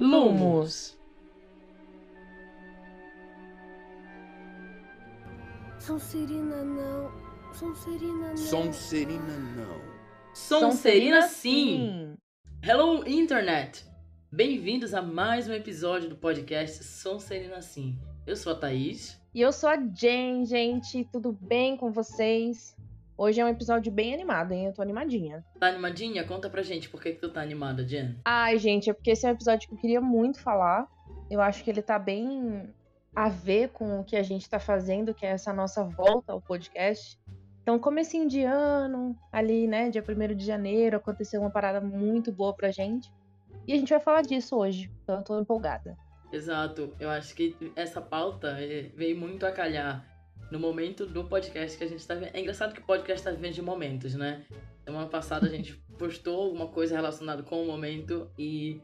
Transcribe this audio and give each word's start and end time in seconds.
Lumos. 0.00 0.98
Sonserina 5.78 6.64
não. 6.64 7.10
Sonserina 7.52 8.28
não. 8.28 8.36
Sonserina 8.36 9.38
não. 9.56 9.80
Sonserina 10.34 11.22
sim. 11.22 12.16
Hello, 12.62 13.06
internet. 13.06 13.84
Bem-vindos 14.30 14.94
a 14.94 15.02
mais 15.02 15.48
um 15.48 15.52
episódio 15.52 16.08
do 16.08 16.16
podcast 16.16 16.82
Sonserina 16.84 17.60
sim. 17.60 17.98
Eu 18.26 18.34
sou 18.36 18.52
a 18.52 18.56
Thaís. 18.56 19.20
E 19.34 19.40
eu 19.40 19.52
sou 19.52 19.68
a 19.68 19.76
Jen, 19.76 20.46
gente. 20.46 21.04
Tudo 21.12 21.32
bem 21.32 21.76
com 21.76 21.92
vocês? 21.92 22.76
Hoje 23.16 23.40
é 23.40 23.44
um 23.44 23.48
episódio 23.48 23.92
bem 23.92 24.14
animado, 24.14 24.52
hein? 24.52 24.66
Eu 24.66 24.72
tô 24.72 24.82
animadinha. 24.82 25.44
Tá 25.60 25.68
animadinha? 25.68 26.24
Conta 26.24 26.48
pra 26.48 26.62
gente 26.62 26.88
por 26.88 27.00
que, 27.02 27.12
que 27.12 27.20
tu 27.20 27.28
tá 27.28 27.42
animada, 27.42 27.86
Jen. 27.86 28.16
Ai, 28.24 28.58
gente, 28.58 28.90
é 28.90 28.92
porque 28.92 29.10
esse 29.10 29.26
é 29.26 29.28
um 29.28 29.32
episódio 29.32 29.68
que 29.68 29.74
eu 29.74 29.78
queria 29.78 30.00
muito 30.00 30.40
falar. 30.40 30.88
Eu 31.30 31.40
acho 31.40 31.62
que 31.62 31.70
ele 31.70 31.82
tá 31.82 31.98
bem 31.98 32.68
a 33.14 33.28
ver 33.28 33.68
com 33.68 34.00
o 34.00 34.04
que 34.04 34.16
a 34.16 34.22
gente 34.22 34.48
tá 34.48 34.58
fazendo, 34.58 35.14
que 35.14 35.26
é 35.26 35.30
essa 35.30 35.52
nossa 35.52 35.84
volta 35.84 36.32
ao 36.32 36.40
podcast. 36.40 37.18
Então, 37.62 37.78
comecinho 37.78 38.26
de 38.26 38.42
ano, 38.42 39.16
ali, 39.30 39.68
né, 39.68 39.88
dia 39.90 40.02
1 40.02 40.34
de 40.34 40.44
janeiro, 40.44 40.96
aconteceu 40.96 41.40
uma 41.40 41.50
parada 41.50 41.80
muito 41.80 42.32
boa 42.32 42.54
pra 42.54 42.70
gente. 42.70 43.12
E 43.66 43.72
a 43.72 43.76
gente 43.76 43.90
vai 43.90 44.00
falar 44.00 44.22
disso 44.22 44.56
hoje, 44.56 44.90
então 45.02 45.18
eu 45.18 45.22
tô 45.22 45.38
empolgada. 45.38 45.96
Exato. 46.32 46.92
Eu 46.98 47.10
acho 47.10 47.34
que 47.34 47.54
essa 47.76 48.00
pauta 48.00 48.56
eh, 48.58 48.90
veio 48.96 49.16
muito 49.16 49.46
a 49.46 49.52
calhar 49.52 50.04
no 50.52 50.60
momento 50.60 51.06
do 51.06 51.24
podcast 51.24 51.78
que 51.78 51.84
a 51.84 51.88
gente 51.88 52.06
tá 52.06 52.14
vendo. 52.14 52.30
É 52.34 52.40
engraçado 52.40 52.74
que 52.74 52.80
o 52.80 52.84
podcast 52.84 53.24
tá 53.24 53.30
vivendo 53.30 53.54
de 53.54 53.62
momentos, 53.62 54.14
né? 54.14 54.44
Semana 54.84 55.06
passada 55.06 55.46
a 55.46 55.48
gente 55.48 55.72
postou 55.98 56.42
alguma 56.42 56.68
coisa 56.68 56.94
relacionada 56.94 57.42
com 57.42 57.62
o 57.62 57.66
momento 57.66 58.30
e, 58.38 58.78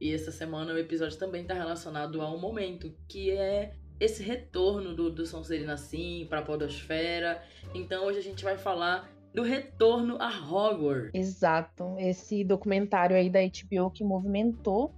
e 0.00 0.12
essa 0.12 0.32
semana 0.32 0.74
o 0.74 0.78
episódio 0.78 1.16
também 1.16 1.44
tá 1.44 1.54
relacionado 1.54 2.20
ao 2.20 2.36
momento, 2.36 2.92
que 3.06 3.30
é 3.30 3.72
esse 4.00 4.20
retorno 4.20 4.96
do, 4.96 5.10
do 5.10 5.24
Sonserina 5.24 5.76
Sim 5.76 6.26
pra 6.28 6.42
podosfera. 6.42 7.40
Então 7.72 8.04
hoje 8.04 8.18
a 8.18 8.22
gente 8.22 8.42
vai 8.42 8.58
falar 8.58 9.08
do 9.32 9.44
retorno 9.44 10.16
a 10.20 10.28
Hogwarts. 10.28 11.12
Exato. 11.14 11.94
Esse 11.98 12.42
documentário 12.42 13.14
aí 13.14 13.30
da 13.30 13.38
HBO 13.40 13.92
que 13.92 14.02
movimentou 14.02 14.92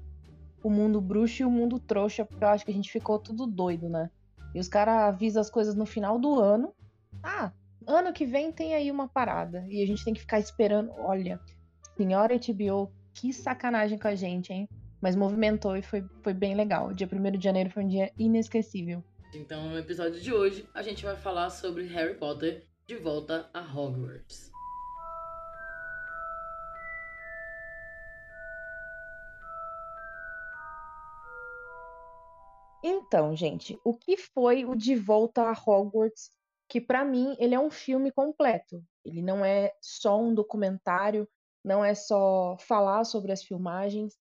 o 0.63 0.71
mundo 0.71 1.03
bruxo 1.03 1.43
e 1.43 1.45
o 1.45 1.51
mundo 1.51 1.79
trouxa, 1.79 2.25
porque 2.25 2.43
eu 2.43 2.49
acho 2.49 2.65
que 2.65 2.71
a 2.71 2.75
gente 2.75 2.91
ficou 2.91 3.19
tudo 3.19 3.47
doido, 3.47 3.91
né? 3.91 4.11
E 4.55 4.61
os 4.61 4.69
caras 4.69 4.95
avisam 4.95 5.41
as 5.41 5.51
coisas 5.51 5.75
no 5.75 5.85
final 5.85 6.19
do 6.19 6.41
ano. 6.41 6.73
Ah, 7.23 7.53
ano 7.87 8.13
que 8.13 8.25
vem 8.25 8.53
tem 8.53 8.75
aí 8.75 8.91
uma 8.91 9.09
parada. 9.09 9.65
E 9.69 9.83
a 9.83 9.87
gente 9.87 10.05
tem 10.05 10.15
que 10.15 10.21
ficar 10.21 10.39
esperando. 10.39 10.93
Olha, 10.99 11.41
senhora 11.97 12.39
HBO, 12.39 12.93
que 13.13 13.33
sacanagem 13.33 13.99
com 13.99 14.09
a 14.09 14.15
gente, 14.15 14.53
hein? 14.53 14.69
Mas 15.01 15.17
movimentou 15.17 15.77
e 15.77 15.83
foi, 15.83 16.05
foi 16.23 16.33
bem 16.33 16.55
legal. 16.55 16.89
O 16.89 16.95
dia 16.95 17.09
1 17.11 17.39
de 17.39 17.45
janeiro 17.45 17.71
foi 17.71 17.85
um 17.85 17.89
dia 17.89 18.11
inesquecível. 18.19 19.03
Então, 19.35 19.69
no 19.69 19.79
episódio 19.79 20.21
de 20.21 20.33
hoje, 20.33 20.69
a 20.73 20.83
gente 20.83 21.05
vai 21.05 21.17
falar 21.17 21.51
sobre 21.51 21.87
Harry 21.89 22.15
Potter 22.15 22.63
de 22.87 22.97
volta 22.97 23.51
a 23.53 23.61
Hogwarts. 23.61 24.54
Então, 33.15 33.37
gente, 33.37 33.79
o 33.85 33.97
que 33.97 34.17
foi 34.17 34.65
o 34.65 34.75
De 34.75 34.97
Volta 34.97 35.43
a 35.43 35.53
Hogwarts? 35.53 36.33
Que 36.69 36.81
para 36.81 37.05
mim 37.05 37.37
ele 37.39 37.55
é 37.55 37.61
um 37.61 37.71
filme 37.71 38.11
completo. 38.11 38.85
Ele 39.05 39.23
não 39.23 39.45
é 39.45 39.73
só 39.81 40.21
um 40.21 40.35
documentário, 40.35 41.29
não 41.65 41.85
é 41.85 41.95
só 41.95 42.57
falar 42.59 43.05
sobre 43.05 43.31
as 43.31 43.45
filmagens. 43.45 44.19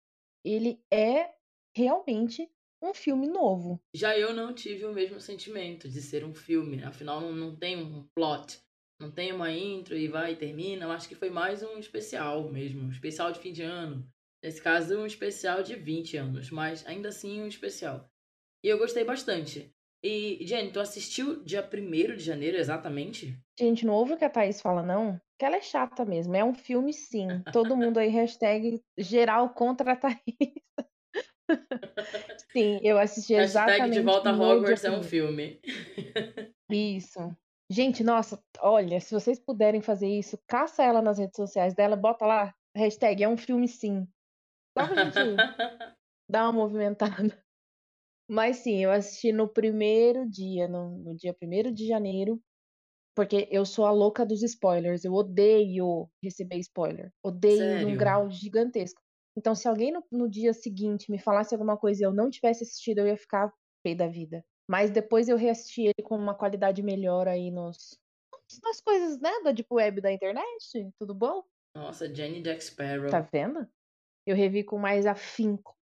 Ele 0.43 0.83
é 0.91 1.29
realmente 1.77 2.51
um 2.81 2.95
filme 2.95 3.27
novo. 3.27 3.79
Já 3.93 4.17
eu 4.17 4.33
não 4.33 4.55
tive 4.55 4.87
o 4.87 4.95
mesmo 4.95 5.21
sentimento 5.21 5.87
de 5.87 6.01
ser 6.01 6.25
um 6.25 6.33
filme. 6.33 6.83
Afinal, 6.83 7.21
não, 7.21 7.33
não 7.35 7.55
tem 7.55 7.77
um 7.77 8.09
plot. 8.15 8.59
Não 8.99 9.11
tem 9.11 9.35
uma 9.35 9.53
intro 9.53 9.99
e 9.99 10.09
vai 10.09 10.33
e 10.33 10.37
termina. 10.37 10.87
Eu 10.87 10.93
acho 10.93 11.07
que 11.07 11.15
foi 11.15 11.29
mais 11.29 11.63
um 11.63 11.77
especial 11.77 12.51
mesmo. 12.51 12.85
Um 12.85 12.91
especial 12.91 13.33
de 13.33 13.39
fim 13.39 13.53
de 13.53 13.63
ano. 13.63 14.09
Nesse 14.43 14.63
caso, 14.63 14.99
um 14.99 15.05
especial 15.05 15.63
de 15.63 15.75
20 15.75 16.17
anos. 16.17 16.51
Mas 16.51 16.87
ainda 16.87 17.11
assim, 17.11 17.43
um 17.43 17.47
especial. 17.47 18.11
E 18.63 18.69
eu 18.69 18.79
gostei 18.79 19.05
bastante. 19.05 19.73
E, 20.03 20.39
Jenny, 20.47 20.71
tu 20.71 20.81
assistiu 20.81 21.43
dia 21.43 21.63
1 21.63 22.17
de 22.17 22.23
janeiro 22.23 22.57
exatamente? 22.57 23.37
Gente, 23.59 23.85
não 23.85 23.95
ouve 23.95 24.13
o 24.13 24.17
que 24.17 24.25
a 24.25 24.31
Thaís 24.31 24.61
fala, 24.61 24.83
não? 24.83 25.21
Que 25.39 25.45
ela 25.45 25.57
é 25.57 25.61
chata 25.61 26.05
mesmo. 26.05 26.35
É 26.37 26.45
um 26.45 26.55
filme, 26.55 26.93
sim. 26.93 27.27
Todo 27.53 27.77
mundo 27.77 27.99
aí, 27.99 28.09
hashtag 28.09 28.81
geral 28.97 29.51
contra 29.51 29.93
a 29.93 29.97
Thaís. 29.97 30.19
sim, 32.53 32.79
eu 32.83 32.99
assisti 32.99 33.35
exatamente. 33.35 33.81
Hashtag 33.81 33.99
de 33.99 34.05
volta 34.05 34.31
a 34.31 34.33
Hogwarts 34.33 34.85
é 34.85 34.91
um 34.91 35.03
filme. 35.03 35.61
Isso. 36.71 37.37
Gente, 37.71 38.03
nossa, 38.03 38.43
olha, 38.61 38.99
se 39.01 39.13
vocês 39.13 39.39
puderem 39.39 39.83
fazer 39.83 40.09
isso, 40.09 40.39
caça 40.47 40.83
ela 40.83 41.03
nas 41.03 41.19
redes 41.19 41.37
sociais 41.37 41.75
dela, 41.75 41.97
bota 41.97 42.25
lá, 42.25 42.55
hashtag 42.75 43.23
é 43.23 43.29
um 43.29 43.37
filme 43.37 43.69
sim. 43.69 44.09
Só 44.77 44.87
pra 44.87 45.05
gente 45.05 45.15
dar 46.31 46.45
uma 46.45 46.53
movimentada. 46.53 47.37
Mas 48.29 48.59
sim, 48.59 48.85
eu 48.85 48.91
assisti 48.91 49.33
no 49.33 49.49
primeiro 49.49 50.29
dia, 50.29 50.69
no, 50.69 50.91
no 50.99 51.17
dia 51.17 51.35
1 51.35 51.73
de 51.73 51.87
janeiro, 51.87 52.41
porque 53.15 53.49
eu 53.51 53.65
sou 53.65 53.87
a 53.87 53.91
louca 53.91 54.25
dos 54.25 54.43
spoilers. 54.43 55.05
Eu 55.05 55.15
odeio 55.15 56.11
receber 56.23 56.59
spoiler. 56.59 57.11
Odeio 57.23 57.59
Sério? 57.59 57.89
num 57.89 57.97
grau 57.97 58.31
gigantesco. 58.31 59.01
Então, 59.37 59.55
se 59.55 59.67
alguém 59.67 59.91
no, 59.91 60.05
no 60.13 60.29
dia 60.29 60.53
seguinte 60.53 61.11
me 61.11 61.19
falasse 61.19 61.55
alguma 61.55 61.77
coisa 61.77 62.03
e 62.03 62.07
eu 62.07 62.13
não 62.13 62.29
tivesse 62.29 62.65
assistido, 62.65 62.99
eu 62.99 63.07
ia 63.07 63.17
ficar 63.17 63.53
pé 63.83 63.95
da 63.95 64.07
vida. 64.07 64.45
Mas 64.69 64.91
depois 64.91 65.29
eu 65.29 65.37
reassisti 65.37 65.83
ele 65.85 66.05
com 66.05 66.17
uma 66.17 66.35
qualidade 66.35 66.83
melhor 66.83 67.27
aí 67.27 67.51
nos 67.51 67.99
nas 68.63 68.81
coisas, 68.81 69.21
né, 69.21 69.31
da 69.43 69.53
deep 69.53 69.69
web 69.71 70.01
da 70.01 70.13
internet. 70.13 70.91
Tudo 70.99 71.15
bom? 71.15 71.45
Nossa, 71.75 72.13
Jenny 72.13 72.43
Jack 72.43 72.63
Sparrow. 72.65 73.11
Tá 73.11 73.21
vendo? 73.21 73.67
Eu 74.27 74.37
revi 74.37 74.65
com 74.65 74.79
mais 74.79 75.07
afinco 75.07 75.78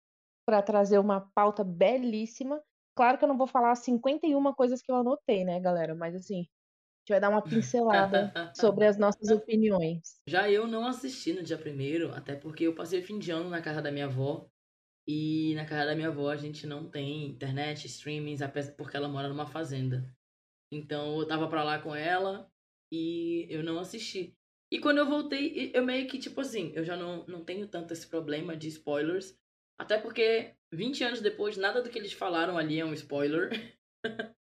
para 0.47 0.63
trazer 0.63 0.99
uma 0.99 1.21
pauta 1.35 1.65
belíssima. 1.65 2.63
Claro 2.97 3.19
que 3.19 3.25
eu 3.25 3.29
não 3.29 3.37
vou 3.37 3.47
falar 3.47 3.75
51 3.75 4.55
coisas 4.55 4.81
que 4.81 4.91
eu 4.91 4.97
anotei, 4.97 5.45
né, 5.45 5.61
galera? 5.61 5.95
Mas 5.95 6.15
assim, 6.15 6.37
a 6.37 6.41
gente 6.41 7.11
vai 7.11 7.21
dar 7.21 7.29
uma 7.29 7.43
pincelada 7.43 8.33
sobre 8.55 8.87
as 8.87 8.97
nossas 8.99 9.29
opiniões. 9.31 10.21
Já 10.27 10.51
eu 10.51 10.67
não 10.67 10.87
assisti 10.87 11.33
no 11.33 11.43
dia 11.43 11.59
primeiro, 11.59 12.15
até 12.15 12.37
porque 12.37 12.65
eu 12.65 12.75
passei 12.75 13.01
o 13.01 13.05
fim 13.05 13.19
de 13.19 13.33
ano 13.33 13.51
na 13.51 13.61
casa 13.61 13.83
da 13.83 13.91
minha 13.91 14.07
avó. 14.07 14.49
E 15.09 15.55
na 15.55 15.65
casa 15.65 15.87
da 15.87 15.95
minha 15.95 16.09
avó 16.09 16.31
a 16.31 16.37
gente 16.37 16.67
não 16.67 16.89
tem 16.89 17.27
internet, 17.27 17.87
streamings, 17.87 18.41
porque 18.77 18.97
ela 18.97 19.09
mora 19.09 19.29
numa 19.29 19.47
fazenda. 19.47 20.13
Então 20.73 21.21
eu 21.21 21.27
tava 21.27 21.49
pra 21.49 21.63
lá 21.63 21.79
com 21.81 21.95
ela 21.95 22.51
e 22.91 23.47
eu 23.49 23.63
não 23.63 23.79
assisti. 23.79 24.35
E 24.71 24.81
quando 24.81 24.99
eu 24.99 25.07
voltei, 25.07 25.71
eu 25.73 25.85
meio 25.85 26.09
que, 26.09 26.19
tipo 26.19 26.41
assim, 26.41 26.73
eu 26.75 26.85
já 26.85 26.97
não, 26.97 27.25
não 27.27 27.45
tenho 27.45 27.69
tanto 27.69 27.93
esse 27.93 28.07
problema 28.07 28.57
de 28.57 28.69
spoilers. 28.69 29.39
Até 29.79 29.99
porque 29.99 30.55
20 30.73 31.05
anos 31.05 31.21
depois, 31.21 31.57
nada 31.57 31.83
do 31.83 31.91
que 31.91 31.99
eles 31.99 32.13
falaram 32.13 32.57
ali 32.57 32.81
é 32.81 32.85
um 32.85 32.95
spoiler. 32.95 33.51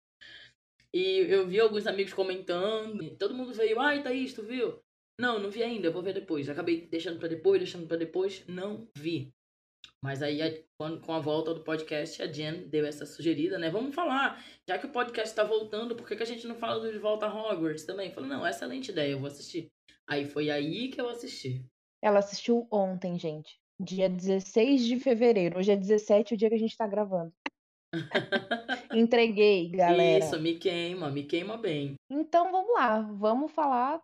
e 0.94 1.25
eu 1.30 1.47
vi 1.47 1.59
alguns 1.59 1.88
amigos 1.88 2.14
comentando. 2.14 3.16
Todo 3.18 3.34
mundo 3.34 3.53
veio, 3.53 3.80
ai, 3.80 4.03
Thaís, 4.03 4.34
tu 4.34 4.44
viu? 4.44 4.81
Não, 5.20 5.40
não 5.40 5.52
vi 5.52 5.62
ainda, 5.62 5.88
eu 5.88 5.94
vou 5.94 6.02
ver 6.02 6.14
depois. 6.14 6.50
Acabei 6.50 6.88
deixando 6.88 7.20
pra 7.20 7.28
depois, 7.28 7.59
deixando 7.59 7.88
pra 7.88 7.97
depois, 7.97 8.46
não 8.47 8.88
vi. 8.97 9.34
Mas 10.03 10.24
aí, 10.24 10.66
com 10.78 11.14
a 11.14 11.20
volta 11.20 11.53
do 11.53 11.64
podcast, 11.64 12.24
a 12.24 12.31
Jen 12.31 12.68
deu 12.68 12.86
essa 12.86 13.06
sugerida, 13.06 13.59
né? 13.59 13.70
Vamos 13.70 13.94
falar, 13.94 14.44
já 14.68 14.80
que 14.80 14.88
o 14.88 14.91
podcast 14.91 15.36
tá 15.36 15.44
voltando, 15.44 15.96
por 15.96 16.08
que, 16.08 16.16
que 16.16 16.24
a 16.24 16.25
gente 16.25 16.47
não 16.47 16.56
fala 16.56 16.80
do 16.80 16.91
De 16.91 16.97
Volta 16.97 17.28
a 17.28 17.34
Hogwarts 17.34 17.86
também? 17.86 18.08
Eu 18.08 18.14
falei, 18.16 18.30
não, 18.30 18.47
excelente 18.47 18.90
ideia, 18.90 19.12
eu 19.12 19.20
vou 19.20 19.28
assistir. 19.28 19.72
Aí 20.08 20.25
foi 20.25 20.50
aí 20.50 20.90
que 20.90 21.00
eu 21.00 21.08
assisti. 21.08 21.64
Ela 22.03 22.18
assistiu 22.18 22.68
ontem, 22.72 23.20
gente. 23.20 23.60
Dia 23.83 24.07
16 24.09 24.85
de 24.85 24.99
fevereiro. 24.99 25.57
Hoje 25.57 25.72
é 25.72 25.75
17, 25.75 26.33
o 26.33 26.37
dia 26.37 26.49
que 26.49 26.55
a 26.55 26.59
gente 26.59 26.78
tá 26.78 26.87
gravando. 26.87 27.33
Entreguei, 28.93 29.69
galera. 29.73 30.23
Isso, 30.23 30.39
me 30.39 30.55
queima, 30.57 31.09
me 31.09 31.23
queima 31.23 31.57
bem. 31.57 31.95
Então 32.09 32.51
vamos 32.51 32.72
lá, 32.73 33.01
vamos 33.01 33.51
falar 33.51 33.99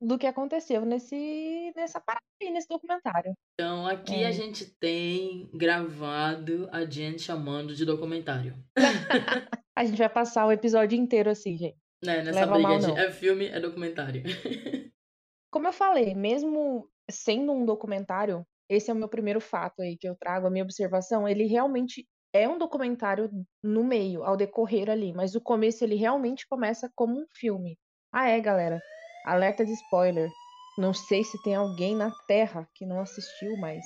do 0.00 0.18
que 0.18 0.26
aconteceu 0.26 0.84
nesse 0.84 1.72
nessa 1.74 1.98
parada 1.98 2.22
aí, 2.42 2.50
nesse 2.50 2.68
documentário. 2.68 3.32
Então 3.54 3.86
aqui 3.86 4.22
É. 4.22 4.26
a 4.26 4.30
gente 4.30 4.66
tem 4.78 5.48
gravado 5.54 6.68
a 6.70 6.84
Jen 6.84 7.18
chamando 7.18 7.74
de 7.74 7.84
documentário. 7.84 8.54
A 9.78 9.84
gente 9.84 9.96
vai 9.96 10.10
passar 10.10 10.46
o 10.46 10.52
episódio 10.52 10.98
inteiro 10.98 11.30
assim, 11.30 11.56
gente. 11.56 11.78
Né, 12.04 12.22
nessa 12.22 12.40
Leva 12.40 12.52
briga 12.54 12.68
mal, 12.68 12.78
de 12.80 12.86
não. 12.88 12.98
é 12.98 13.10
filme, 13.10 13.46
é 13.46 13.58
documentário. 13.58 14.22
Como 15.50 15.66
eu 15.68 15.72
falei, 15.72 16.14
mesmo 16.14 16.86
sendo 17.10 17.52
um 17.52 17.64
documentário, 17.64 18.44
esse 18.70 18.88
é 18.88 18.94
o 18.94 18.96
meu 18.96 19.08
primeiro 19.08 19.40
fato 19.40 19.82
aí 19.82 19.98
que 19.98 20.08
eu 20.08 20.14
trago, 20.14 20.46
a 20.46 20.50
minha 20.50 20.62
observação, 20.62 21.28
ele 21.28 21.44
realmente 21.44 22.06
é 22.32 22.48
um 22.48 22.56
documentário 22.56 23.28
no 23.60 23.82
meio, 23.82 24.22
ao 24.22 24.36
decorrer 24.36 24.88
ali, 24.88 25.12
mas 25.12 25.34
o 25.34 25.40
começo 25.40 25.82
ele 25.82 25.96
realmente 25.96 26.46
começa 26.46 26.88
como 26.94 27.20
um 27.20 27.26
filme. 27.32 27.76
Ah, 28.12 28.28
é, 28.28 28.40
galera. 28.40 28.80
Alerta 29.26 29.66
de 29.66 29.72
spoiler. 29.72 30.30
Não 30.78 30.94
sei 30.94 31.24
se 31.24 31.42
tem 31.42 31.56
alguém 31.56 31.96
na 31.96 32.12
Terra 32.28 32.68
que 32.72 32.86
não 32.86 33.00
assistiu, 33.00 33.56
mas. 33.56 33.84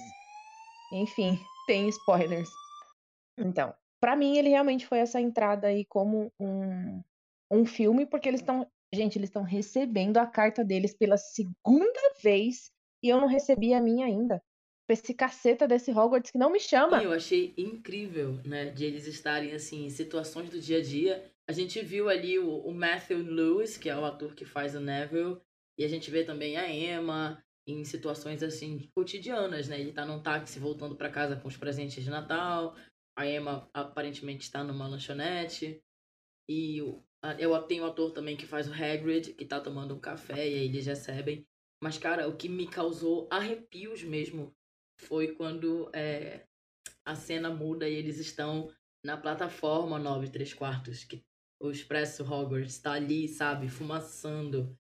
Enfim. 0.93 1.39
tem 1.67 1.89
spoilers. 1.89 2.51
Então, 3.39 3.75
pra 3.99 4.15
mim 4.15 4.37
ele 4.37 4.51
realmente 4.51 4.87
foi 4.87 4.99
essa 4.99 5.19
entrada 5.19 5.69
aí 5.69 5.87
como 5.87 6.31
um, 6.39 7.03
um 7.51 7.65
filme, 7.65 8.05
porque 8.05 8.29
eles 8.29 8.41
estão. 8.41 8.71
Gente, 8.93 9.19
eles 9.19 9.31
estão 9.31 9.43
recebendo 9.43 10.19
a 10.19 10.27
carta 10.27 10.63
deles 10.63 10.95
pela 10.95 11.17
segunda 11.17 12.01
vez 12.23 12.71
e 13.03 13.09
eu 13.09 13.21
não 13.21 13.27
recebi 13.27 13.75
a 13.75 13.81
minha 13.81 14.07
ainda. 14.07 14.41
Esse 14.89 15.15
caceta 15.15 15.67
desse 15.67 15.91
Hogwarts 15.91 16.31
que 16.31 16.39
não 16.39 16.51
me 16.51 16.61
chama. 16.61 17.03
Eu 17.03 17.13
achei 17.13 17.55
incrível, 17.57 18.41
né, 18.45 18.67
de 18.67 18.85
eles 18.85 19.07
estarem 19.07 19.53
assim 19.53 19.87
em 19.87 19.91
situações 19.91 20.51
do 20.51 20.61
dia 20.61 20.79
a 20.79 20.83
dia. 20.83 21.25
A 21.49 21.53
gente 21.53 21.81
viu 21.83 22.09
ali 22.09 22.39
o, 22.39 22.59
o 22.59 22.75
Matthew 22.75 23.19
Lewis, 23.19 23.79
que 23.79 23.89
é 23.89 23.97
o 23.97 24.05
ator 24.05 24.35
que 24.35 24.45
faz 24.45 24.75
o 24.75 24.81
Neville, 24.81 25.41
e 25.79 25.85
a 25.85 25.89
gente 25.89 26.11
vê 26.11 26.23
também 26.23 26.57
a 26.57 26.71
Emma 26.71 27.43
em 27.67 27.83
situações 27.85 28.43
assim 28.43 28.91
cotidianas, 28.95 29.69
né? 29.69 29.81
Ele 29.81 29.93
tá 29.93 30.05
num 30.05 30.23
táxi 30.23 30.59
voltando 30.59 30.97
para 30.97 31.11
casa 31.11 31.37
com 31.37 31.49
os 31.49 31.57
presentes 31.57 32.05
de 32.05 32.11
Natal. 32.11 32.77
A 33.17 33.27
Emma 33.27 33.69
aparentemente 33.73 34.45
está 34.45 34.63
numa 34.63 34.87
lanchonete. 34.87 35.83
E 36.49 36.77
eu 37.39 37.63
tenho 37.63 37.85
o 37.85 37.87
ator 37.87 38.13
também 38.13 38.37
que 38.37 38.47
faz 38.47 38.69
o 38.69 38.73
Hagrid, 38.73 39.33
que 39.33 39.47
tá 39.47 39.61
tomando 39.61 39.95
um 39.95 40.01
café 40.01 40.47
e 40.47 40.55
aí 40.55 40.65
eles 40.67 40.85
recebem. 40.85 41.47
Mas, 41.83 41.97
cara, 41.97 42.29
o 42.29 42.37
que 42.37 42.49
me 42.49 42.67
causou 42.67 43.27
arrepios 43.31 44.03
mesmo 44.03 44.55
foi 45.01 45.35
quando 45.35 45.91
é, 45.95 46.47
a 47.05 47.15
cena 47.15 47.51
muda 47.51 47.89
e 47.89 47.95
eles 47.95 48.19
estão 48.19 48.71
na 49.05 49.17
plataforma 49.17 49.99
9 49.99 50.31
3 50.31 50.55
quartos, 50.55 51.05
que 51.05 51.23
o 51.61 51.71
Expresso 51.71 52.25
Hogwarts 52.25 52.79
tá 52.79 52.93
ali, 52.93 53.29
sabe, 53.29 53.69
fumaçando. 53.69 54.77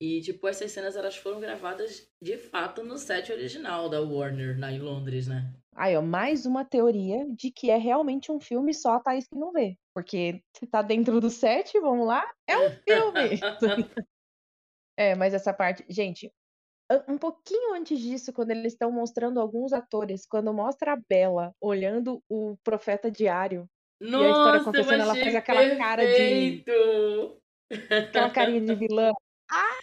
E, 0.00 0.20
tipo, 0.22 0.48
essas 0.48 0.72
cenas 0.72 0.96
elas 0.96 1.16
foram 1.16 1.40
gravadas 1.40 2.10
de 2.22 2.36
fato 2.38 2.82
no 2.82 2.96
set 2.96 3.30
original 3.30 3.88
da 3.88 4.00
Warner, 4.00 4.58
lá 4.58 4.72
em 4.72 4.78
Londres, 4.78 5.26
né? 5.26 5.52
Aí, 5.76 5.96
ó, 5.96 6.02
mais 6.02 6.46
uma 6.46 6.64
teoria 6.64 7.26
de 7.34 7.50
que 7.50 7.70
é 7.70 7.76
realmente 7.76 8.32
um 8.32 8.40
filme 8.40 8.72
só 8.74 8.94
a 8.94 9.00
Thaís 9.00 9.28
que 9.28 9.38
não 9.38 9.52
vê. 9.52 9.76
Porque 9.94 10.42
se 10.56 10.66
tá 10.66 10.82
dentro 10.82 11.20
do 11.20 11.30
set, 11.30 11.78
vamos 11.80 12.06
lá, 12.06 12.24
é 12.46 12.56
um 12.58 12.70
filme. 12.82 13.40
é, 14.96 15.14
mas 15.14 15.34
essa 15.34 15.52
parte. 15.52 15.84
Gente, 15.88 16.32
um 17.08 17.16
pouquinho 17.18 17.74
antes 17.74 17.98
disso, 17.98 18.32
quando 18.32 18.50
eles 18.50 18.72
estão 18.72 18.90
mostrando 18.90 19.38
alguns 19.40 19.72
atores, 19.72 20.26
quando 20.26 20.52
mostra 20.52 20.92
a 20.92 20.96
Bela 21.08 21.52
olhando 21.60 22.22
o 22.28 22.56
Profeta 22.64 23.10
Diário 23.10 23.68
Nossa, 24.00 24.24
e 24.24 24.26
a 24.26 24.30
história 24.30 24.60
acontecendo, 24.60 25.02
ela 25.02 25.14
faz 25.14 25.34
aquela 25.34 25.60
perfeito. 25.60 25.78
cara 25.78 26.06
de. 26.06 26.64
aquela 28.08 28.30
carinha 28.30 28.60
de 28.60 28.74
vilã. 28.74 29.12
Ah! 29.52 29.78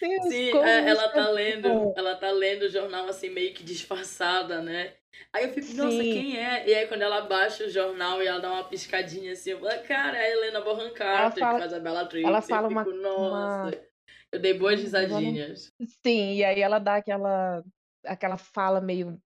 Deus, 0.00 0.28
Sim, 0.28 0.50
é, 0.64 0.88
ela 0.88 1.08
tá 1.10 1.28
lendo, 1.30 1.68
bom. 1.68 1.94
ela 1.96 2.16
tá 2.16 2.30
lendo 2.30 2.62
o 2.62 2.68
jornal 2.68 3.06
assim 3.06 3.28
meio 3.30 3.52
que 3.54 3.62
disfarçada, 3.62 4.60
né? 4.62 4.94
Aí 5.32 5.44
eu 5.44 5.50
fico, 5.52 5.72
nossa, 5.74 5.90
Sim. 6.02 6.10
quem 6.12 6.36
é? 6.38 6.66
E 6.68 6.74
aí 6.74 6.86
quando 6.88 7.02
ela 7.02 7.20
baixa 7.22 7.64
o 7.64 7.68
jornal 7.70 8.22
e 8.22 8.26
ela 8.26 8.40
dá 8.40 8.50
uma 8.50 8.64
piscadinha 8.64 9.32
assim, 9.32 9.50
eu 9.50 9.60
falo, 9.60 9.82
cara, 9.84 10.16
é 10.18 10.22
a 10.24 10.30
Helena 10.30 10.60
Bonham 10.62 10.92
Carter, 10.94 11.40
fala- 11.42 11.54
que 11.54 11.60
faz 11.60 11.72
a 11.74 11.78
Bellatrix. 11.80 12.26
ela 12.26 12.38
Eu 12.38 12.42
fala 12.42 12.68
uma- 12.68 12.84
fico, 12.84 12.96
nossa. 12.96 13.62
uma- 13.68 13.84
Eu 14.34 14.40
dei 14.40 14.58
boas 14.58 14.80
risadinhas. 14.80 15.70
Sim, 16.04 16.34
e 16.34 16.44
aí 16.44 16.60
ela 16.60 16.80
dá 16.80 16.96
aquela, 16.96 17.62
aquela 18.04 18.36
fala 18.36 18.80
meio 18.80 19.16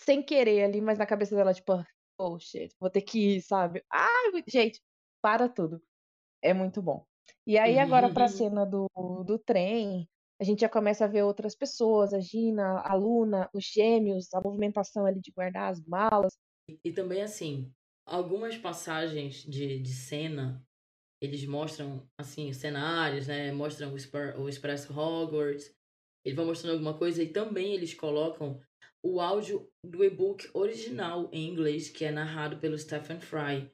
sem 0.00 0.22
querer 0.22 0.64
ali, 0.64 0.80
mas 0.80 0.96
na 0.96 1.04
cabeça 1.04 1.36
dela, 1.36 1.52
tipo, 1.52 1.84
oh 2.18 2.38
shit, 2.38 2.74
vou 2.80 2.88
ter 2.88 3.02
que 3.02 3.36
ir, 3.36 3.42
sabe? 3.42 3.84
Ai, 3.92 4.42
gente, 4.48 4.80
para 5.20 5.46
tudo. 5.46 5.82
É 6.42 6.54
muito 6.54 6.80
bom. 6.80 7.04
E 7.46 7.58
aí, 7.58 7.78
agora 7.78 8.08
pra 8.08 8.28
cena 8.28 8.64
do, 8.64 8.86
do 9.26 9.38
trem, 9.38 10.08
a 10.40 10.44
gente 10.44 10.60
já 10.60 10.70
começa 10.70 11.04
a 11.04 11.08
ver 11.08 11.22
outras 11.22 11.54
pessoas, 11.54 12.14
a 12.14 12.18
Gina, 12.18 12.80
a 12.80 12.94
Luna, 12.94 13.50
os 13.52 13.64
gêmeos, 13.64 14.32
a 14.32 14.40
movimentação 14.40 15.04
ali 15.04 15.20
de 15.20 15.30
guardar 15.32 15.70
as 15.70 15.84
malas. 15.84 16.32
E 16.82 16.90
também, 16.90 17.20
assim, 17.20 17.70
algumas 18.06 18.56
passagens 18.56 19.42
de, 19.42 19.78
de 19.80 19.92
cena, 19.92 20.66
eles 21.20 21.44
mostram, 21.44 22.08
assim, 22.18 22.52
cenários, 22.52 23.26
né? 23.26 23.52
Mostram 23.52 23.92
o, 23.92 24.42
o 24.42 24.48
Expresso 24.48 24.92
Hogwarts. 24.92 25.74
Eles 26.24 26.36
vão 26.36 26.46
mostrando 26.46 26.74
alguma 26.74 26.96
coisa 26.96 27.22
e 27.22 27.28
também 27.28 27.74
eles 27.74 27.94
colocam 27.94 28.60
o 29.02 29.20
áudio 29.20 29.70
do 29.84 30.04
e-book 30.04 30.48
original 30.52 31.28
em 31.32 31.48
inglês, 31.48 31.88
que 31.88 32.04
é 32.04 32.10
narrado 32.10 32.58
pelo 32.58 32.78
Stephen 32.78 33.20
Fry, 33.20 33.70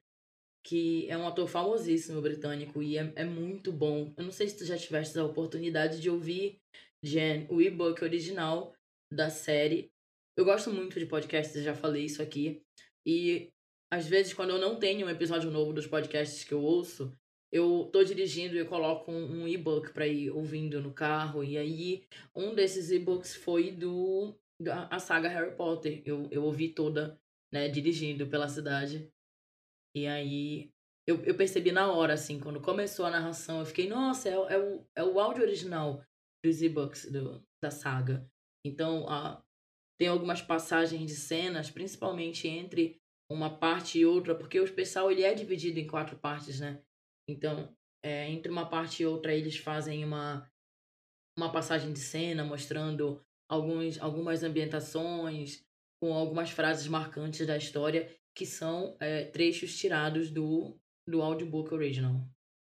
que 0.64 1.08
é 1.08 1.16
um 1.16 1.26
ator 1.26 1.48
famosíssimo 1.48 2.20
britânico 2.20 2.82
e 2.82 2.96
é, 2.96 3.12
é 3.16 3.24
muito 3.24 3.72
bom. 3.72 4.12
Eu 4.16 4.24
não 4.24 4.30
sei 4.30 4.48
se 4.48 4.58
tu 4.58 4.64
já 4.64 4.76
tiveste 4.76 5.18
a 5.18 5.24
oportunidade 5.24 6.00
de 6.00 6.10
ouvir, 6.10 6.60
Jen, 7.02 7.46
o 7.50 7.60
e-book 7.60 8.02
original 8.02 8.72
da 9.12 9.30
série. 9.30 9.90
Eu 10.36 10.44
gosto 10.44 10.72
muito 10.72 10.98
de 10.98 11.06
podcasts, 11.06 11.62
já 11.62 11.74
falei 11.74 12.04
isso 12.04 12.22
aqui. 12.22 12.62
E 13.04 13.50
às 13.92 14.06
vezes, 14.06 14.34
quando 14.34 14.50
eu 14.50 14.58
não 14.58 14.78
tenho 14.78 15.06
um 15.06 15.10
episódio 15.10 15.50
novo 15.50 15.72
dos 15.72 15.86
podcasts 15.86 16.44
que 16.44 16.52
eu 16.52 16.60
ouço, 16.60 17.16
eu 17.52 17.88
tô 17.92 18.02
dirigindo 18.02 18.56
e 18.56 18.64
coloco 18.64 19.10
um, 19.10 19.42
um 19.42 19.48
e-book 19.48 19.92
pra 19.92 20.06
ir 20.06 20.30
ouvindo 20.30 20.80
no 20.80 20.92
carro. 20.92 21.44
E 21.44 21.56
aí, 21.56 22.04
um 22.34 22.54
desses 22.54 22.90
e-books 22.90 23.34
foi 23.34 23.70
do 23.70 24.34
da 24.60 24.86
a 24.88 24.98
saga 24.98 25.28
Harry 25.28 25.54
Potter. 25.54 26.02
Eu, 26.04 26.28
eu 26.30 26.44
ouvi 26.44 26.68
toda, 26.68 27.20
né, 27.52 27.68
dirigindo 27.68 28.26
pela 28.26 28.48
cidade. 28.48 29.10
E 29.94 30.06
aí, 30.06 30.70
eu, 31.06 31.22
eu 31.24 31.36
percebi 31.36 31.70
na 31.72 31.90
hora, 31.92 32.14
assim, 32.14 32.40
quando 32.40 32.60
começou 32.60 33.06
a 33.06 33.10
narração, 33.10 33.60
eu 33.60 33.66
fiquei, 33.66 33.88
nossa, 33.88 34.28
é, 34.28 34.32
é, 34.32 34.58
o, 34.58 34.86
é 34.96 35.04
o 35.04 35.20
áudio 35.20 35.42
original 35.42 36.04
dos 36.44 36.62
e-books 36.62 37.10
do, 37.10 37.42
da 37.62 37.70
saga. 37.70 38.28
Então, 38.64 39.08
a, 39.08 39.42
tem 39.98 40.08
algumas 40.08 40.42
passagens 40.42 41.06
de 41.06 41.16
cenas, 41.16 41.70
principalmente 41.70 42.48
entre 42.48 43.00
uma 43.30 43.58
parte 43.58 43.98
e 43.98 44.06
outra, 44.06 44.34
porque 44.34 44.58
o 44.60 44.64
especial 44.64 45.10
ele 45.10 45.22
é 45.22 45.32
dividido 45.34 45.78
em 45.78 45.86
quatro 45.86 46.18
partes, 46.18 46.60
né? 46.60 46.82
Então, 47.28 47.74
é, 48.02 48.28
entre 48.30 48.50
uma 48.50 48.68
parte 48.68 49.02
e 49.02 49.06
outra, 49.06 49.34
eles 49.34 49.56
fazem 49.56 50.04
uma, 50.04 50.50
uma 51.36 51.50
passagem 51.50 51.92
de 51.92 51.98
cena 51.98 52.44
mostrando 52.44 53.20
alguns, 53.48 54.00
algumas 54.00 54.42
ambientações, 54.42 55.64
com 56.00 56.12
algumas 56.12 56.50
frases 56.50 56.86
marcantes 56.86 57.46
da 57.46 57.56
história, 57.56 58.14
que 58.34 58.44
são 58.44 58.96
é, 59.00 59.24
trechos 59.24 59.76
tirados 59.76 60.30
do, 60.30 60.78
do 61.08 61.22
audiobook 61.22 61.72
original. 61.72 62.28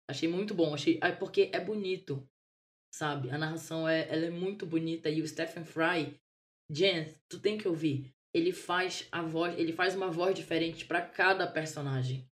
Achei 0.10 0.28
muito 0.28 0.54
bom, 0.54 0.74
achei 0.74 1.00
é 1.02 1.12
porque 1.12 1.50
é 1.54 1.60
bonito, 1.60 2.28
sabe? 2.94 3.30
A 3.30 3.38
narração 3.38 3.88
é, 3.88 4.08
ela 4.10 4.26
é 4.26 4.30
muito 4.30 4.66
bonita 4.66 5.10
e 5.10 5.22
o 5.22 5.28
Stephen 5.28 5.64
Fry, 5.64 6.20
Jen, 6.70 7.14
tu 7.30 7.40
tem 7.40 7.58
que 7.58 7.68
ouvir. 7.68 8.14
Ele 8.34 8.52
faz 8.52 9.08
a 9.12 9.22
voz, 9.22 9.58
ele 9.58 9.74
faz 9.74 9.96
uma 9.96 10.10
voz 10.10 10.36
diferente 10.36 10.86
para 10.86 11.02
cada 11.02 11.46
personagem. 11.46 12.30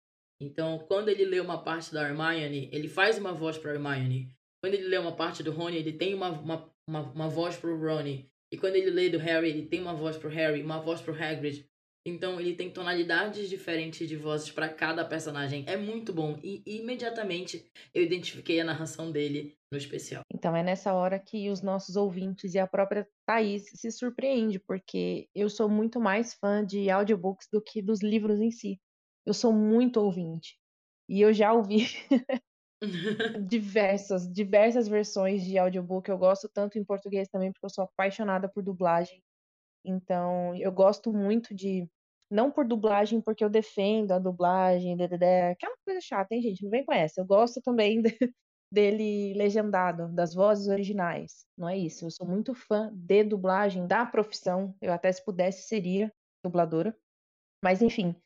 Então, 0.45 0.79
quando 0.87 1.09
ele 1.09 1.25
lê 1.25 1.41
uma 1.41 1.63
parte 1.63 1.93
da 1.93 2.07
Hermione, 2.07 2.69
ele 2.73 2.89
faz 2.89 3.19
uma 3.19 3.33
voz 3.33 3.57
para 3.57 3.73
Hermione. 3.73 4.29
Quando 4.65 4.75
ele 4.75 4.89
lê 4.89 4.99
uma 4.99 5.13
parte 5.13 5.43
do 5.43 5.53
Rony, 5.53 5.77
ele 5.77 5.93
tem 5.93 6.15
uma, 6.15 6.31
uma, 6.31 6.71
uma, 6.89 7.01
uma 7.13 7.29
voz 7.29 7.57
pro 7.57 7.79
Ronnie. 7.79 8.31
E 8.51 8.57
quando 8.57 8.77
ele 8.77 8.91
lê 8.91 9.11
do 9.11 9.19
Harry, 9.19 9.51
ele 9.51 9.67
tem 9.67 9.81
uma 9.81 9.95
voz 9.95 10.17
pro 10.17 10.31
Harry, 10.31 10.63
uma 10.63 10.81
voz 10.81 11.01
pro 11.01 11.15
Hagrid. 11.15 11.67
Então 12.07 12.39
ele 12.39 12.55
tem 12.55 12.71
tonalidades 12.71 13.49
diferentes 13.49 14.07
de 14.07 14.17
vozes 14.17 14.51
para 14.51 14.69
cada 14.69 15.05
personagem. 15.05 15.65
É 15.67 15.77
muito 15.77 16.13
bom. 16.13 16.39
E 16.43 16.63
imediatamente 16.67 17.71
eu 17.95 18.03
identifiquei 18.03 18.61
a 18.61 18.65
narração 18.65 19.11
dele 19.11 19.57
no 19.73 19.79
especial. 19.79 20.23
Então 20.33 20.55
é 20.55 20.63
nessa 20.63 20.93
hora 20.93 21.19
que 21.19 21.51
os 21.51 21.63
nossos 21.63 21.97
ouvintes 21.97 22.55
e 22.55 22.59
a 22.59 22.67
própria 22.67 23.09
Thaís 23.27 23.65
se 23.75 23.91
surpreende, 23.91 24.59
porque 24.59 25.29
eu 25.35 25.49
sou 25.49 25.69
muito 25.69 25.99
mais 25.99 26.35
fã 26.35 26.65
de 26.65 26.91
audiobooks 26.91 27.49
do 27.51 27.61
que 27.61 27.81
dos 27.83 28.03
livros 28.03 28.41
em 28.41 28.51
si. 28.51 28.79
Eu 29.27 29.35
sou 29.35 29.53
muito 29.53 29.99
ouvinte. 30.01 30.59
E 31.09 31.21
eu 31.21 31.33
já 31.33 31.53
ouvi 31.53 31.87
diversas, 33.47 34.31
diversas 34.31 34.89
versões 34.89 35.45
de 35.45 35.59
audiobook. 35.59 36.09
Eu 36.09 36.19
gosto 36.19 36.49
tanto 36.53 36.79
em 36.79 36.85
português 36.85 37.29
também, 37.29 37.53
porque 37.53 37.67
eu 37.67 37.71
sou 37.71 37.85
apaixonada 37.85 38.49
por 38.49 38.63
dublagem. 38.63 39.23
Então, 39.85 40.55
eu 40.57 40.73
gosto 40.73 41.13
muito 41.13 41.55
de. 41.55 41.89
Não 42.31 42.51
por 42.51 42.67
dublagem, 42.67 43.21
porque 43.21 43.45
eu 43.45 43.51
defendo 43.51 44.13
a 44.13 44.19
dublagem, 44.19 44.97
dedé, 44.97 45.51
aquela 45.53 45.77
coisa 45.85 46.01
chata, 46.01 46.35
hein, 46.35 46.43
gente? 46.43 46.65
Não 46.65 46.71
vem 46.71 46.85
com 46.85 46.93
essa. 46.93 47.21
Eu 47.21 47.27
gosto 47.27 47.61
também 47.63 48.03
de- 48.03 48.19
dele 48.73 49.35
legendado, 49.35 50.13
das 50.15 50.35
vozes 50.35 50.69
originais. 50.69 51.47
Não 51.57 51.69
é 51.69 51.79
isso. 51.79 52.07
Eu 52.07 52.11
sou 52.11 52.27
muito 52.27 52.55
fã 52.55 52.91
de 52.95 53.25
dublagem, 53.25 53.87
da 53.87 54.07
profissão. 54.07 54.75
Eu 54.81 54.93
até, 54.93 55.13
se 55.13 55.25
pudesse, 55.25 55.69
seria 55.69 56.13
dubladora. 56.45 56.97
Mas, 57.63 57.83
enfim, 57.83 58.17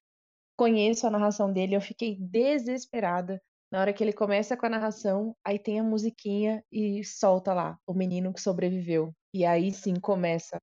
conheço 0.58 1.06
a 1.06 1.10
narração 1.10 1.52
dele. 1.52 1.76
Eu 1.76 1.80
fiquei 1.80 2.16
desesperada 2.16 3.40
na 3.70 3.80
hora 3.80 3.92
que 3.92 4.02
ele 4.02 4.12
começa 4.12 4.56
com 4.56 4.66
a 4.66 4.68
narração, 4.68 5.36
aí 5.44 5.58
tem 5.58 5.78
a 5.78 5.84
musiquinha 5.84 6.64
e 6.72 7.04
solta 7.04 7.54
lá 7.54 7.78
o 7.86 7.94
menino 7.94 8.32
que 8.34 8.40
sobreviveu. 8.40 9.14
E 9.32 9.44
aí 9.44 9.70
sim 9.70 9.94
começa 10.00 10.58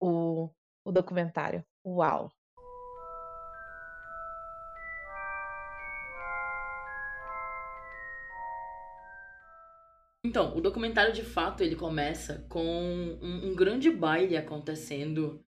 o, 0.00 0.48
o 0.84 0.92
documentário. 0.92 1.64
Uau! 1.84 2.30
Então, 10.22 10.56
o 10.56 10.60
documentário 10.60 11.12
de 11.12 11.24
fato 11.24 11.62
ele 11.62 11.74
começa 11.74 12.46
com 12.48 12.62
um, 12.62 13.50
um 13.50 13.56
grande 13.56 13.90
baile 13.90 14.36
acontecendo 14.36 15.42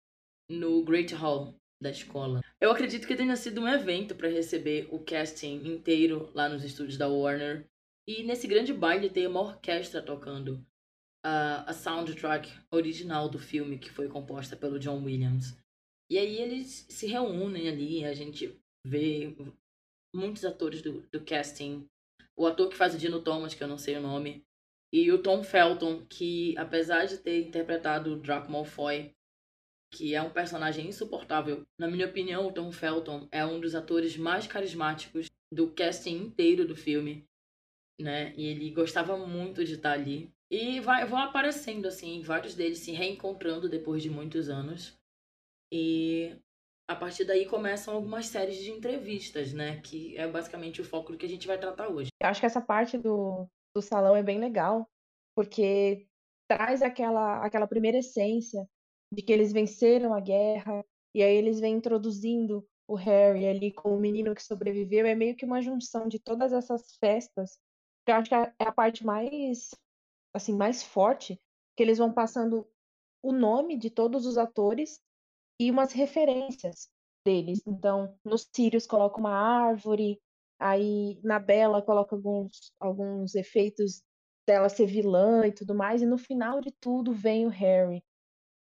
no 0.48 0.82
Great 0.82 1.14
Hall 1.14 1.54
da 1.82 1.90
escola. 1.90 2.40
Eu 2.60 2.70
acredito 2.70 3.06
que 3.06 3.16
tenha 3.16 3.36
sido 3.36 3.60
um 3.60 3.68
evento 3.68 4.14
para 4.14 4.28
receber 4.28 4.88
o 4.90 5.00
casting 5.00 5.56
inteiro 5.66 6.30
lá 6.34 6.48
nos 6.48 6.64
estúdios 6.64 6.96
da 6.96 7.08
Warner. 7.08 7.66
E 8.06 8.22
nesse 8.22 8.46
grande 8.46 8.72
baile 8.72 9.10
tem 9.10 9.26
uma 9.26 9.40
orquestra 9.40 10.00
tocando 10.00 10.64
a, 11.24 11.70
a 11.70 11.72
soundtrack 11.72 12.52
original 12.70 13.28
do 13.28 13.38
filme, 13.38 13.78
que 13.78 13.90
foi 13.90 14.08
composta 14.08 14.56
pelo 14.56 14.78
John 14.78 15.04
Williams. 15.04 15.56
E 16.10 16.18
aí 16.18 16.40
eles 16.40 16.86
se 16.88 17.06
reúnem 17.06 17.68
ali, 17.68 18.04
a 18.04 18.12
gente 18.12 18.58
vê 18.86 19.34
muitos 20.14 20.44
atores 20.44 20.82
do, 20.82 21.02
do 21.10 21.24
casting. 21.24 21.86
O 22.36 22.46
ator 22.46 22.68
que 22.68 22.76
faz 22.76 22.94
o 22.94 22.98
Dino 22.98 23.22
Thomas, 23.22 23.54
que 23.54 23.62
eu 23.62 23.68
não 23.68 23.78
sei 23.78 23.96
o 23.96 24.00
nome, 24.00 24.44
e 24.92 25.10
o 25.10 25.22
Tom 25.22 25.42
Felton, 25.42 26.04
que 26.06 26.56
apesar 26.58 27.06
de 27.06 27.18
ter 27.18 27.46
interpretado 27.46 28.12
o 28.12 28.16
Draco 28.16 28.50
Malfoy, 28.50 29.14
que 29.92 30.14
é 30.14 30.22
um 30.22 30.30
personagem 30.30 30.88
insuportável, 30.88 31.66
na 31.78 31.86
minha 31.86 32.06
opinião, 32.06 32.46
o 32.46 32.52
Tom 32.52 32.72
Felton 32.72 33.28
é 33.30 33.44
um 33.44 33.60
dos 33.60 33.74
atores 33.74 34.16
mais 34.16 34.46
carismáticos 34.46 35.30
do 35.52 35.70
casting 35.70 36.16
inteiro 36.16 36.66
do 36.66 36.74
filme, 36.74 37.28
né? 38.00 38.32
E 38.34 38.46
ele 38.46 38.70
gostava 38.70 39.18
muito 39.18 39.62
de 39.62 39.74
estar 39.74 39.92
ali. 39.92 40.32
E 40.50 40.80
vai, 40.80 41.04
vão 41.04 41.18
aparecendo, 41.18 41.86
assim, 41.86 42.22
vários 42.22 42.54
deles 42.54 42.78
se 42.78 42.92
reencontrando 42.92 43.68
depois 43.68 44.02
de 44.02 44.08
muitos 44.08 44.48
anos. 44.48 44.98
E 45.70 46.34
a 46.88 46.96
partir 46.96 47.24
daí 47.24 47.44
começam 47.44 47.94
algumas 47.94 48.26
séries 48.26 48.56
de 48.56 48.70
entrevistas, 48.70 49.52
né? 49.52 49.78
Que 49.82 50.16
é 50.16 50.26
basicamente 50.26 50.80
o 50.80 50.84
foco 50.84 51.12
do 51.12 51.18
que 51.18 51.26
a 51.26 51.28
gente 51.28 51.46
vai 51.46 51.58
tratar 51.58 51.88
hoje. 51.88 52.08
Eu 52.20 52.28
acho 52.28 52.40
que 52.40 52.46
essa 52.46 52.62
parte 52.62 52.96
do, 52.96 53.46
do 53.76 53.82
salão 53.82 54.16
é 54.16 54.22
bem 54.22 54.38
legal, 54.38 54.88
porque 55.36 56.06
traz 56.48 56.80
aquela, 56.80 57.44
aquela 57.44 57.66
primeira 57.66 57.98
essência 57.98 58.66
de 59.12 59.22
que 59.22 59.32
eles 59.32 59.52
venceram 59.52 60.14
a 60.14 60.20
guerra, 60.20 60.84
e 61.14 61.22
aí 61.22 61.36
eles 61.36 61.60
vêm 61.60 61.74
introduzindo 61.74 62.66
o 62.88 62.94
Harry 62.94 63.46
ali 63.46 63.70
como 63.72 63.96
o 63.96 64.00
menino 64.00 64.34
que 64.34 64.42
sobreviveu. 64.42 65.06
É 65.06 65.14
meio 65.14 65.36
que 65.36 65.44
uma 65.44 65.60
junção 65.60 66.08
de 66.08 66.18
todas 66.18 66.52
essas 66.52 66.96
festas, 66.96 67.58
que 68.04 68.10
eu 68.10 68.16
acho 68.16 68.28
que 68.30 68.34
é 68.34 68.54
a 68.58 68.72
parte 68.72 69.04
mais 69.04 69.70
assim, 70.34 70.54
mais 70.56 70.82
forte, 70.82 71.38
que 71.76 71.82
eles 71.82 71.98
vão 71.98 72.12
passando 72.12 72.66
o 73.22 73.32
nome 73.32 73.76
de 73.76 73.90
todos 73.90 74.24
os 74.26 74.38
atores 74.38 75.00
e 75.60 75.70
umas 75.70 75.92
referências 75.92 76.88
deles. 77.24 77.62
Então, 77.66 78.18
no 78.24 78.36
Sirius 78.38 78.86
coloca 78.86 79.20
uma 79.20 79.34
árvore, 79.34 80.20
aí 80.58 81.20
na 81.22 81.38
Bela 81.38 81.82
coloca 81.82 82.16
alguns, 82.16 82.72
alguns 82.80 83.34
efeitos 83.34 84.02
dela 84.46 84.68
ser 84.68 84.86
vilã 84.86 85.46
e 85.46 85.52
tudo 85.52 85.74
mais, 85.74 86.02
e 86.02 86.06
no 86.06 86.18
final 86.18 86.60
de 86.60 86.72
tudo 86.80 87.12
vem 87.12 87.46
o 87.46 87.50
Harry. 87.50 88.02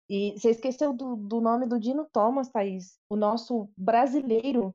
E 0.08 0.32
você 0.32 0.50
esqueceu 0.50 0.92
do, 0.92 1.16
do 1.16 1.40
nome 1.40 1.66
do 1.66 1.80
Dino 1.80 2.08
Thomas, 2.12 2.48
Thaís? 2.48 2.98
O 3.10 3.16
nosso 3.16 3.68
brasileiro. 3.76 4.74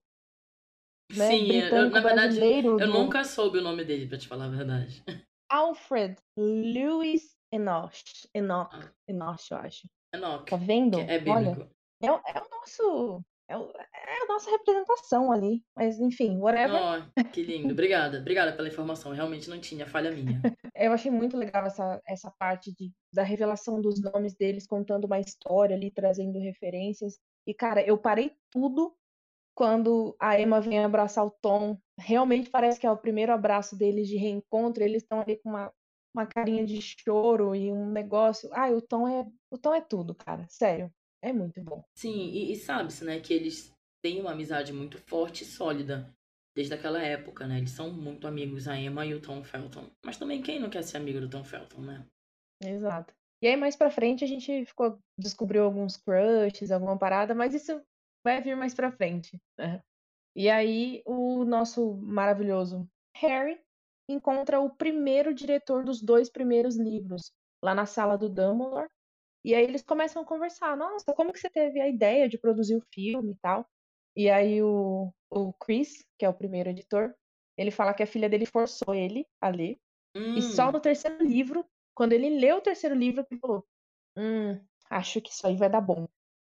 Né? 1.16 1.28
Sim, 1.28 1.52
eu, 1.52 1.90
na 1.90 2.00
verdade, 2.00 2.40
eu 2.40 2.78
do... 2.78 2.88
nunca 2.88 3.24
soube 3.24 3.58
o 3.58 3.62
nome 3.62 3.84
dele, 3.84 4.08
pra 4.08 4.18
te 4.18 4.28
falar 4.28 4.46
a 4.46 4.50
verdade. 4.50 5.04
Alfred 5.50 6.16
Lewis 6.38 7.36
Enoch. 7.52 8.28
Enoch, 8.34 8.74
ah. 8.74 8.92
Enoch 9.08 9.52
eu 9.52 9.58
acho. 9.58 9.90
Enoch. 10.14 10.46
Tá 10.50 10.56
vendo? 10.56 11.00
É 11.00 11.20
bíblico. 11.20 11.32
Olha, 11.32 11.72
é, 12.02 12.08
é 12.08 12.42
o 12.42 12.50
nosso. 12.50 13.24
É, 13.52 13.56
é, 13.56 14.24
a 14.24 14.28
nossa 14.28 14.50
representação 14.50 15.32
ali. 15.32 15.64
Mas, 15.76 16.00
enfim, 16.00 16.38
whatever. 16.38 16.80
Oh, 16.82 17.24
que 17.32 17.44
lindo. 17.44 17.72
Obrigada. 17.74 18.20
Obrigada 18.20 18.54
pela 18.54 18.68
informação. 18.68 19.12
Realmente 19.12 19.50
não 19.50 19.60
tinha 19.60 19.86
falha 19.86 20.12
minha. 20.12 20.42
eu 20.76 20.94
achei 20.94 21.12
muito 21.12 21.38
legal 21.38 21.66
essa, 21.66 22.02
essa 22.08 22.32
parte 22.32 22.74
de, 22.74 22.92
da 23.14 23.24
revelação 23.24 23.82
dos 23.82 24.02
nomes 24.02 24.36
deles, 24.36 24.66
contando 24.66 25.06
uma 25.06 25.20
história 25.20 25.76
ali, 25.76 25.92
trazendo 25.92 26.40
referências. 26.40 27.20
E, 27.46 27.54
cara, 27.54 27.82
eu 27.86 27.98
parei 27.98 28.32
tudo 28.50 28.96
quando 29.54 30.16
a 30.20 30.40
Emma 30.40 30.62
vem 30.62 30.84
abraçar 30.84 31.26
o 31.26 31.32
Tom, 31.32 31.78
realmente 32.00 32.50
parece 32.50 32.80
que 32.80 32.88
é 32.88 32.92
o 32.92 32.98
primeiro 32.98 33.32
abraço 33.32 33.78
deles 33.78 34.08
de 34.08 34.18
reencontro, 34.18 34.84
eles 34.84 35.04
estão 35.04 35.22
ali 35.22 35.38
com 35.38 35.50
uma, 35.50 35.72
uma 36.16 36.26
carinha 36.26 36.66
de 36.66 36.82
choro 36.82 37.56
e 37.56 37.72
um 37.72 37.92
negócio. 37.92 38.50
Ai, 38.54 38.74
o 38.74 38.82
Tom 38.82 39.08
é, 39.08 39.28
o 39.52 39.58
Tom 39.58 39.74
é 39.76 39.82
tudo, 39.82 40.16
cara, 40.16 40.46
sério. 40.50 40.92
É 41.22 41.32
muito 41.32 41.62
bom. 41.62 41.84
Sim, 41.96 42.30
e, 42.30 42.52
e 42.52 42.56
sabe-se, 42.56 43.04
né, 43.04 43.20
que 43.20 43.34
eles 43.34 43.72
têm 44.02 44.20
uma 44.20 44.32
amizade 44.32 44.74
muito 44.74 44.98
forte 44.98 45.44
e 45.44 45.46
sólida 45.46 46.12
desde 46.56 46.74
aquela 46.74 47.02
época, 47.02 47.48
né? 47.48 47.60
Eles 47.60 47.72
são 47.72 47.92
muito 47.92 48.28
amigos, 48.28 48.68
a 48.68 48.76
Emma 48.76 49.06
e 49.06 49.14
o 49.14 49.22
Tom 49.22 49.44
Felton. 49.44 49.90
Mas 50.04 50.18
também 50.18 50.42
quem 50.42 50.60
não 50.60 50.70
quer 50.70 50.84
ser 50.84 50.98
amigo 50.98 51.20
do 51.20 51.30
Tom 51.30 51.44
Felton, 51.44 51.82
né? 51.82 52.06
Exato. 52.62 53.14
E 53.42 53.48
aí 53.48 53.56
mais 53.56 53.76
pra 53.76 53.90
frente 53.90 54.24
a 54.24 54.28
gente 54.28 54.66
ficou 54.66 55.00
descobriu 55.18 55.64
alguns 55.64 55.98
crushes, 55.98 56.72
alguma 56.72 56.98
parada, 56.98 57.34
mas 57.34 57.54
isso 57.54 57.82
vai 58.24 58.42
vir 58.42 58.56
mais 58.56 58.74
pra 58.74 58.92
frente. 58.92 59.40
Né? 59.58 59.82
E 60.36 60.50
aí 60.50 61.02
o 61.06 61.44
nosso 61.44 61.96
maravilhoso 61.96 62.88
Harry 63.16 63.60
encontra 64.10 64.60
o 64.60 64.70
primeiro 64.70 65.34
diretor 65.34 65.84
dos 65.84 66.02
dois 66.02 66.30
primeiros 66.30 66.76
livros 66.76 67.32
lá 67.64 67.74
na 67.74 67.86
sala 67.86 68.18
do 68.18 68.30
Dumbledore. 68.30 68.90
E 69.44 69.56
aí 69.56 69.64
eles 69.64 69.82
começam 69.82 70.22
a 70.22 70.26
conversar. 70.26 70.78
Nossa, 70.78 71.14
como 71.14 71.34
que 71.34 71.40
você 71.40 71.50
teve 71.50 71.80
a 71.82 71.88
ideia 71.88 72.30
de 72.30 72.38
produzir 72.38 72.76
o 72.76 72.84
filme 72.94 73.32
e 73.32 73.38
tal? 73.42 73.66
E 74.16 74.30
aí 74.30 74.62
o, 74.62 75.12
o 75.30 75.54
Chris, 75.54 76.06
que 76.18 76.26
é 76.26 76.30
o 76.30 76.34
primeiro 76.34 76.70
editor, 76.70 77.14
ele 77.58 77.72
fala 77.72 77.94
que 77.94 78.04
a 78.04 78.08
filha 78.08 78.30
dele 78.30 78.46
forçou 78.46 78.94
ele 78.94 79.26
a 79.40 79.50
ler. 79.50 79.78
Hum. 80.16 80.36
E 80.36 80.42
só 80.42 80.70
hum. 80.70 80.74
no 80.74 80.80
terceiro 80.80 81.24
livro, 81.24 81.66
quando 81.96 82.14
ele 82.14 82.40
leu 82.40 82.58
o 82.58 82.62
terceiro 82.62 82.96
livro, 82.96 83.26
ele 83.30 83.40
falou: 83.40 83.66
Hum, 84.18 84.60
acho 84.90 85.22
que 85.22 85.32
isso 85.32 85.46
aí 85.48 85.56
vai 85.56 85.70
dar 85.70 85.82
bom. 85.82 86.08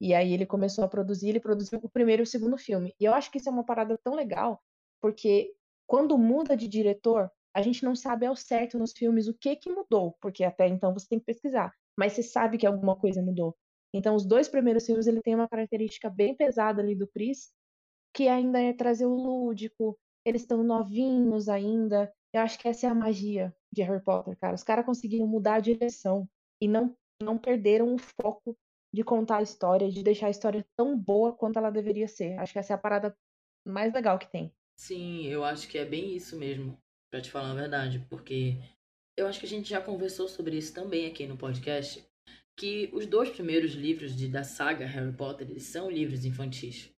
E 0.02 0.14
aí 0.14 0.34
ele 0.34 0.46
começou 0.46 0.84
a 0.84 0.88
produzir, 0.88 1.30
ele 1.30 1.40
produziu 1.40 1.80
o 1.82 1.90
primeiro 1.90 2.24
e 2.24 2.26
o 2.26 2.28
segundo 2.28 2.58
filme. 2.58 2.94
E 3.00 3.06
eu 3.06 3.14
acho 3.14 3.32
que 3.32 3.38
isso 3.38 3.48
é 3.48 3.52
uma 3.52 3.64
parada 3.64 3.98
tão 4.04 4.16
legal, 4.16 4.62
porque 5.00 5.54
quando 5.88 6.18
muda 6.18 6.58
de 6.58 6.68
diretor, 6.68 7.32
a 7.54 7.62
gente 7.62 7.84
não 7.86 7.96
sabe 7.96 8.26
ao 8.26 8.36
certo 8.36 8.78
nos 8.78 8.92
filmes 8.92 9.28
o 9.28 9.34
que 9.34 9.56
que 9.56 9.70
mudou, 9.72 10.18
porque 10.20 10.44
até 10.44 10.68
então 10.68 10.94
você 10.94 11.08
tem 11.08 11.20
que 11.20 11.26
pesquisar, 11.26 11.72
mas 11.98 12.14
você 12.14 12.24
sabe 12.24 12.58
que 12.58 12.66
alguma 12.66 12.96
coisa 12.96 13.22
mudou. 13.22 13.56
Então 13.94 14.16
os 14.16 14.26
dois 14.26 14.48
primeiros 14.48 14.86
filmes 14.86 15.08
ele 15.08 15.22
tem 15.22 15.36
uma 15.36 15.48
característica 15.48 16.10
bem 16.10 16.36
pesada 16.36 16.82
ali 16.82 16.96
do 16.96 17.08
Chris, 17.08 17.52
que 18.14 18.28
ainda 18.28 18.60
é 18.60 18.74
trazer 18.74 19.06
o 19.06 19.16
lúdico, 19.16 19.98
eles 20.26 20.42
estão 20.42 20.64
novinhos 20.64 21.50
ainda. 21.50 22.12
Eu 22.34 22.42
acho 22.42 22.58
que 22.58 22.68
essa 22.68 22.88
é 22.88 22.90
a 22.90 22.96
magia 22.96 23.56
de 23.72 23.84
Harry 23.84 24.04
Potter, 24.04 24.38
cara. 24.40 24.56
Os 24.56 24.64
caras 24.64 24.86
conseguiram 24.86 25.28
mudar 25.28 25.56
a 25.56 25.60
direção 25.60 26.28
e 26.62 26.68
não 26.68 26.96
não 27.22 27.38
perderam 27.38 27.94
o 27.94 27.98
foco 27.98 28.58
de 28.94 29.04
contar 29.04 29.38
a 29.38 29.42
história, 29.42 29.90
de 29.90 30.04
deixar 30.04 30.28
a 30.28 30.32
história 30.32 30.66
tão 30.76 30.98
boa 30.98 31.32
quanto 31.32 31.58
ela 31.58 31.72
deveria 31.72 32.08
ser. 32.08 32.38
Acho 32.38 32.54
que 32.54 32.60
essa 32.60 32.74
é 32.74 32.76
a 32.76 32.80
parada 32.80 33.16
mais 33.66 33.94
legal 33.94 34.20
que 34.20 34.30
tem. 34.30 34.54
Sim, 34.78 35.26
eu 35.28 35.44
acho 35.44 35.68
que 35.68 35.78
é 35.78 35.86
bem 35.86 36.16
isso 36.16 36.38
mesmo, 36.38 36.78
para 37.10 37.22
te 37.22 37.32
falar 37.32 37.52
a 37.52 37.56
verdade, 37.56 38.06
porque 38.10 38.58
eu 39.16 39.28
acho 39.28 39.40
que 39.40 39.46
a 39.46 39.50
gente 39.50 39.70
já 39.70 39.82
conversou 39.82 40.28
sobre 40.28 40.58
isso 40.58 40.74
também 40.74 41.06
aqui 41.06 41.26
no 41.28 41.38
podcast, 41.38 42.04
que 42.58 42.90
os 42.94 43.06
dois 43.06 43.30
primeiros 43.30 43.74
livros 43.74 44.16
de, 44.16 44.28
da 44.28 44.44
saga 44.44 44.86
Harry 44.86 45.14
Potter, 45.14 45.60
são 45.60 45.90
livros 45.90 46.26
infantis. 46.26 46.90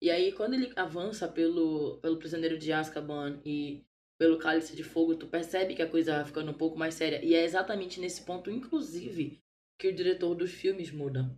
E 0.00 0.10
aí, 0.10 0.32
quando 0.32 0.54
ele 0.54 0.72
avança 0.76 1.26
pelo, 1.26 1.98
pelo 1.98 2.18
Prisioneiro 2.18 2.58
de 2.58 2.72
Azkaban 2.72 3.40
e 3.44 3.82
pelo 4.18 4.38
Cálice 4.38 4.76
de 4.76 4.84
Fogo, 4.84 5.14
tu 5.14 5.26
percebe 5.26 5.74
que 5.74 5.82
a 5.82 5.88
coisa 5.88 6.16
vai 6.16 6.24
ficando 6.24 6.50
um 6.50 6.56
pouco 6.56 6.78
mais 6.78 6.94
séria. 6.94 7.24
E 7.24 7.34
é 7.34 7.44
exatamente 7.44 8.00
nesse 8.00 8.22
ponto, 8.22 8.50
inclusive, 8.50 9.40
que 9.78 9.88
o 9.88 9.94
diretor 9.94 10.34
dos 10.34 10.52
filmes 10.52 10.90
muda. 10.90 11.30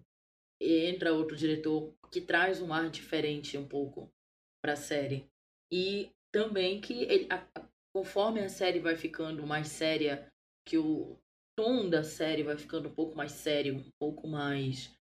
E 0.61 0.87
entra 0.87 1.15
outro 1.15 1.37
diretor 1.37 1.93
que 2.11 2.21
traz 2.21 2.61
um 2.61 2.73
ar 2.73 2.91
diferente 2.91 3.57
um 3.57 3.67
pouco 3.67 4.11
para 4.61 4.73
a 4.73 4.77
série. 4.77 5.25
E 5.73 6.11
também 6.33 6.81
que 6.81 7.05
ele, 7.05 7.27
a, 7.31 7.45
conforme 7.99 8.41
a 8.41 8.49
série 8.49 8.79
vai 8.79 8.95
ficando 8.95 9.45
mais 9.45 9.67
séria, 9.67 10.29
que 10.65 10.79
o 10.79 11.19
tom 11.57 11.91
da 11.91 12.05
série 12.05 12.45
vai 12.45 12.57
ficando 12.57 12.89
um 12.89 12.95
pouco 12.95 13.17
mais 13.17 13.33
sério, 13.33 13.75
um 13.75 13.91
pouco 13.99 14.29
mais 14.29 14.97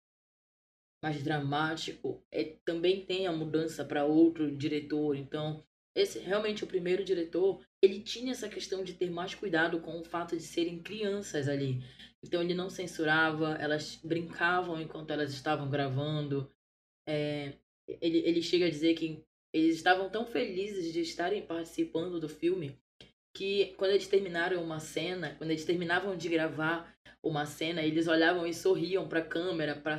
mais 1.03 1.23
dramático, 1.23 2.25
é, 2.31 2.57
também 2.65 3.05
tem 3.05 3.27
a 3.27 3.33
mudança 3.33 3.85
para 3.85 4.07
outro 4.07 4.57
diretor. 4.57 5.17
Então, 5.17 5.63
esse 5.95 6.19
realmente 6.21 6.65
o 6.65 6.69
primeiro 6.69 7.05
diretor, 7.05 7.61
ele 7.83 8.01
tinha 8.01 8.31
essa 8.31 8.49
questão 8.49 8.83
de 8.85 8.95
ter 8.95 9.11
mais 9.11 9.35
cuidado 9.35 9.81
com 9.81 10.01
o 10.01 10.05
fato 10.05 10.37
de 10.37 10.43
serem 10.43 10.81
crianças 10.81 11.49
ali. 11.49 11.83
Então 12.23 12.41
ele 12.41 12.55
não 12.55 12.71
censurava, 12.71 13.55
elas 13.57 13.97
brincavam 14.03 14.81
enquanto 14.81 15.11
elas 15.11 15.33
estavam 15.33 15.69
gravando. 15.69 16.51
É, 17.07 17.55
ele, 18.01 18.19
ele 18.19 18.41
chega 18.41 18.67
a 18.67 18.71
dizer 18.71 18.95
que 18.95 19.23
eles 19.53 19.77
estavam 19.77 20.09
tão 20.09 20.25
felizes 20.25 20.93
de 20.93 21.01
estarem 21.01 21.45
participando 21.45 22.19
do 22.19 22.29
filme 22.29 22.83
que 23.35 23.75
quando 23.77 23.91
eles 23.91 24.07
terminaram 24.07 24.63
uma 24.63 24.79
cena, 24.79 25.35
quando 25.37 25.51
eles 25.51 25.65
terminavam 25.65 26.17
de 26.17 26.29
gravar 26.29 26.95
uma 27.23 27.45
cena, 27.47 27.83
eles 27.83 28.07
olhavam 28.07 28.47
e 28.47 28.55
sorriam 28.55 29.09
para 29.09 29.21
a 29.21 29.25
câmera, 29.25 29.75
para 29.75 29.97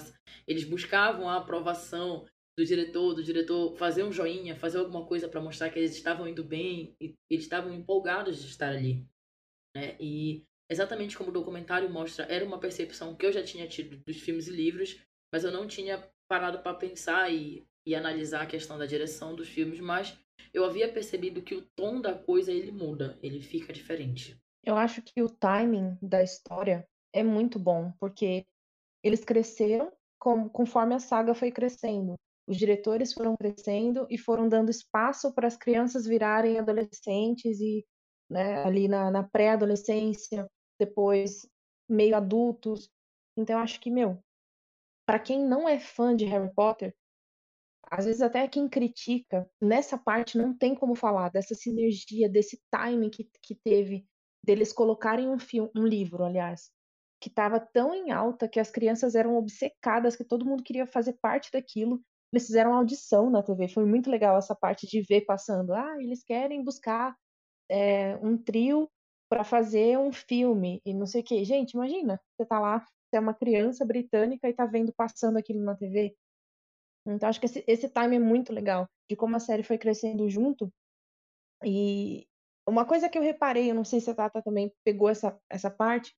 eles 0.48 0.64
buscavam 0.64 1.28
a 1.28 1.38
aprovação 1.38 2.26
do 2.58 2.66
diretor, 2.66 3.14
do 3.14 3.24
diretor 3.24 3.76
fazer 3.76 4.04
um 4.04 4.12
joinha, 4.12 4.56
fazer 4.56 4.78
alguma 4.78 5.06
coisa 5.06 5.28
para 5.28 5.42
mostrar 5.42 5.70
que 5.70 5.78
eles 5.78 5.94
estavam 5.94 6.28
indo 6.28 6.44
bem 6.44 6.96
e 7.02 7.14
eles 7.30 7.44
estavam 7.44 7.74
empolgados 7.74 8.42
de 8.42 8.48
estar 8.48 8.70
ali, 8.70 9.06
né? 9.76 9.98
E 10.00 10.44
exatamente 10.72 11.18
como 11.18 11.30
o 11.30 11.34
documentário 11.34 11.90
mostra, 11.90 12.26
era 12.26 12.46
uma 12.46 12.60
percepção 12.60 13.16
que 13.16 13.26
eu 13.26 13.32
já 13.32 13.44
tinha 13.44 13.68
tido 13.68 13.98
dos 14.06 14.18
filmes 14.18 14.48
e 14.48 14.52
livros, 14.52 15.02
mas 15.34 15.44
eu 15.44 15.52
não 15.52 15.68
tinha 15.68 16.08
parado 16.30 16.60
para 16.60 16.74
pensar 16.74 17.32
e, 17.32 17.68
e 17.86 17.94
analisar 17.94 18.44
a 18.44 18.48
questão 18.48 18.78
da 18.78 18.86
direção 18.86 19.36
dos 19.36 19.50
filmes, 19.50 19.80
mas 19.80 20.18
eu 20.56 20.64
havia 20.64 20.92
percebido 20.92 21.42
que 21.42 21.54
o 21.54 21.62
tom 21.76 22.00
da 22.00 22.18
coisa 22.18 22.50
ele 22.50 22.72
muda, 22.72 23.20
ele 23.22 23.42
fica 23.42 23.74
diferente. 23.74 24.42
Eu 24.64 24.78
acho 24.78 25.02
que 25.02 25.22
o 25.22 25.30
timing 25.30 25.98
da 26.02 26.24
história 26.24 26.88
é 27.14 27.22
muito 27.22 27.60
bom, 27.60 27.92
porque 28.00 28.46
eles 29.04 29.26
cresceram 29.26 29.92
com, 30.18 30.48
conforme 30.48 30.96
a 30.96 31.00
saga 31.00 31.36
foi 31.36 31.52
crescendo. 31.52 32.16
Os 32.48 32.56
diretores 32.56 33.14
foram 33.14 33.36
crescendo 33.36 34.08
e 34.10 34.18
foram 34.18 34.48
dando 34.48 34.72
espaço 34.72 35.34
para 35.34 35.46
as 35.46 35.58
crianças 35.58 36.06
virarem 36.06 36.58
adolescentes 36.58 37.60
e 37.60 37.86
né, 38.30 38.64
ali 38.64 38.88
na, 38.88 39.12
na 39.12 39.24
pré-adolescência, 39.24 40.50
depois 40.80 41.46
meio 41.90 42.16
adultos. 42.16 42.90
Então, 43.38 43.58
eu 43.58 43.62
acho 43.62 43.80
que, 43.82 43.92
meu, 43.92 44.24
para 45.06 45.20
quem 45.20 45.46
não 45.46 45.68
é 45.68 45.80
fã 45.80 46.16
de 46.16 46.24
Harry 46.26 46.52
Potter, 46.54 46.96
às 47.90 48.06
vezes 48.06 48.22
até 48.22 48.48
quem 48.48 48.68
critica, 48.68 49.50
nessa 49.62 49.98
parte 49.98 50.38
não 50.38 50.56
tem 50.58 50.76
como 50.76 50.96
falar 50.96 51.30
dessa 51.30 51.56
sinergia, 51.56 52.30
desse 52.30 52.62
timing 52.72 53.10
que, 53.10 53.30
que 53.42 53.56
teve 53.56 54.06
deles 54.44 54.72
colocarem 54.72 55.28
um 55.30 55.40
filme, 55.40 55.72
um 55.76 55.86
livro, 55.86 56.24
aliás, 56.24 56.72
que 57.20 57.30
estava 57.30 57.60
tão 57.60 57.94
em 57.94 58.12
alta 58.12 58.48
que 58.48 58.60
as 58.60 58.70
crianças 58.70 59.16
eram 59.16 59.36
obcecadas, 59.38 60.16
que 60.16 60.24
todo 60.24 60.46
mundo 60.46 60.64
queria 60.64 60.86
fazer 60.86 61.14
parte 61.14 61.52
daquilo. 61.52 62.02
Eles 62.32 62.46
fizeram 62.46 62.74
audição 62.74 63.30
na 63.30 63.42
TV, 63.42 63.68
foi 63.68 63.86
muito 63.86 64.10
legal 64.10 64.38
essa 64.38 64.56
parte 64.56 64.86
de 64.88 65.02
ver 65.02 65.22
passando. 65.22 65.74
Ah, 65.74 65.96
eles 66.00 66.24
querem 66.24 66.64
buscar 66.64 67.16
é, 67.70 68.18
um 68.18 68.38
trio 68.38 68.90
para 69.30 69.44
fazer 69.44 69.98
um 69.98 70.12
filme 70.12 70.82
e 70.86 70.94
não 70.94 71.06
sei 71.06 71.22
o 71.22 71.24
que. 71.24 71.44
Gente, 71.44 71.72
imagina, 71.72 72.22
você 72.38 72.46
tá 72.46 72.60
lá, 72.60 72.80
você 72.80 73.18
é 73.18 73.20
uma 73.20 73.34
criança 73.34 73.86
britânica 73.86 74.48
e 74.48 74.54
tá 74.54 74.66
vendo 74.66 74.94
passando 74.94 75.38
aquilo 75.38 75.64
na 75.64 75.76
TV. 75.76 76.16
Então 77.06 77.30
acho 77.30 77.40
que 77.40 77.46
esse, 77.46 77.64
esse 77.68 77.90
time 77.90 78.16
é 78.16 78.20
muito 78.20 78.52
legal, 78.54 78.88
de 79.10 79.16
como 79.16 79.36
a 79.36 79.40
série 79.40 79.64
foi 79.64 79.78
crescendo 79.78 80.30
junto. 80.30 80.70
E 81.64 82.28
uma 82.68 82.86
coisa 82.86 83.10
que 83.10 83.18
eu 83.18 83.22
reparei, 83.22 83.70
eu 83.70 83.76
não 83.76 83.84
sei 83.84 84.00
se 84.02 84.10
a 84.10 84.16
Tata 84.16 84.42
também 84.42 84.72
pegou 84.84 85.10
essa, 85.10 85.38
essa 85.50 85.70
parte, 85.70 86.14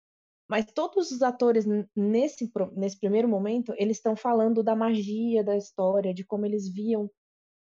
mas 0.50 0.66
todos 0.74 1.12
os 1.12 1.22
atores 1.22 1.66
nesse, 1.96 2.50
nesse 2.76 3.00
primeiro 3.00 3.28
momento, 3.28 3.74
eles 3.78 3.98
estão 3.98 4.16
falando 4.16 4.64
da 4.64 4.76
magia 4.76 5.44
da 5.44 5.58
história, 5.58 6.14
de 6.14 6.26
como 6.26 6.46
eles 6.46 6.72
viam 6.74 7.10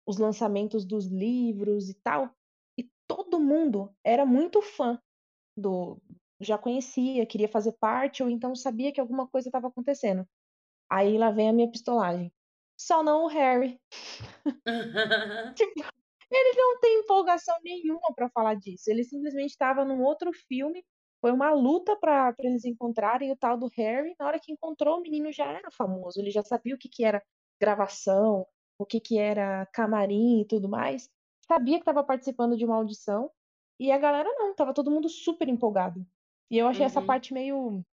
os 0.07 0.17
lançamentos 0.17 0.85
dos 0.85 1.07
livros 1.07 1.89
e 1.89 1.95
tal. 2.03 2.31
E 2.77 2.89
todo 3.07 3.39
mundo 3.39 3.91
era 4.03 4.25
muito 4.25 4.61
fã 4.61 4.99
do. 5.57 6.01
Já 6.41 6.57
conhecia, 6.57 7.25
queria 7.25 7.49
fazer 7.49 7.73
parte, 7.79 8.23
ou 8.23 8.29
então 8.29 8.55
sabia 8.55 8.91
que 8.93 9.01
alguma 9.01 9.27
coisa 9.27 9.49
estava 9.49 9.67
acontecendo. 9.69 10.25
Aí 10.91 11.17
lá 11.17 11.31
vem 11.31 11.49
a 11.49 11.53
minha 11.53 11.71
pistolagem. 11.71 12.31
Só 12.77 13.03
não 13.03 13.25
o 13.25 13.27
Harry. 13.27 13.79
tipo, 15.55 15.73
ele 16.31 16.57
não 16.57 16.79
tem 16.79 16.99
empolgação 16.99 17.55
nenhuma 17.63 18.13
para 18.15 18.29
falar 18.29 18.55
disso. 18.55 18.89
Ele 18.89 19.03
simplesmente 19.03 19.51
estava 19.51 19.85
num 19.85 20.03
outro 20.03 20.31
filme 20.47 20.83
foi 21.25 21.31
uma 21.31 21.51
luta 21.51 21.95
para 21.95 22.35
eles 22.37 22.65
encontrarem 22.65 23.31
o 23.31 23.35
tal 23.35 23.57
do 23.57 23.67
Harry. 23.75 24.13
Na 24.19 24.27
hora 24.27 24.39
que 24.39 24.51
encontrou, 24.51 24.99
o 24.99 25.01
menino 25.01 25.31
já 25.31 25.45
era 25.45 25.71
famoso, 25.71 26.19
ele 26.19 26.29
já 26.29 26.43
sabia 26.43 26.75
o 26.75 26.77
que, 26.77 26.87
que 26.87 27.03
era 27.03 27.19
gravação, 27.59 28.45
o 28.77 28.85
que, 28.85 28.99
que 28.99 29.17
era 29.17 29.65
camarim 29.73 30.41
e 30.41 30.45
tudo 30.45 30.69
mais. 30.69 31.09
Sabia 31.47 31.77
que 31.77 31.81
estava 31.81 32.03
participando 32.03 32.55
de 32.55 32.63
uma 32.63 32.75
audição. 32.75 33.31
E 33.79 33.91
a 33.91 33.97
galera 33.97 34.29
não, 34.37 34.53
tava 34.53 34.71
todo 34.71 34.91
mundo 34.91 35.09
super 35.09 35.49
empolgado. 35.49 36.05
E 36.51 36.59
eu 36.59 36.67
achei 36.67 36.81
uhum. 36.81 36.87
essa 36.87 37.01
parte 37.01 37.33
meio. 37.33 37.83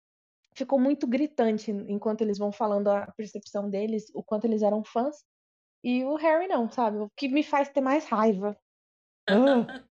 Ficou 0.54 0.78
muito 0.78 1.06
gritante 1.06 1.70
enquanto 1.70 2.20
eles 2.20 2.38
vão 2.38 2.52
falando 2.52 2.88
a 2.88 3.10
percepção 3.12 3.70
deles, 3.70 4.10
o 4.14 4.22
quanto 4.22 4.44
eles 4.44 4.62
eram 4.62 4.84
fãs. 4.84 5.24
E 5.84 6.04
o 6.04 6.14
Harry 6.16 6.46
não, 6.46 6.70
sabe? 6.70 6.98
O 6.98 7.10
que 7.16 7.28
me 7.28 7.42
faz 7.42 7.68
ter 7.68 7.80
mais 7.80 8.04
raiva. 8.06 8.56
Uh. 9.28 9.66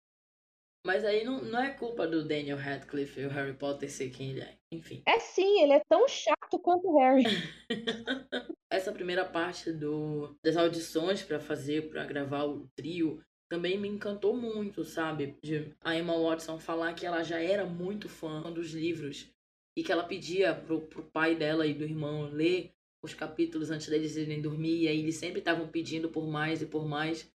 Mas 0.86 1.02
aí 1.02 1.24
não, 1.24 1.42
não 1.42 1.58
é 1.58 1.70
culpa 1.70 2.06
do 2.06 2.28
Daniel 2.28 2.58
Radcliffe 2.58 3.18
e 3.18 3.24
o 3.24 3.30
Harry 3.30 3.54
Potter 3.54 3.90
ser 3.90 4.10
quem 4.10 4.32
ele 4.32 4.42
é. 4.42 4.58
Enfim. 4.70 5.02
É 5.06 5.18
sim, 5.18 5.62
ele 5.62 5.72
é 5.72 5.80
tão 5.88 6.06
chato 6.06 6.58
quanto 6.58 6.88
o 6.88 6.98
Harry. 6.98 7.24
Essa 8.70 8.92
primeira 8.92 9.24
parte 9.24 9.72
do, 9.72 10.36
das 10.44 10.58
audições 10.58 11.22
para 11.22 11.40
fazer, 11.40 11.88
para 11.88 12.04
gravar 12.04 12.44
o 12.44 12.68
trio, 12.76 13.24
também 13.48 13.78
me 13.78 13.88
encantou 13.88 14.36
muito, 14.36 14.84
sabe? 14.84 15.38
De 15.42 15.74
a 15.80 15.96
Emma 15.96 16.18
Watson 16.18 16.58
falar 16.58 16.92
que 16.92 17.06
ela 17.06 17.22
já 17.22 17.40
era 17.40 17.64
muito 17.64 18.06
fã 18.06 18.42
dos 18.52 18.72
livros 18.72 19.33
e 19.76 19.82
que 19.82 19.92
ela 19.92 20.04
pedia 20.04 20.54
pro, 20.54 20.82
pro 20.82 21.02
pai 21.02 21.34
dela 21.34 21.66
e 21.66 21.74
do 21.74 21.84
irmão 21.84 22.30
ler 22.30 22.72
os 23.02 23.12
capítulos 23.12 23.70
antes 23.70 23.88
deles 23.88 24.16
irem 24.16 24.40
dormir 24.40 24.82
e 24.82 24.88
aí 24.88 25.00
eles 25.00 25.16
sempre 25.16 25.40
estavam 25.40 25.68
pedindo 25.68 26.08
por 26.08 26.26
mais 26.26 26.62
e 26.62 26.66
por 26.66 26.86
mais. 26.86 27.30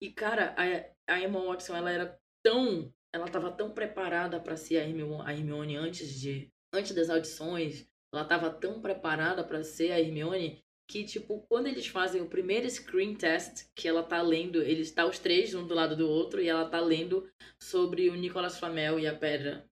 E 0.00 0.10
cara, 0.10 0.54
a, 0.56 1.14
a 1.14 1.20
Emma 1.20 1.40
Watson 1.44 1.76
ela 1.76 1.90
era 1.90 2.18
tão. 2.42 2.92
Ela 3.14 3.26
estava 3.26 3.50
tão 3.50 3.70
preparada 3.70 4.40
para 4.40 4.56
ser 4.56 4.78
a 4.78 4.88
Hermione, 4.88 5.22
a 5.24 5.32
Hermione 5.32 5.76
antes 5.76 6.18
de. 6.18 6.50
Antes 6.72 6.94
das 6.94 7.10
audições. 7.10 7.86
Ela 8.12 8.22
estava 8.22 8.50
tão 8.50 8.80
preparada 8.80 9.42
para 9.44 9.62
ser 9.62 9.92
a 9.92 10.00
Hermione 10.00 10.62
que, 10.88 11.04
tipo, 11.04 11.40
quando 11.48 11.68
eles 11.68 11.86
fazem 11.86 12.20
o 12.20 12.28
primeiro 12.28 12.68
screen 12.68 13.14
test, 13.14 13.66
que 13.74 13.88
ela 13.88 14.02
tá 14.02 14.20
lendo, 14.20 14.60
eles 14.60 14.90
tá 14.90 15.06
os 15.06 15.18
três 15.18 15.54
um 15.54 15.66
do 15.66 15.74
lado 15.74 15.96
do 15.96 16.06
outro, 16.06 16.42
e 16.42 16.48
ela 16.48 16.68
tá 16.68 16.80
lendo 16.80 17.26
sobre 17.58 18.10
o 18.10 18.14
Nicolas 18.14 18.58
Flamel 18.58 18.98
e 19.00 19.06
a 19.06 19.14
pedra. 19.14 19.66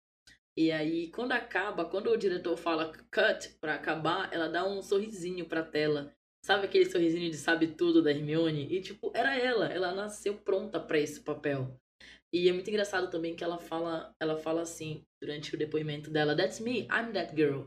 E 0.57 0.71
aí, 0.71 1.11
quando 1.11 1.33
acaba, 1.33 1.85
quando 1.85 2.11
o 2.11 2.17
diretor 2.17 2.57
fala 2.57 2.93
cut 3.11 3.57
para 3.61 3.75
acabar, 3.75 4.33
ela 4.33 4.49
dá 4.49 4.67
um 4.67 4.83
sorrisinho 4.83 5.47
pra 5.47 5.63
tela. 5.63 6.13
Sabe 6.45 6.67
aquele 6.67 6.87
sorrisinho 6.91 7.31
de 7.31 7.37
sabe 7.37 7.69
tudo 7.69 8.03
da 8.03 8.11
Hermione? 8.11 8.67
E, 8.71 8.81
tipo, 8.81 9.13
era 9.15 9.37
ela. 9.37 9.67
Ela 9.67 9.95
nasceu 9.95 10.37
pronta 10.39 10.81
para 10.81 10.99
esse 10.99 11.21
papel. 11.21 11.77
E 12.33 12.49
é 12.49 12.53
muito 12.53 12.69
engraçado 12.69 13.11
também 13.11 13.35
que 13.35 13.45
ela 13.45 13.59
fala, 13.59 14.15
ela 14.21 14.37
fala 14.37 14.63
assim, 14.63 15.05
durante 15.21 15.55
o 15.55 15.59
depoimento 15.59 16.11
dela, 16.11 16.37
That's 16.37 16.61
me, 16.61 16.83
I'm 16.83 17.13
that 17.13 17.35
girl. 17.35 17.67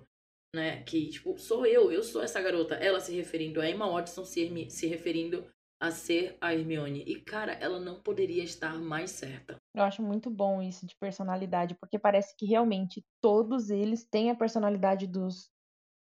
Né? 0.56 0.84
Que, 0.84 1.10
tipo, 1.10 1.38
sou 1.38 1.66
eu, 1.66 1.92
eu 1.92 2.04
sou 2.04 2.22
essa 2.22 2.42
garota. 2.42 2.76
Ela 2.76 3.00
se 3.00 3.14
referindo 3.14 3.62
a 3.62 3.70
Emma 3.70 3.90
Watson, 3.90 4.24
se, 4.24 4.70
se 4.70 4.88
referindo 4.88 5.46
a 5.82 5.92
ser 5.92 6.38
a 6.40 6.54
Hermione. 6.54 7.04
E, 7.06 7.22
cara, 7.22 7.54
ela 7.54 7.80
não 7.80 8.02
poderia 8.02 8.44
estar 8.44 8.80
mais 8.80 9.12
certa. 9.12 9.58
Eu 9.76 9.84
acho 9.84 10.04
muito 10.04 10.30
bom 10.30 10.62
isso 10.62 10.86
de 10.86 10.96
personalidade, 10.98 11.76
porque 11.76 11.98
parece 11.98 12.36
que 12.38 12.46
realmente 12.46 13.04
todos 13.22 13.70
eles 13.70 14.04
têm 14.04 14.30
a 14.30 14.36
personalidade 14.36 15.08
dos, 15.08 15.50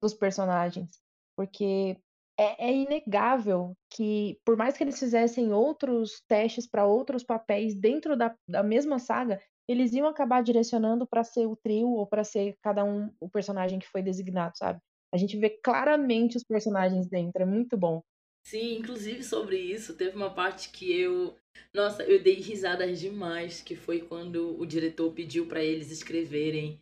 dos 0.02 0.14
personagens. 0.14 1.00
Porque 1.36 1.96
é, 2.38 2.68
é, 2.68 2.74
inegável 2.74 3.76
que, 3.90 4.38
por 4.44 4.56
mais 4.56 4.76
que 4.76 4.84
eles 4.84 4.98
fizessem 4.98 5.52
outros 5.52 6.22
testes 6.26 6.66
para 6.66 6.86
outros 6.86 7.24
papéis 7.24 7.74
dentro 7.74 8.16
da, 8.16 8.34
da 8.48 8.62
mesma 8.62 8.98
saga, 8.98 9.40
eles 9.68 9.92
iam 9.92 10.06
acabar 10.06 10.42
direcionando 10.42 11.06
para 11.06 11.22
ser 11.22 11.46
o 11.46 11.56
trio 11.56 11.90
ou 11.90 12.06
para 12.06 12.24
ser 12.24 12.56
cada 12.62 12.84
um 12.84 13.12
o 13.20 13.28
personagem 13.28 13.78
que 13.78 13.88
foi 13.88 14.02
designado, 14.02 14.56
sabe? 14.56 14.80
A 15.12 15.16
gente 15.16 15.36
vê 15.36 15.50
claramente 15.50 16.36
os 16.36 16.44
personagens 16.44 17.06
dentro, 17.08 17.42
é 17.42 17.44
muito 17.44 17.76
bom. 17.76 18.02
Sim, 18.44 18.78
inclusive 18.78 19.22
sobre 19.22 19.58
isso, 19.58 19.94
teve 19.94 20.16
uma 20.16 20.32
parte 20.32 20.70
que 20.70 20.90
eu. 20.90 21.36
Nossa, 21.72 22.02
eu 22.02 22.22
dei 22.22 22.34
risadas 22.34 23.00
demais, 23.00 23.60
que 23.60 23.76
foi 23.76 24.00
quando 24.00 24.58
o 24.60 24.66
diretor 24.66 25.12
pediu 25.12 25.46
para 25.46 25.62
eles 25.62 25.90
escreverem. 25.90 26.80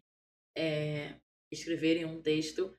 É, 0.57 1.15
escreverem 1.53 2.05
um 2.05 2.21
texto 2.21 2.75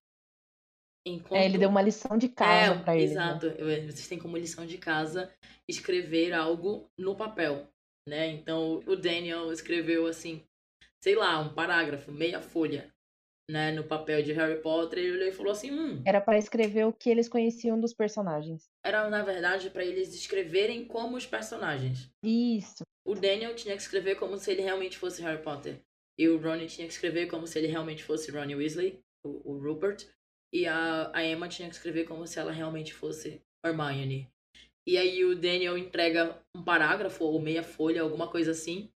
Enquanto... 1.08 1.40
É, 1.40 1.46
ele 1.46 1.58
deu 1.58 1.70
uma 1.70 1.82
lição 1.82 2.18
de 2.18 2.28
casa 2.28 2.74
é, 2.74 2.84
para 2.84 2.96
ele. 2.96 3.06
Né? 3.06 3.12
Exato. 3.12 3.48
Né? 3.48 3.82
Vocês 3.82 4.08
têm 4.08 4.20
como 4.20 4.38
lição 4.38 4.66
de 4.66 4.78
casa 4.78 5.34
escrever 5.68 6.34
algo 6.34 6.90
no 6.98 7.16
papel, 7.16 7.68
né? 8.08 8.28
Então, 8.28 8.84
o 8.86 8.96
Daniel 8.96 9.52
escreveu 9.52 10.06
assim, 10.06 10.44
sei 11.02 11.16
lá, 11.16 11.40
um 11.40 11.54
parágrafo, 11.54 12.12
meia 12.12 12.42
folha, 12.42 12.94
né, 13.50 13.72
no 13.72 13.84
papel 13.84 14.22
de 14.22 14.34
Harry 14.34 14.62
Potter, 14.62 15.00
e 15.00 15.08
ele 15.08 15.32
falou 15.32 15.52
assim, 15.52 15.72
hum, 15.72 16.02
era 16.06 16.20
para 16.20 16.38
escrever 16.38 16.86
o 16.86 16.94
que 16.94 17.10
eles 17.10 17.30
conheciam 17.30 17.80
dos 17.80 17.94
personagens. 17.94 18.70
Era 18.84 19.10
na 19.10 19.24
verdade 19.24 19.70
para 19.70 19.86
eles 19.86 20.14
escreverem 20.14 20.86
como 20.86 21.16
os 21.16 21.26
personagens. 21.26 22.12
Isso. 22.24 22.84
O 23.06 23.16
Daniel 23.16 23.56
tinha 23.56 23.76
que 23.76 23.82
escrever 23.82 24.16
como 24.16 24.38
se 24.38 24.52
ele 24.52 24.62
realmente 24.62 24.98
fosse 24.98 25.22
Harry 25.22 25.42
Potter. 25.42 25.80
E 26.20 26.28
o 26.28 26.38
Ron 26.38 26.66
tinha 26.66 26.88
que 26.88 26.94
escrever 26.94 27.28
como 27.28 27.46
se 27.46 27.60
ele 27.60 27.68
realmente 27.68 28.04
fosse 28.04 28.32
Ronnie 28.32 28.56
Weasley, 28.56 29.00
o, 29.24 29.54
o 29.54 29.58
Rupert. 29.60 30.06
E 30.52 30.66
a, 30.66 31.12
a 31.14 31.24
Emma 31.24 31.48
tinha 31.48 31.70
que 31.70 31.76
escrever 31.76 32.06
como 32.06 32.26
se 32.26 32.40
ela 32.40 32.52
realmente 32.52 32.94
fosse 32.94 33.42
Hermione. 33.64 34.30
E 34.86 34.98
aí 34.98 35.24
o 35.24 35.36
Daniel 35.36 35.78
entrega 35.78 36.42
um 36.56 36.64
parágrafo 36.64 37.26
ou 37.26 37.40
meia 37.42 37.62
folha, 37.62 38.02
alguma 38.02 38.30
coisa 38.30 38.52
assim. 38.52 38.90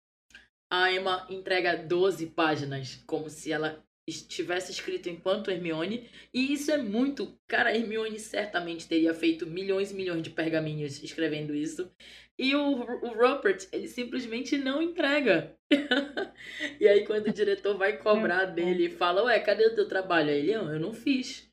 A 0.71 0.91
Emma 0.91 1.27
entrega 1.29 1.75
12 1.75 2.27
páginas, 2.27 3.03
como 3.07 3.29
se 3.29 3.51
ela 3.51 3.83
estivesse 4.09 4.71
escrito 4.71 5.09
enquanto 5.09 5.51
Hermione. 5.51 6.09
E 6.33 6.53
isso 6.53 6.71
é 6.71 6.77
muito. 6.77 7.37
Cara, 7.47 7.75
Hermione 7.75 8.19
certamente 8.19 8.87
teria 8.87 9.13
feito 9.13 9.47
milhões 9.47 9.91
e 9.91 9.95
milhões 9.95 10.21
de 10.21 10.29
pergaminhos 10.29 11.01
escrevendo 11.03 11.53
isso. 11.55 11.91
E 12.37 12.55
o, 12.55 12.61
o 12.61 13.13
Rupert, 13.13 13.67
ele 13.71 13.87
simplesmente 13.87 14.57
não 14.57 14.81
entrega. 14.81 15.55
e 16.79 16.87
aí, 16.87 17.05
quando 17.05 17.27
o 17.27 17.33
diretor 17.33 17.77
vai 17.77 17.97
cobrar 17.97 18.45
dele 18.45 18.85
e 18.85 18.89
fala: 18.89 19.23
Ué, 19.23 19.39
cadê 19.39 19.65
o 19.67 19.75
teu 19.75 19.87
trabalho? 19.87 20.29
Aí 20.29 20.39
ele: 20.39 20.53
Eu 20.53 20.79
não 20.79 20.93
fiz. 20.93 21.49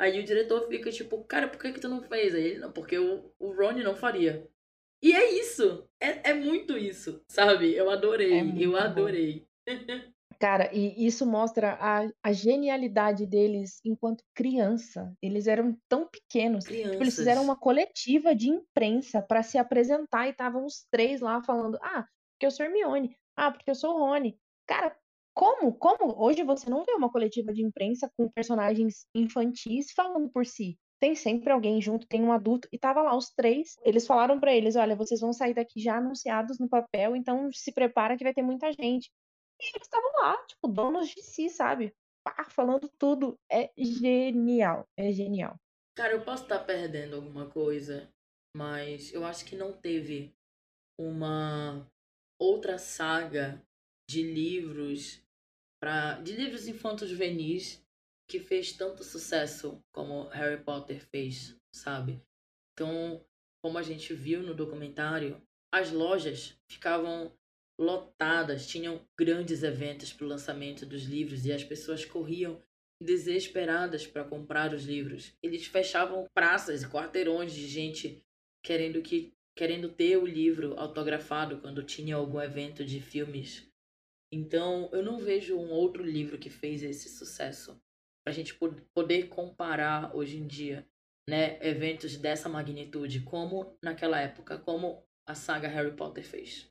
Aí 0.00 0.20
o 0.20 0.24
diretor 0.24 0.68
fica 0.68 0.90
tipo, 0.92 1.24
cara, 1.24 1.48
por 1.48 1.60
que, 1.60 1.72
que 1.72 1.80
tu 1.80 1.88
não 1.88 2.00
fez? 2.00 2.34
Aí 2.34 2.42
ele, 2.42 2.58
não, 2.60 2.70
porque 2.70 2.96
o, 2.98 3.32
o 3.38 3.52
Ronnie 3.52 3.82
não 3.82 3.96
faria. 3.96 4.48
E 5.02 5.12
é 5.12 5.32
isso. 5.32 5.88
É, 6.00 6.30
é 6.30 6.34
muito 6.34 6.78
isso, 6.78 7.20
sabe? 7.28 7.74
Eu 7.74 7.90
adorei, 7.90 8.32
É 8.32 8.44
eu 8.58 8.76
adorei. 8.76 9.46
Cara, 10.40 10.72
e 10.72 11.04
isso 11.04 11.26
mostra 11.26 11.76
a, 11.80 12.08
a 12.22 12.32
genialidade 12.32 13.26
deles 13.26 13.80
enquanto 13.84 14.22
criança. 14.34 15.12
Eles 15.20 15.48
eram 15.48 15.76
tão 15.88 16.08
pequenos. 16.08 16.64
Tipo, 16.64 17.02
eles 17.02 17.16
fizeram 17.16 17.42
uma 17.42 17.58
coletiva 17.58 18.34
de 18.36 18.48
imprensa 18.48 19.20
pra 19.20 19.42
se 19.42 19.58
apresentar 19.58 20.28
e 20.28 20.30
estavam 20.30 20.64
os 20.64 20.86
três 20.92 21.20
lá 21.20 21.42
falando: 21.42 21.76
Ah, 21.82 22.06
porque 22.32 22.46
eu 22.46 22.50
sou 22.52 22.64
Hermione. 22.64 23.16
Ah, 23.36 23.50
porque 23.50 23.70
eu 23.70 23.74
sou 23.74 23.98
Rony. 23.98 24.38
Cara, 24.66 24.96
como? 25.34 25.72
Como? 25.76 26.20
Hoje 26.20 26.44
você 26.44 26.70
não 26.70 26.84
vê 26.84 26.92
uma 26.92 27.10
coletiva 27.10 27.52
de 27.52 27.64
imprensa 27.64 28.10
com 28.16 28.30
personagens 28.30 29.06
infantis 29.14 29.92
falando 29.92 30.30
por 30.30 30.46
si. 30.46 30.78
Tem 31.00 31.14
sempre 31.14 31.52
alguém 31.52 31.80
junto, 31.80 32.08
tem 32.08 32.22
um 32.22 32.32
adulto, 32.32 32.68
e 32.72 32.78
tava 32.78 33.02
lá 33.02 33.16
os 33.16 33.30
três. 33.30 33.76
Eles 33.84 34.06
falaram 34.06 34.38
pra 34.40 34.54
eles: 34.54 34.76
olha, 34.76 34.96
vocês 34.96 35.20
vão 35.20 35.32
sair 35.32 35.54
daqui 35.54 35.80
já 35.80 35.96
anunciados 35.98 36.58
no 36.58 36.68
papel, 36.68 37.16
então 37.16 37.48
se 37.52 37.72
prepara 37.72 38.16
que 38.16 38.24
vai 38.24 38.34
ter 38.34 38.42
muita 38.42 38.72
gente. 38.72 39.10
E 39.60 39.70
eles 39.70 39.82
estavam 39.82 40.12
lá, 40.20 40.36
tipo, 40.46 40.68
donos 40.68 41.08
de 41.08 41.22
si, 41.22 41.48
sabe? 41.48 41.94
Pá, 42.24 42.44
falando 42.50 42.88
tudo. 42.98 43.38
É 43.50 43.70
genial. 43.76 44.86
É 44.96 45.10
genial. 45.12 45.58
Cara, 45.96 46.12
eu 46.12 46.24
posso 46.24 46.44
estar 46.44 46.60
perdendo 46.60 47.16
alguma 47.16 47.50
coisa, 47.50 48.08
mas 48.56 49.12
eu 49.12 49.24
acho 49.24 49.44
que 49.44 49.56
não 49.56 49.72
teve 49.72 50.32
uma 50.98 51.86
outra 52.40 52.78
saga 52.78 53.60
de 54.08 54.22
livros 54.22 55.20
para 55.80 56.20
de 56.20 56.32
livros 56.32 56.66
infantos 56.66 57.08
juvenis 57.08 57.84
que 58.28 58.40
fez 58.40 58.72
tanto 58.72 59.02
sucesso 59.04 59.82
como 59.92 60.28
Harry 60.28 60.62
Potter 60.62 61.04
fez, 61.06 61.56
sabe? 61.74 62.22
Então, 62.72 63.24
como 63.62 63.78
a 63.78 63.82
gente 63.82 64.12
viu 64.12 64.42
no 64.42 64.54
documentário, 64.54 65.42
as 65.72 65.90
lojas 65.90 66.56
ficavam 66.70 67.32
lotadas, 67.78 68.66
tinham 68.66 69.00
grandes 69.16 69.62
eventos 69.62 70.12
para 70.12 70.26
o 70.26 70.28
lançamento 70.28 70.84
dos 70.84 71.04
livros 71.04 71.46
e 71.46 71.52
as 71.52 71.62
pessoas 71.62 72.04
corriam 72.04 72.60
desesperadas 73.00 74.06
para 74.06 74.24
comprar 74.24 74.74
os 74.74 74.84
livros. 74.84 75.32
Eles 75.42 75.66
fechavam 75.66 76.26
praças 76.34 76.82
e 76.82 76.88
quarteirões 76.88 77.52
de 77.52 77.68
gente 77.68 78.22
querendo 78.64 79.00
que 79.00 79.32
querendo 79.56 79.88
ter 79.88 80.16
o 80.16 80.24
livro 80.24 80.78
autografado 80.78 81.58
quando 81.58 81.82
tinha 81.82 82.14
algum 82.14 82.40
evento 82.40 82.84
de 82.84 83.00
filmes. 83.00 83.68
Então, 84.32 84.88
eu 84.92 85.02
não 85.02 85.18
vejo 85.18 85.56
um 85.56 85.70
outro 85.70 86.04
livro 86.04 86.38
que 86.38 86.48
fez 86.48 86.80
esse 86.84 87.08
sucesso 87.08 87.80
pra 88.24 88.32
gente 88.32 88.54
po- 88.54 88.80
poder 88.94 89.26
comparar 89.28 90.14
hoje 90.14 90.36
em 90.36 90.46
dia, 90.46 90.86
né, 91.28 91.58
eventos 91.60 92.16
dessa 92.16 92.48
magnitude 92.48 93.22
como 93.22 93.76
naquela 93.82 94.20
época, 94.20 94.58
como 94.58 95.04
a 95.26 95.34
saga 95.34 95.66
Harry 95.66 95.96
Potter 95.96 96.24
fez. 96.24 96.68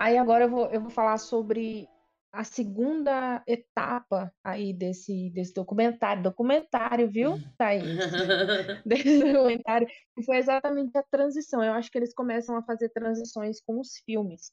Aí 0.00 0.16
agora 0.16 0.44
eu 0.44 0.48
vou, 0.48 0.66
eu 0.70 0.80
vou 0.80 0.88
falar 0.88 1.18
sobre 1.18 1.86
a 2.32 2.42
segunda 2.42 3.42
etapa 3.46 4.32
aí 4.42 4.72
desse, 4.72 5.28
desse 5.28 5.52
documentário. 5.52 6.22
Documentário, 6.22 7.06
viu, 7.10 7.34
Thaís? 7.58 7.84
Desse 8.86 9.18
documentário, 9.18 9.86
que 10.16 10.22
foi 10.22 10.38
exatamente 10.38 10.96
a 10.96 11.02
transição. 11.02 11.62
Eu 11.62 11.74
acho 11.74 11.90
que 11.90 11.98
eles 11.98 12.14
começam 12.14 12.56
a 12.56 12.62
fazer 12.62 12.88
transições 12.88 13.60
com 13.60 13.78
os 13.78 13.98
filmes. 14.06 14.50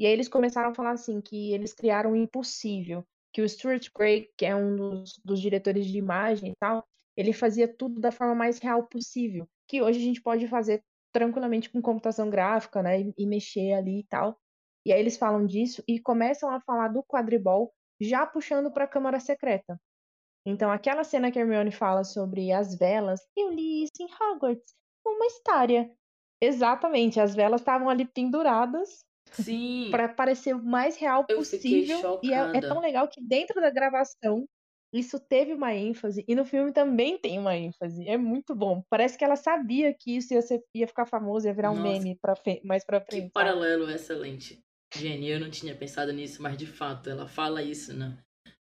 E 0.00 0.04
aí 0.04 0.12
eles 0.12 0.26
começaram 0.26 0.70
a 0.70 0.74
falar 0.74 0.90
assim, 0.90 1.20
que 1.20 1.52
eles 1.52 1.72
criaram 1.72 2.10
o 2.10 2.16
impossível, 2.16 3.06
que 3.32 3.40
o 3.40 3.48
Stuart 3.48 3.88
Gray, 3.96 4.30
que 4.36 4.44
é 4.44 4.56
um 4.56 4.74
dos, 4.74 5.16
dos 5.24 5.40
diretores 5.40 5.86
de 5.86 5.96
imagem 5.96 6.50
e 6.50 6.56
tal, 6.58 6.84
ele 7.16 7.32
fazia 7.32 7.68
tudo 7.68 8.00
da 8.00 8.10
forma 8.10 8.34
mais 8.34 8.58
real 8.58 8.82
possível, 8.88 9.48
que 9.68 9.80
hoje 9.80 10.00
a 10.00 10.02
gente 10.02 10.20
pode 10.20 10.48
fazer 10.48 10.82
tranquilamente 11.12 11.70
com 11.70 11.80
computação 11.80 12.28
gráfica, 12.28 12.82
né, 12.82 13.00
e, 13.00 13.14
e 13.16 13.26
mexer 13.26 13.74
ali 13.74 14.00
e 14.00 14.04
tal. 14.08 14.41
E 14.86 14.92
aí 14.92 15.00
eles 15.00 15.16
falam 15.16 15.46
disso 15.46 15.82
e 15.88 16.00
começam 16.00 16.50
a 16.50 16.60
falar 16.60 16.88
do 16.88 17.02
quadribol, 17.04 17.72
já 18.00 18.26
puxando 18.26 18.72
para 18.72 18.84
a 18.84 18.88
Câmara 18.88 19.20
Secreta. 19.20 19.80
Então, 20.46 20.70
aquela 20.72 21.04
cena 21.04 21.30
que 21.32 21.38
a 21.38 21.42
Hermione 21.42 21.72
fala 21.72 22.04
sobre 22.04 22.52
as 22.52 22.76
velas, 22.76 23.20
eu 23.36 23.50
li 23.50 23.84
isso 23.84 23.92
em 24.00 24.06
Hogwarts, 24.06 24.74
uma 25.06 25.26
história. 25.26 25.90
Exatamente, 26.42 27.20
as 27.20 27.34
velas 27.34 27.60
estavam 27.60 27.88
ali 27.88 28.06
penduradas 28.06 29.04
Sim. 29.32 29.92
para 29.92 30.08
parecer 30.08 30.54
o 30.54 30.62
mais 30.62 30.96
real 30.96 31.28
Eu 31.28 31.42
possível. 31.42 32.08
E 32.22 32.32
é, 32.32 32.48
é 32.54 32.62
tão 32.62 32.80
legal 32.80 33.08
que 33.08 33.22
dentro 33.22 33.60
da 33.60 33.70
gravação 33.70 34.46
isso 34.92 35.18
teve 35.20 35.54
uma 35.54 35.74
ênfase 35.74 36.24
e 36.28 36.34
no 36.34 36.44
filme 36.44 36.72
também 36.72 37.18
tem 37.18 37.38
uma 37.38 37.56
ênfase. 37.56 38.06
É 38.08 38.16
muito 38.18 38.54
bom. 38.54 38.82
Parece 38.90 39.16
que 39.18 39.24
ela 39.24 39.36
sabia 39.36 39.94
que 39.98 40.16
isso 40.16 40.34
ia, 40.34 40.42
ser, 40.42 40.62
ia 40.74 40.86
ficar 40.88 41.06
famoso, 41.06 41.46
ia 41.46 41.54
virar 41.54 41.72
um 41.72 41.76
Nossa, 41.76 41.76
meme 41.80 42.18
pra 42.20 42.34
mais 42.64 42.84
pra 42.84 43.00
Que 43.10 43.20
frente, 43.20 43.34
sabe? 43.36 43.54
paralelo 43.62 43.88
excelente. 43.90 44.64
Jenny, 44.94 45.30
eu 45.30 45.40
não 45.40 45.50
tinha 45.50 45.74
pensado 45.74 46.12
nisso, 46.12 46.42
mas 46.42 46.56
de 46.56 46.66
fato, 46.66 47.08
ela 47.08 47.26
fala 47.26 47.62
isso, 47.62 47.94
né? 47.94 48.18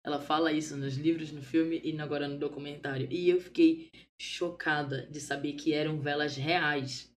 Ela 0.04 0.20
fala 0.20 0.52
isso 0.52 0.76
nos 0.76 0.96
livros, 0.96 1.32
no 1.32 1.42
filme 1.42 1.80
e 1.82 1.98
agora 2.00 2.28
no 2.28 2.38
documentário. 2.38 3.08
E 3.10 3.28
eu 3.28 3.40
fiquei 3.40 3.90
chocada 4.20 5.06
de 5.06 5.20
saber 5.20 5.54
que 5.54 5.72
eram 5.72 6.00
velas 6.00 6.36
reais. 6.36 7.12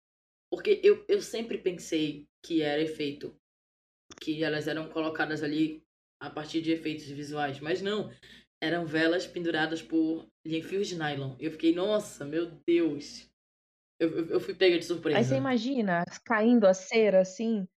Porque 0.50 0.80
eu, 0.82 1.04
eu 1.08 1.20
sempre 1.22 1.58
pensei 1.58 2.26
que 2.44 2.62
era 2.62 2.82
efeito. 2.82 3.36
Que 4.20 4.42
elas 4.42 4.66
eram 4.66 4.88
colocadas 4.88 5.42
ali 5.42 5.82
a 6.20 6.30
partir 6.30 6.60
de 6.62 6.72
efeitos 6.72 7.06
visuais. 7.06 7.60
Mas 7.60 7.80
não. 7.80 8.10
Eram 8.60 8.86
velas 8.86 9.26
penduradas 9.26 9.80
por 9.80 10.26
em 10.44 10.62
fios 10.62 10.88
de 10.88 10.96
nylon. 10.96 11.36
Eu 11.38 11.52
fiquei, 11.52 11.74
nossa, 11.74 12.24
meu 12.24 12.50
Deus. 12.66 13.30
Eu, 14.00 14.10
eu, 14.18 14.26
eu 14.30 14.40
fui 14.40 14.54
pega 14.54 14.78
de 14.78 14.84
Aí 14.84 14.84
você 14.84 14.94
surpresa. 14.94 15.36
imagina 15.36 16.04
caindo 16.24 16.66
a 16.66 16.74
cera 16.74 17.20
assim 17.20 17.68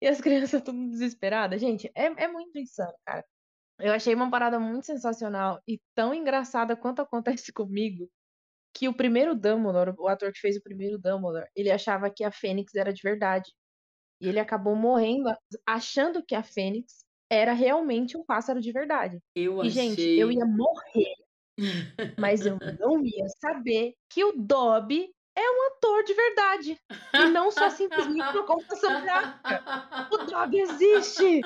e 0.00 0.06
as 0.08 0.20
crianças 0.20 0.62
tudo 0.62 0.88
desesperadas. 0.90 1.60
Gente, 1.60 1.90
é, 1.94 2.06
é 2.24 2.28
muito 2.28 2.58
insano, 2.58 2.94
cara. 3.06 3.24
Eu 3.80 3.92
achei 3.92 4.14
uma 4.14 4.30
parada 4.30 4.58
muito 4.60 4.86
sensacional 4.86 5.60
e 5.68 5.80
tão 5.94 6.14
engraçada 6.14 6.76
quanto 6.76 7.02
acontece 7.02 7.52
comigo 7.54 8.10
que 8.74 8.88
o 8.88 8.94
primeiro 8.96 9.34
Dumbledore, 9.34 9.94
o 9.98 10.08
ator 10.08 10.32
que 10.32 10.40
fez 10.40 10.56
o 10.56 10.62
primeiro 10.62 10.98
Dumbledore, 10.98 11.48
ele 11.56 11.70
achava 11.70 12.10
que 12.10 12.24
a 12.24 12.30
Fênix 12.32 12.74
era 12.74 12.92
de 12.92 13.02
verdade. 13.02 13.52
E 14.20 14.28
ele 14.28 14.40
acabou 14.40 14.76
morrendo 14.76 15.30
achando 15.66 16.24
que 16.24 16.34
a 16.34 16.42
Fênix 16.42 17.04
era 17.30 17.52
realmente 17.52 18.16
um 18.16 18.24
pássaro 18.24 18.60
de 18.60 18.72
verdade. 18.72 19.20
Eu 19.34 19.60
E, 19.60 19.70
gente, 19.70 20.12
eu 20.16 20.30
achei. 20.30 20.38
ia 20.38 20.46
morrer, 20.46 21.14
mas 22.18 22.46
eu 22.46 22.58
não 22.78 23.02
ia 23.04 23.26
saber 23.40 23.94
que 24.10 24.24
o 24.24 24.32
Dobby 24.32 25.10
é 25.38 25.50
um 25.50 25.66
ator 25.68 26.04
de 26.04 26.14
verdade. 26.14 26.80
E 27.14 27.24
não 27.30 27.50
só 27.50 27.70
simplesmente 27.70 28.20
uma 28.36 28.46
computação 28.46 29.00
gráfica. 29.02 29.64
O 30.12 30.18
Dobby 30.18 30.60
existe! 30.60 31.40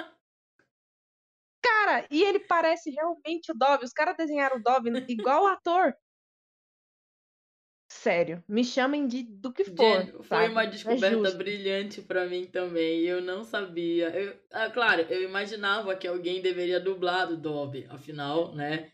Cara, 1.62 2.06
e 2.10 2.22
ele 2.22 2.40
parece 2.40 2.90
realmente 2.90 3.52
o 3.52 3.54
Dobby. 3.54 3.84
Os 3.84 3.92
caras 3.92 4.16
desenharam 4.16 4.56
o 4.56 4.62
Dobby 4.62 4.90
igual 5.08 5.44
o 5.44 5.46
ator. 5.48 5.94
Sério, 7.90 8.42
me 8.48 8.64
chamem 8.64 9.06
de 9.06 9.22
do 9.22 9.52
que 9.52 9.64
for, 9.64 10.24
foi 10.24 10.48
uma 10.48 10.64
É 10.64 10.66
descoberta 10.66 11.14
justo. 11.18 11.36
brilhante 11.36 12.00
pra 12.00 12.26
mim 12.26 12.46
também. 12.46 13.02
Eu 13.02 13.20
não 13.20 13.44
sabia. 13.44 14.08
Eu, 14.08 14.40
ah, 14.50 14.70
claro, 14.70 15.02
eu 15.02 15.22
imaginava 15.22 15.94
que 15.94 16.08
alguém 16.08 16.40
deveria 16.40 16.80
dublar 16.80 17.30
o 17.30 17.36
Dobby. 17.36 17.86
Afinal, 17.90 18.54
né? 18.54 18.92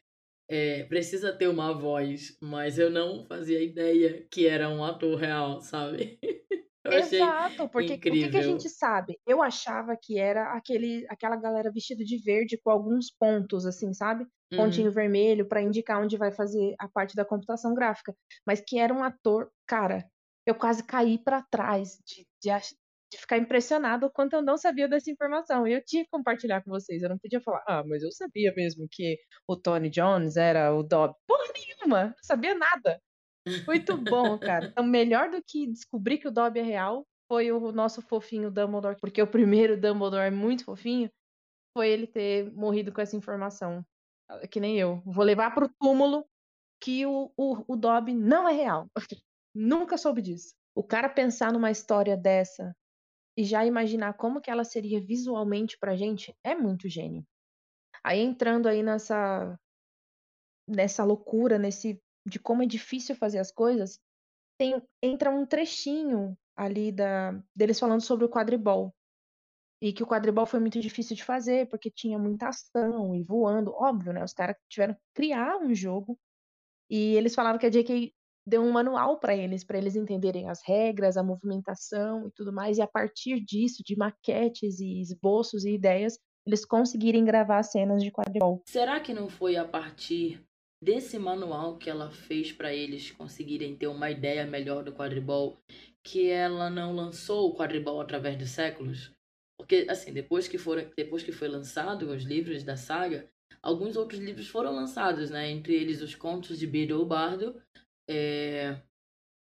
É, 0.48 0.84
precisa 0.84 1.32
ter 1.36 1.48
uma 1.48 1.72
voz. 1.74 2.36
Mas 2.42 2.78
eu 2.78 2.90
não 2.90 3.26
fazia 3.26 3.62
ideia 3.62 4.26
que 4.30 4.46
era 4.46 4.68
um 4.70 4.84
ator 4.84 5.16
real, 5.18 5.60
sabe? 5.60 6.18
Exato, 6.90 7.68
porque 7.68 8.00
o 8.08 8.16
que, 8.16 8.30
que 8.30 8.36
a 8.38 8.40
incrível. 8.40 8.42
gente 8.42 8.68
sabe? 8.68 9.18
Eu 9.26 9.42
achava 9.42 9.94
que 10.00 10.18
era 10.18 10.54
aquele, 10.56 11.06
aquela 11.10 11.36
galera 11.36 11.70
vestida 11.70 12.02
de 12.02 12.16
verde 12.22 12.58
com 12.62 12.70
alguns 12.70 13.10
pontos, 13.10 13.66
assim, 13.66 13.92
sabe? 13.92 14.26
Pontinho 14.56 14.90
Uhum. 14.90 14.90
vermelho 14.90 15.46
pra 15.46 15.60
indicar 15.62 16.02
onde 16.02 16.16
vai 16.16 16.32
fazer 16.32 16.74
a 16.78 16.88
parte 16.88 17.14
da 17.14 17.24
computação 17.26 17.74
gráfica. 17.74 18.14
Mas 18.46 18.60
que 18.66 18.78
era 18.78 18.92
um 18.94 19.02
ator, 19.04 19.50
cara, 19.66 20.08
eu 20.46 20.54
quase 20.54 20.82
caí 20.82 21.18
pra 21.22 21.42
trás 21.42 21.98
de, 22.06 22.26
de, 22.42 22.50
de 23.12 23.18
ficar 23.18 23.38
impressionado 23.38 24.06
o 24.06 24.10
quanto 24.10 24.34
eu 24.34 24.42
não 24.42 24.56
sabia 24.56 24.88
dessa 24.88 25.10
informação. 25.10 25.66
E 25.66 25.72
eu 25.72 25.84
tinha 25.84 26.04
que 26.04 26.10
compartilhar 26.10 26.62
com 26.62 26.70
vocês. 26.70 27.02
Eu 27.02 27.08
não 27.08 27.18
podia 27.18 27.40
falar, 27.40 27.62
ah, 27.66 27.82
mas 27.86 28.02
eu 28.02 28.12
sabia 28.12 28.52
mesmo 28.54 28.86
que 28.90 29.16
o 29.46 29.56
Tony 29.56 29.88
Jones 29.90 30.36
era 30.36 30.74
o 30.74 30.82
Dobby. 30.82 31.14
Porra 31.26 31.44
nenhuma, 31.54 32.04
não 32.08 32.22
sabia 32.22 32.54
nada. 32.54 33.00
Muito 33.66 33.96
bom, 33.96 34.38
cara. 34.38 34.66
Então, 34.66 34.84
melhor 34.84 35.30
do 35.30 35.42
que 35.46 35.66
descobrir 35.70 36.18
que 36.18 36.28
o 36.28 36.30
Dobby 36.30 36.60
é 36.60 36.62
real 36.62 37.06
foi 37.30 37.50
o 37.52 37.72
nosso 37.72 38.02
fofinho 38.02 38.50
Dumbledore, 38.50 38.96
porque 39.00 39.22
o 39.22 39.26
primeiro 39.26 39.78
Dumbledore 39.78 40.26
é 40.26 40.30
muito 40.30 40.64
fofinho, 40.64 41.10
foi 41.76 41.88
ele 41.88 42.06
ter 42.06 42.50
morrido 42.52 42.92
com 42.92 43.00
essa 43.00 43.16
informação. 43.16 43.84
Ah, 44.28 44.46
Que 44.46 44.60
nem 44.60 44.78
eu. 44.78 45.02
Vou 45.04 45.24
levar 45.24 45.54
pro 45.54 45.68
túmulo 45.80 46.26
que 46.80 47.06
o, 47.06 47.30
o, 47.36 47.64
o 47.72 47.76
Dobby 47.76 48.14
não 48.14 48.48
é 48.48 48.52
real. 48.52 48.86
Nunca 49.54 49.96
soube 49.96 50.22
disso. 50.22 50.54
O 50.74 50.82
cara 50.82 51.08
pensar 51.08 51.52
numa 51.52 51.70
história 51.70 52.16
dessa 52.16 52.74
e 53.38 53.44
já 53.44 53.64
imaginar 53.64 54.14
como 54.14 54.40
que 54.40 54.50
ela 54.50 54.64
seria 54.64 55.00
visualmente 55.00 55.78
pra 55.78 55.94
gente 55.94 56.36
é 56.42 56.56
muito 56.56 56.88
gênio. 56.88 57.24
Aí 58.02 58.18
entrando 58.18 58.66
aí 58.66 58.82
nessa 58.82 59.56
nessa 60.66 61.04
loucura, 61.04 61.56
nesse 61.56 62.02
de 62.26 62.40
como 62.40 62.64
é 62.64 62.66
difícil 62.66 63.14
fazer 63.14 63.38
as 63.38 63.52
coisas, 63.52 64.00
tem 64.58 64.82
entra 65.00 65.30
um 65.30 65.46
trechinho 65.46 66.36
ali 66.56 66.90
da 66.90 67.40
deles 67.54 67.78
falando 67.78 68.00
sobre 68.00 68.24
o 68.24 68.28
quadribol. 68.28 68.92
E 69.80 69.92
que 69.92 70.02
o 70.02 70.06
quadribol 70.06 70.44
foi 70.44 70.58
muito 70.58 70.80
difícil 70.80 71.14
de 71.14 71.22
fazer, 71.22 71.68
porque 71.68 71.92
tinha 71.92 72.18
muita 72.18 72.48
ação 72.48 73.14
e 73.14 73.22
voando. 73.22 73.72
Óbvio, 73.72 74.12
né? 74.12 74.24
Os 74.24 74.32
caras 74.32 74.56
tiveram 74.68 74.94
que 74.94 75.00
criar 75.14 75.58
um 75.58 75.72
jogo. 75.72 76.18
E 76.90 77.14
eles 77.14 77.36
falaram 77.36 77.56
que 77.56 77.66
a 77.66 77.70
JK 77.70 78.12
deu 78.48 78.62
um 78.62 78.72
manual 78.72 79.18
para 79.18 79.36
eles, 79.36 79.62
para 79.62 79.78
eles 79.78 79.94
entenderem 79.94 80.48
as 80.48 80.62
regras, 80.64 81.16
a 81.16 81.22
movimentação 81.22 82.26
e 82.26 82.30
tudo 82.30 82.52
mais. 82.52 82.78
E 82.78 82.82
a 82.82 82.86
partir 82.86 83.40
disso, 83.40 83.82
de 83.84 83.96
maquetes 83.96 84.80
e 84.80 85.00
esboços 85.00 85.64
e 85.64 85.74
ideias, 85.74 86.18
eles 86.46 86.64
conseguirem 86.64 87.24
gravar 87.24 87.62
cenas 87.62 88.02
de 88.02 88.10
quadribol. 88.10 88.62
Será 88.66 88.98
que 89.00 89.12
não 89.12 89.28
foi 89.28 89.56
a 89.56 89.64
partir 89.66 90.42
desse 90.82 91.18
manual 91.18 91.76
que 91.76 91.90
ela 91.90 92.10
fez 92.10 92.50
para 92.50 92.72
eles 92.72 93.10
conseguirem 93.10 93.76
ter 93.76 93.88
uma 93.88 94.10
ideia 94.10 94.46
melhor 94.46 94.82
do 94.82 94.92
quadribol 94.92 95.58
que 96.02 96.30
ela 96.30 96.70
não 96.70 96.94
lançou 96.94 97.50
o 97.50 97.54
quadribol 97.54 98.00
através 98.00 98.38
dos 98.38 98.50
séculos? 98.50 99.12
Porque, 99.60 99.86
assim, 99.90 100.12
depois 100.12 100.48
que, 100.48 100.56
foram, 100.56 100.88
depois 100.96 101.22
que 101.22 101.32
foi 101.32 101.48
lançado 101.48 102.10
os 102.10 102.22
livros 102.22 102.62
da 102.62 102.76
saga, 102.76 103.28
alguns 103.60 103.96
outros 103.96 104.20
livros 104.20 104.48
foram 104.48 104.72
lançados, 104.72 105.30
né? 105.30 105.50
Entre 105.50 105.74
eles 105.74 106.00
os 106.00 106.14
contos 106.14 106.58
de 106.58 106.66
Beedle 106.66 107.04
Bardo, 107.04 107.60
é, 108.08 108.76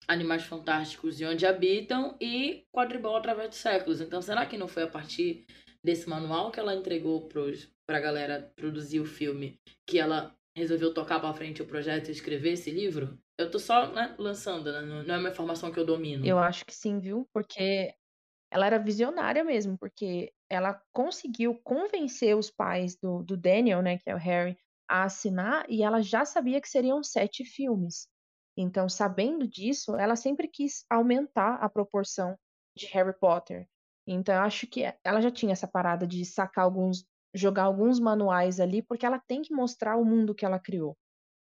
Animais 0.08 0.44
Fantásticos 0.44 1.20
e 1.20 1.26
Onde 1.26 1.46
Habitam 1.46 2.18
e 2.20 2.66
Quadribol 2.72 3.16
através 3.16 3.50
dos 3.50 3.60
séculos. 3.60 4.02
Então, 4.02 4.22
será 4.22 4.46
que 4.46 4.58
não 4.58 4.68
foi 4.68 4.84
a 4.84 4.88
partir 4.88 5.46
desse 5.84 6.10
manual 6.10 6.52
que 6.52 6.60
ela 6.60 6.76
entregou 6.76 7.28
para 7.28 7.98
a 7.98 8.02
galera 8.02 8.52
produzir 8.56 9.00
o 9.00 9.06
filme 9.06 9.60
que 9.86 10.00
ela 10.00 10.36
resolveu 10.56 10.94
tocar 10.94 11.20
para 11.20 11.34
frente 11.34 11.62
o 11.62 11.68
projeto 11.68 12.10
e 12.10 12.12
escrever 12.12 12.54
esse 12.54 12.70
livro? 12.70 13.18
Eu 13.38 13.50
tô 13.50 13.58
só 13.58 13.92
né, 13.92 14.14
lançando, 14.20 14.72
né? 14.72 14.82
não 14.82 15.16
é 15.16 15.18
uma 15.18 15.30
informação 15.30 15.72
que 15.72 15.80
eu 15.80 15.86
domino. 15.86 16.26
Eu 16.26 16.38
acho 16.38 16.66
que 16.66 16.76
sim, 16.76 17.00
viu? 17.00 17.28
Porque 17.34 17.94
ela 18.52 18.66
era 18.66 18.78
visionária 18.78 19.44
mesmo, 19.44 19.78
porque 19.78 20.34
ela 20.50 20.80
conseguiu 20.92 21.56
convencer 21.64 22.36
os 22.36 22.52
pais 22.52 22.98
do, 22.98 23.24
do 23.24 23.38
Daniel, 23.38 23.82
né, 23.82 23.98
que 23.98 24.10
é 24.10 24.14
o 24.14 24.20
Harry, 24.20 24.58
a 24.88 25.04
assinar, 25.04 25.66
e 25.70 25.82
ela 25.82 26.02
já 26.02 26.26
sabia 26.26 26.60
que 26.60 26.68
seriam 26.68 27.02
sete 27.02 27.46
filmes. 27.46 28.10
Então, 28.58 28.90
sabendo 28.90 29.48
disso, 29.48 29.96
ela 29.96 30.16
sempre 30.16 30.48
quis 30.48 30.86
aumentar 30.90 31.56
a 31.56 31.70
proporção 31.70 32.38
de 32.76 32.86
Harry 32.88 33.18
Potter. 33.18 33.68
Então, 34.08 34.36
eu 34.36 34.42
acho 34.42 34.68
que 34.68 34.84
ela 35.04 35.22
já 35.22 35.32
tinha 35.32 35.54
essa 35.54 35.68
parada 35.68 36.06
de 36.06 36.26
sacar 36.26 36.66
alguns, 36.66 37.06
jogar 37.34 37.64
alguns 37.64 38.00
manuais 38.00 38.60
ali, 38.60 38.82
porque 38.82 39.06
ela 39.06 39.20
tem 39.20 39.42
que 39.42 39.54
mostrar 39.54 39.96
o 39.96 40.06
mundo 40.06 40.36
que 40.36 40.46
ela 40.46 40.60
criou, 40.60 40.98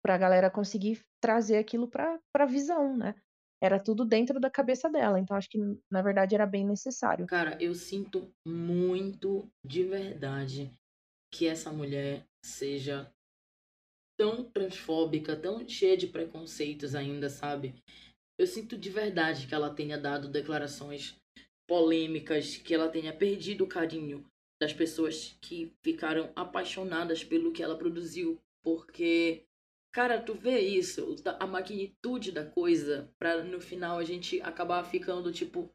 para 0.02 0.14
a 0.14 0.18
galera 0.18 0.50
conseguir 0.50 1.04
trazer 1.20 1.58
aquilo 1.58 1.88
para 1.88 2.20
a 2.34 2.46
visão, 2.46 2.96
né? 2.96 3.14
era 3.62 3.78
tudo 3.78 4.04
dentro 4.04 4.40
da 4.40 4.50
cabeça 4.50 4.90
dela. 4.90 5.20
Então 5.20 5.36
acho 5.36 5.48
que 5.48 5.58
na 5.88 6.02
verdade 6.02 6.34
era 6.34 6.44
bem 6.44 6.66
necessário. 6.66 7.26
Cara, 7.26 7.56
eu 7.60 7.74
sinto 7.76 8.34
muito 8.44 9.48
de 9.64 9.84
verdade 9.84 10.74
que 11.32 11.46
essa 11.46 11.72
mulher 11.72 12.26
seja 12.44 13.10
tão 14.22 14.44
transfóbica, 14.44 15.34
tão 15.34 15.68
cheia 15.68 15.96
de 15.96 16.06
preconceitos 16.06 16.94
ainda, 16.94 17.28
sabe? 17.28 17.74
Eu 18.38 18.46
sinto 18.46 18.78
de 18.78 18.88
verdade 18.88 19.48
que 19.48 19.54
ela 19.54 19.74
tenha 19.74 19.98
dado 19.98 20.28
declarações 20.28 21.16
polêmicas, 21.66 22.56
que 22.56 22.72
ela 22.72 22.88
tenha 22.88 23.12
perdido 23.12 23.64
o 23.64 23.66
carinho 23.66 24.24
das 24.60 24.72
pessoas 24.72 25.36
que 25.40 25.72
ficaram 25.82 26.30
apaixonadas 26.36 27.24
pelo 27.24 27.50
que 27.50 27.64
ela 27.64 27.76
produziu, 27.76 28.38
porque 28.64 29.42
Cara, 29.92 30.22
tu 30.22 30.32
vê 30.32 30.58
isso, 30.58 31.16
a 31.38 31.46
magnitude 31.46 32.32
da 32.32 32.46
coisa, 32.46 33.10
pra 33.18 33.44
no 33.44 33.60
final 33.60 33.98
a 33.98 34.04
gente 34.04 34.40
acabar 34.40 34.82
ficando 34.84 35.30
tipo, 35.30 35.68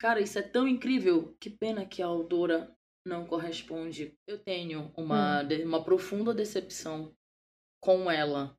cara, 0.00 0.20
isso 0.20 0.36
é 0.36 0.42
tão 0.42 0.66
incrível, 0.66 1.36
que 1.38 1.48
pena 1.48 1.86
que 1.86 2.02
a 2.02 2.06
autora 2.06 2.74
não 3.06 3.24
corresponde. 3.24 4.12
Eu 4.26 4.36
tenho 4.36 4.90
uma, 4.96 5.44
hum. 5.44 5.64
uma 5.64 5.84
profunda 5.84 6.34
decepção 6.34 7.14
com 7.82 8.10
ela, 8.10 8.56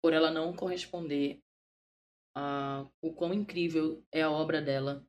por 0.00 0.14
ela 0.14 0.30
não 0.30 0.54
corresponder 0.54 1.42
a 2.34 2.88
o 3.02 3.12
quão 3.12 3.34
incrível 3.34 4.02
é 4.10 4.22
a 4.22 4.30
obra 4.30 4.62
dela 4.62 5.04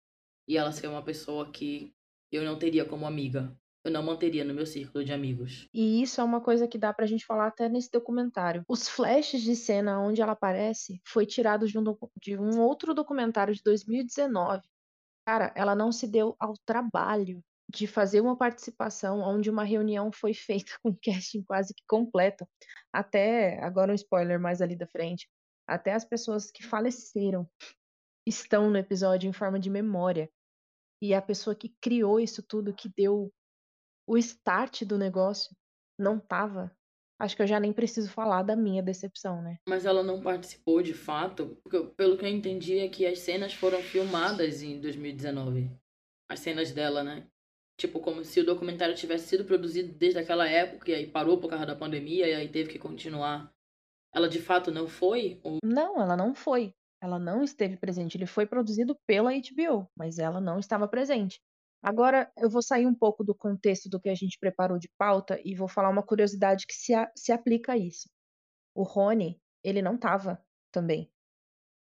e 0.47 0.57
ela 0.57 0.71
ser 0.73 0.87
uma 0.87 1.03
pessoa 1.03 1.49
que 1.49 1.93
eu 2.31 2.43
não 2.43 2.57
teria 2.57 2.83
como 2.83 3.05
amiga 3.05 3.55
eu 3.83 3.91
não 3.91 4.03
manteria 4.03 4.43
no 4.43 4.53
meu 4.53 4.65
círculo 4.65 5.03
de 5.03 5.11
amigos. 5.11 5.67
E 5.73 6.01
isso 6.01 6.21
é 6.21 6.23
uma 6.23 6.39
coisa 6.39 6.67
que 6.67 6.77
dá 6.77 6.93
pra 6.93 7.05
gente 7.05 7.25
falar 7.25 7.47
até 7.47 7.67
nesse 7.67 7.89
documentário. 7.89 8.63
Os 8.67 8.87
flashes 8.87 9.41
de 9.41 9.55
cena 9.55 9.99
onde 9.99 10.21
ela 10.21 10.33
aparece 10.33 11.01
foi 11.03 11.25
tirado 11.25 11.67
de 11.67 11.77
um, 11.77 11.83
de 12.21 12.37
um 12.37 12.61
outro 12.61 12.93
documentário 12.93 13.53
de 13.53 13.61
2019. 13.63 14.61
Cara, 15.25 15.51
ela 15.55 15.75
não 15.75 15.91
se 15.91 16.07
deu 16.07 16.35
ao 16.39 16.53
trabalho 16.65 17.43
de 17.71 17.87
fazer 17.87 18.21
uma 18.21 18.35
participação 18.35 19.19
onde 19.21 19.49
uma 19.49 19.63
reunião 19.63 20.11
foi 20.11 20.33
feita 20.33 20.73
com 20.83 20.95
casting 21.01 21.43
quase 21.43 21.73
que 21.73 21.83
completo. 21.87 22.47
Até, 22.93 23.59
agora 23.63 23.91
um 23.91 23.95
spoiler 23.95 24.39
mais 24.39 24.61
ali 24.61 24.75
da 24.75 24.87
frente, 24.87 25.29
até 25.67 25.93
as 25.93 26.03
pessoas 26.03 26.51
que 26.51 26.63
faleceram 26.63 27.49
estão 28.27 28.69
no 28.69 28.77
episódio 28.77 29.29
em 29.29 29.33
forma 29.33 29.59
de 29.59 29.69
memória. 29.69 30.29
E 31.01 31.13
a 31.13 31.21
pessoa 31.21 31.55
que 31.55 31.73
criou 31.81 32.19
isso 32.19 32.43
tudo, 32.43 32.73
que 32.73 32.89
deu 32.95 33.33
o 34.07 34.17
start 34.17 34.83
do 34.83 34.97
negócio 34.97 35.55
não 35.97 36.19
tava, 36.19 36.75
acho 37.19 37.35
que 37.35 37.41
eu 37.41 37.47
já 37.47 37.59
nem 37.59 37.71
preciso 37.71 38.11
falar 38.11 38.43
da 38.43 38.55
minha 38.55 38.83
decepção, 38.83 39.41
né? 39.41 39.57
Mas 39.67 39.85
ela 39.85 40.03
não 40.03 40.21
participou 40.21 40.81
de 40.81 40.93
fato, 40.93 41.57
porque 41.63 41.79
pelo 41.95 42.17
que 42.17 42.25
eu 42.25 42.29
entendi 42.29 42.79
é 42.79 42.89
que 42.89 43.05
as 43.05 43.19
cenas 43.19 43.53
foram 43.53 43.81
filmadas 43.81 44.61
em 44.61 44.79
2019. 44.81 45.71
As 46.29 46.39
cenas 46.39 46.71
dela, 46.71 47.03
né? 47.03 47.27
Tipo, 47.81 47.99
como 47.99 48.23
se 48.23 48.39
o 48.39 48.45
documentário 48.45 48.93
tivesse 48.93 49.27
sido 49.27 49.43
produzido 49.43 49.91
desde 49.93 50.19
aquela 50.19 50.47
época 50.47 50.91
e 50.91 50.93
aí 50.93 51.07
parou 51.07 51.39
por 51.39 51.49
causa 51.49 51.65
da 51.65 51.75
pandemia 51.75 52.27
e 52.27 52.35
aí 52.35 52.47
teve 52.47 52.69
que 52.69 52.77
continuar. 52.77 53.51
Ela 54.13 54.29
de 54.29 54.39
fato 54.39 54.69
não 54.69 54.87
foi? 54.87 55.41
Ou... 55.43 55.57
Não, 55.63 55.99
ela 55.99 56.15
não 56.15 56.35
foi. 56.35 56.75
Ela 57.01 57.17
não 57.17 57.43
esteve 57.43 57.77
presente. 57.77 58.15
Ele 58.17 58.27
foi 58.27 58.45
produzido 58.45 58.95
pela 59.07 59.31
HBO, 59.31 59.89
mas 59.97 60.19
ela 60.19 60.39
não 60.39 60.59
estava 60.59 60.87
presente. 60.87 61.41
Agora 61.81 62.31
eu 62.37 62.51
vou 62.51 62.61
sair 62.61 62.85
um 62.85 62.93
pouco 62.93 63.23
do 63.23 63.33
contexto 63.33 63.89
do 63.89 63.99
que 63.99 64.09
a 64.09 64.15
gente 64.15 64.37
preparou 64.39 64.77
de 64.77 64.87
pauta 64.95 65.41
e 65.43 65.55
vou 65.55 65.67
falar 65.67 65.89
uma 65.89 66.05
curiosidade 66.05 66.67
que 66.67 66.75
se, 66.75 66.93
a, 66.93 67.11
se 67.15 67.31
aplica 67.31 67.71
a 67.71 67.77
isso. 67.77 68.07
O 68.75 68.83
Rony, 68.83 69.41
ele 69.63 69.81
não 69.81 69.95
estava 69.95 70.39
também. 70.71 71.11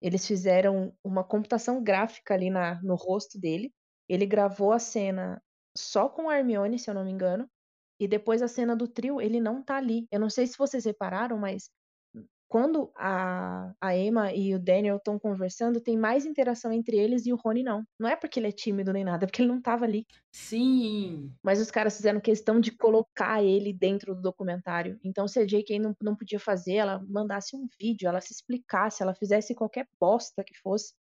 Eles 0.01 0.25
fizeram 0.25 0.97
uma 1.03 1.25
computação 1.25 1.83
gráfica 1.83 2.35
ali 2.35 2.51
na, 2.51 2.81
no 2.85 2.95
rosto 2.95 3.37
dele. 3.37 3.73
Ele 4.09 4.25
gravou 4.25 4.71
a 4.73 4.79
cena 4.79 5.43
só 5.79 6.09
com 6.09 6.29
a 6.29 6.39
Hermione, 6.39 6.79
se 6.79 6.91
eu 6.91 6.95
não 6.95 7.05
me 7.05 7.11
engano. 7.11 7.49
E 8.01 8.07
depois 8.07 8.43
a 8.43 8.49
cena 8.49 8.77
do 8.77 8.87
trio, 8.87 9.21
ele 9.21 9.41
não 9.41 9.63
tá 9.63 9.77
ali. 9.77 10.07
Eu 10.11 10.21
não 10.21 10.31
sei 10.31 10.47
se 10.47 10.57
vocês 10.57 10.85
repararam, 10.85 11.39
mas 11.39 11.71
quando 12.49 12.91
a, 12.97 13.75
a 13.81 13.97
Emma 13.97 14.33
e 14.33 14.55
o 14.55 14.59
Daniel 14.59 14.97
estão 14.97 15.19
conversando, 15.19 15.81
tem 15.81 15.99
mais 15.99 16.25
interação 16.25 16.73
entre 16.73 16.97
eles 16.97 17.27
e 17.27 17.33
o 17.33 17.37
Rony 17.37 17.63
não. 17.63 17.85
Não 18.01 18.09
é 18.09 18.17
porque 18.17 18.41
ele 18.41 18.49
é 18.49 18.53
tímido 18.53 18.93
nem 18.93 19.05
nada, 19.05 19.25
é 19.25 19.27
porque 19.27 19.43
ele 19.43 19.51
não 19.51 19.61
tava 19.61 19.85
ali. 19.85 20.07
Sim. 20.33 21.31
Mas 21.43 21.61
os 21.61 21.71
caras 21.71 21.97
fizeram 21.97 22.21
questão 22.21 22.59
de 22.59 22.75
colocar 22.75 23.45
ele 23.45 23.73
dentro 23.73 24.15
do 24.15 24.23
documentário. 24.23 24.99
Então, 25.05 25.29
se 25.29 25.39
a 25.39 25.47
J.K. 25.47 25.79
não, 25.79 25.95
não 26.03 26.17
podia 26.17 26.41
fazer, 26.41 26.77
ela 26.77 27.05
mandasse 27.07 27.55
um 27.55 27.69
vídeo, 27.79 28.09
ela 28.09 28.21
se 28.21 28.33
explicasse, 28.33 29.03
ela 29.03 29.15
fizesse 29.15 29.55
qualquer 29.55 29.87
bosta 30.01 30.43
que 30.43 30.57
fosse, 30.59 30.95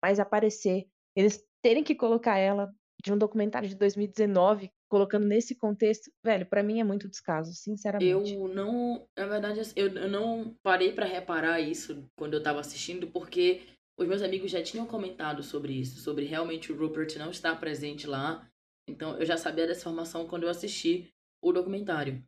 mas 0.00 0.20
aparecer. 0.20 0.86
Eles 1.16 1.42
terem 1.60 1.82
que 1.82 1.94
colocar 1.94 2.38
ela 2.38 2.72
de 3.04 3.12
um 3.12 3.18
documentário 3.18 3.68
de 3.68 3.74
2019 3.74 4.72
colocando 4.88 5.26
nesse 5.26 5.54
contexto, 5.54 6.10
velho, 6.24 6.46
para 6.46 6.62
mim 6.62 6.80
é 6.80 6.84
muito 6.84 7.06
descaso, 7.06 7.52
sinceramente. 7.52 8.32
Eu 8.32 8.48
não, 8.48 9.06
na 9.16 9.26
verdade, 9.26 9.60
assim, 9.60 9.74
eu, 9.76 9.88
eu 9.88 10.08
não 10.08 10.56
parei 10.62 10.92
para 10.92 11.04
reparar 11.04 11.60
isso 11.60 12.08
quando 12.16 12.34
eu 12.34 12.42
tava 12.42 12.60
assistindo, 12.60 13.08
porque 13.08 13.62
os 13.98 14.08
meus 14.08 14.22
amigos 14.22 14.50
já 14.50 14.62
tinham 14.62 14.86
comentado 14.86 15.42
sobre 15.42 15.74
isso, 15.74 16.00
sobre 16.00 16.24
realmente 16.24 16.72
o 16.72 16.78
Rupert 16.78 17.18
não 17.18 17.30
estar 17.30 17.58
presente 17.60 18.06
lá. 18.06 18.48
Então 18.88 19.18
eu 19.18 19.26
já 19.26 19.36
sabia 19.36 19.66
dessa 19.66 19.80
informação 19.80 20.26
quando 20.26 20.44
eu 20.44 20.48
assisti 20.48 21.12
o 21.42 21.52
documentário. 21.52 22.24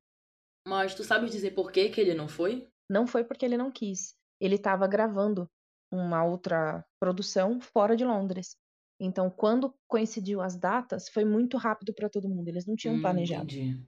Mas 0.68 0.94
tu 0.94 1.02
sabes 1.02 1.30
dizer 1.30 1.52
por 1.52 1.72
que, 1.72 1.88
que 1.88 2.00
ele 2.00 2.12
não 2.12 2.28
foi? 2.28 2.68
Não 2.90 3.06
foi 3.06 3.24
porque 3.24 3.46
ele 3.46 3.56
não 3.56 3.70
quis. 3.70 4.14
Ele 4.40 4.56
estava 4.56 4.86
gravando 4.86 5.48
uma 5.90 6.24
outra 6.24 6.84
produção 7.00 7.60
fora 7.60 7.96
de 7.96 8.04
Londres. 8.04 8.56
Então, 9.00 9.30
quando 9.30 9.74
coincidiu 9.88 10.40
as 10.42 10.58
datas, 10.58 11.08
foi 11.08 11.24
muito 11.24 11.56
rápido 11.56 11.94
para 11.94 12.10
todo 12.10 12.28
mundo. 12.28 12.48
Eles 12.48 12.66
não 12.66 12.76
tinham 12.76 12.98
Hum, 12.98 13.00
planejado. 13.00 13.50
entendi. 13.50 13.86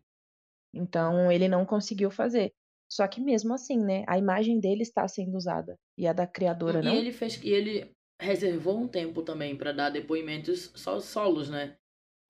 Então, 0.72 1.30
ele 1.30 1.46
não 1.48 1.66
conseguiu 1.66 2.10
fazer. 2.10 2.54
Só 2.90 3.06
que 3.06 3.20
mesmo 3.20 3.52
assim, 3.54 3.78
né? 3.84 4.04
A 4.08 4.16
imagem 4.18 4.58
dele 4.60 4.82
está 4.82 5.06
sendo 5.06 5.36
usada. 5.36 5.78
E 5.96 6.06
a 6.06 6.12
da 6.14 6.26
criadora 6.26 6.82
E 6.82 6.82
não. 6.82 6.94
ele 6.94 7.12
fez. 7.12 7.42
E 7.42 7.50
ele. 7.50 7.90
reservou 8.20 8.78
um 8.78 8.88
tempo 8.88 9.22
também 9.22 9.56
pra 9.56 9.72
dar 9.72 9.90
depoimentos 9.90 10.72
só 10.74 10.98
solos, 11.00 11.48
né? 11.48 11.76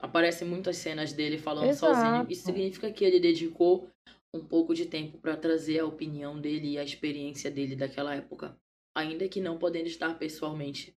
Aparecem 0.01 0.49
muitas 0.49 0.77
cenas 0.79 1.13
dele 1.13 1.39
falando 1.39 1.73
sozinho. 1.73 2.27
Isso 2.31 2.45
Exato. 2.45 2.47
significa 2.47 2.93
que 2.93 3.05
ele 3.05 3.21
dedicou 3.21 3.91
um 4.35 4.45
pouco 4.45 4.75
de 4.75 4.87
tempo 4.87 5.19
pra 5.19 5.37
trazer 5.37 5.81
a 5.81 5.87
opinião 5.87 6.41
dele 6.41 6.73
e 6.73 6.79
a 6.79 6.85
experiência 6.85 7.51
dele 7.51 7.77
daquela 7.77 8.15
época, 8.15 8.59
ainda 8.97 9.29
que 9.29 9.41
não 9.41 9.59
podendo 9.59 9.89
estar 9.89 10.19
pessoalmente 10.19 10.97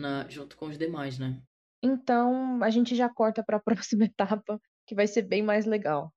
na 0.00 0.28
junto 0.28 0.56
com 0.56 0.66
os 0.66 0.78
demais, 0.78 1.18
né? 1.18 1.40
Então, 1.82 2.62
a 2.62 2.70
gente 2.70 2.94
já 2.96 3.08
corta 3.08 3.42
pra 3.44 3.60
próxima 3.64 4.04
etapa, 4.04 4.60
que 4.86 4.94
vai 4.94 5.06
ser 5.06 5.22
bem 5.22 5.42
mais 5.42 5.66
legal. 5.66 6.12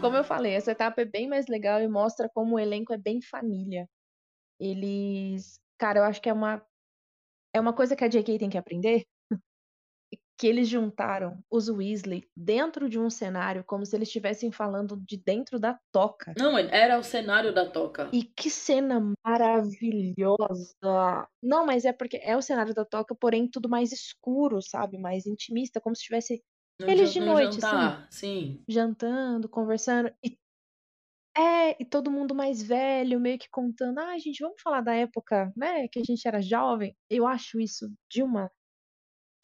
Como 0.00 0.16
eu 0.16 0.24
falei, 0.24 0.52
essa 0.52 0.72
etapa 0.72 1.00
é 1.00 1.04
bem 1.06 1.26
mais 1.26 1.46
legal 1.46 1.80
e 1.80 1.88
mostra 1.88 2.28
como 2.28 2.56
o 2.56 2.58
elenco 2.58 2.92
é 2.92 2.98
bem 2.98 3.22
família. 3.22 3.88
Eles 4.60 5.58
cara, 5.78 6.00
eu 6.00 6.04
acho 6.04 6.20
que 6.20 6.28
é 6.28 6.32
uma 6.32 6.62
é 7.54 7.60
uma 7.60 7.72
coisa 7.72 7.96
que 7.96 8.04
a 8.04 8.08
J.K. 8.08 8.38
tem 8.38 8.50
que 8.50 8.58
aprender, 8.58 9.06
que 10.38 10.46
eles 10.46 10.68
juntaram 10.68 11.42
os 11.50 11.68
Weasley 11.68 12.24
dentro 12.36 12.88
de 12.88 12.98
um 12.98 13.08
cenário 13.10 13.64
como 13.64 13.84
se 13.86 13.94
eles 13.96 14.08
estivessem 14.08 14.50
falando 14.52 14.96
de 15.06 15.16
dentro 15.16 15.58
da 15.60 15.78
toca. 15.92 16.32
Não, 16.36 16.56
era 16.58 16.98
o 16.98 17.02
cenário 17.02 17.52
da 17.52 17.68
toca. 17.68 18.10
E 18.12 18.22
que 18.24 18.48
cena 18.50 19.00
maravilhosa! 19.26 20.74
Não, 21.42 21.66
mas 21.66 21.84
é 21.84 21.92
porque 21.92 22.18
é 22.22 22.36
o 22.36 22.42
cenário 22.42 22.72
da 22.74 22.84
toca, 22.84 23.14
porém 23.14 23.48
tudo 23.50 23.68
mais 23.68 23.92
escuro, 23.92 24.60
sabe? 24.62 24.98
Mais 24.98 25.26
intimista, 25.26 25.80
como 25.80 25.96
se 25.96 26.00
estivesse 26.02 26.42
No 26.78 26.86
eles 26.86 27.12
de 27.12 27.18
no 27.18 27.20
noite, 27.20 27.58
assim, 27.58 27.74
jantar, 27.74 28.08
sim. 28.10 28.64
jantando, 28.68 29.48
conversando 29.48 30.12
e 30.24 30.38
é, 31.36 31.82
e 31.82 31.84
todo 31.84 32.10
mundo 32.10 32.34
mais 32.34 32.62
velho, 32.62 33.18
meio 33.20 33.38
que 33.38 33.48
contando: 33.50 33.98
"Ai, 33.98 34.18
gente, 34.20 34.40
vamos 34.42 34.60
falar 34.62 34.80
da 34.82 34.94
época, 34.94 35.52
né, 35.56 35.88
que 35.88 35.98
a 35.98 36.04
gente 36.04 36.26
era 36.28 36.40
jovem". 36.42 36.96
Eu 37.10 37.26
acho 37.26 37.60
isso 37.60 37.92
de 38.10 38.22
uma 38.22 38.50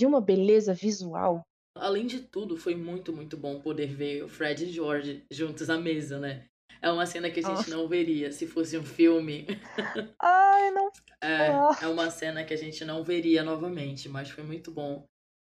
de 0.01 0.07
uma 0.07 0.19
beleza 0.19 0.73
visual. 0.73 1.43
Além 1.77 2.07
de 2.07 2.21
tudo, 2.21 2.57
foi 2.57 2.75
muito, 2.75 3.13
muito 3.13 3.37
bom 3.37 3.61
poder 3.61 3.95
ver 3.95 4.25
o 4.25 4.29
Fred 4.29 4.65
e 4.65 4.73
George 4.73 5.27
juntos 5.31 5.69
à 5.69 5.79
mesa, 5.79 6.19
né? 6.19 6.47
É 6.81 6.91
uma 6.91 7.05
cena 7.05 7.31
que 7.31 7.41
a 7.41 7.43
gente 7.43 7.69
Nossa. 7.69 7.77
não 7.77 7.87
veria 7.87 8.33
se 8.33 8.47
fosse 8.47 8.79
um 8.79 8.83
filme. 8.83 9.47
Ai, 10.19 10.71
não 10.71 10.91
É, 11.23 11.49
ah. 11.49 11.79
é 11.83 11.87
uma 11.87 12.11
cena 12.11 12.43
que 12.43 12.55
a 12.55 12.57
gente 12.57 12.83
não 12.83 13.05
veria 13.05 13.43
novamente, 13.43 14.09
mas 14.09 14.31
foi 14.31 14.43
muito 14.43 14.73
bom 14.73 15.05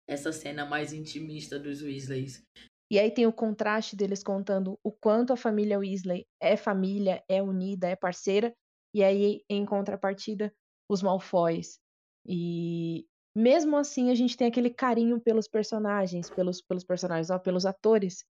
essa 0.08 0.30
cena 0.30 0.64
mais 0.64 0.92
intimista 0.92 1.58
dos 1.58 1.82
Weasleys. 1.82 2.44
E 2.92 2.96
aí 2.96 3.10
tem 3.10 3.26
o 3.26 3.32
contraste 3.32 3.96
deles 3.96 4.22
contando 4.22 4.78
o 4.84 4.92
quanto 4.92 5.32
a 5.32 5.36
família 5.36 5.80
Weasley 5.80 6.26
é 6.40 6.56
família, 6.56 7.24
é 7.28 7.42
unida, 7.42 7.88
é 7.88 7.96
parceira, 7.96 8.54
e 8.94 9.02
aí 9.02 9.42
em 9.50 9.66
contrapartida, 9.66 10.54
os 10.88 11.02
Malfoys. 11.02 11.80
E 12.24 13.04
mesmo 13.36 13.76
assim 13.76 14.10
a 14.10 14.14
gente 14.14 14.36
tem 14.36 14.46
aquele 14.48 14.70
carinho 14.70 15.20
pelos 15.20 15.48
personagens, 15.48 16.30
pelos 16.30 16.62
pelos 16.62 16.84
personagens, 16.84 17.30
ó, 17.30 17.38
pelos 17.38 17.66
atores, 17.66 18.24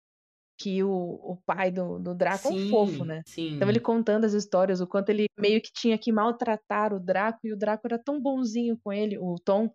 que 0.59 0.83
o 0.83 0.89
o 1.33 1.37
pai 1.45 1.71
do 1.71 1.99
do 1.99 2.15
Draco 2.15 2.47
é 2.47 2.51
um 2.51 2.57
fofo, 2.57 3.05
Sim, 3.05 3.05
né. 3.05 3.23
Então 3.55 3.69
ele 3.69 3.79
sim. 3.79 3.81
contando 3.81 4.25
as 4.25 4.33
histórias, 4.33 4.81
o 4.81 4.87
quanto 4.87 5.09
ele 5.09 5.27
meio 5.39 5.61
que 5.61 5.71
tinha 5.73 5.97
que 5.97 6.11
maltratar 6.11 6.93
o 6.93 6.99
Draco, 6.99 7.39
e 7.45 7.53
o 7.53 7.57
Draco 7.57 7.87
era 7.87 7.99
tão 8.03 8.21
bonzinho 8.21 8.77
com 8.83 8.91
ele, 8.93 9.17
o 9.19 9.35
Tom 9.43 9.69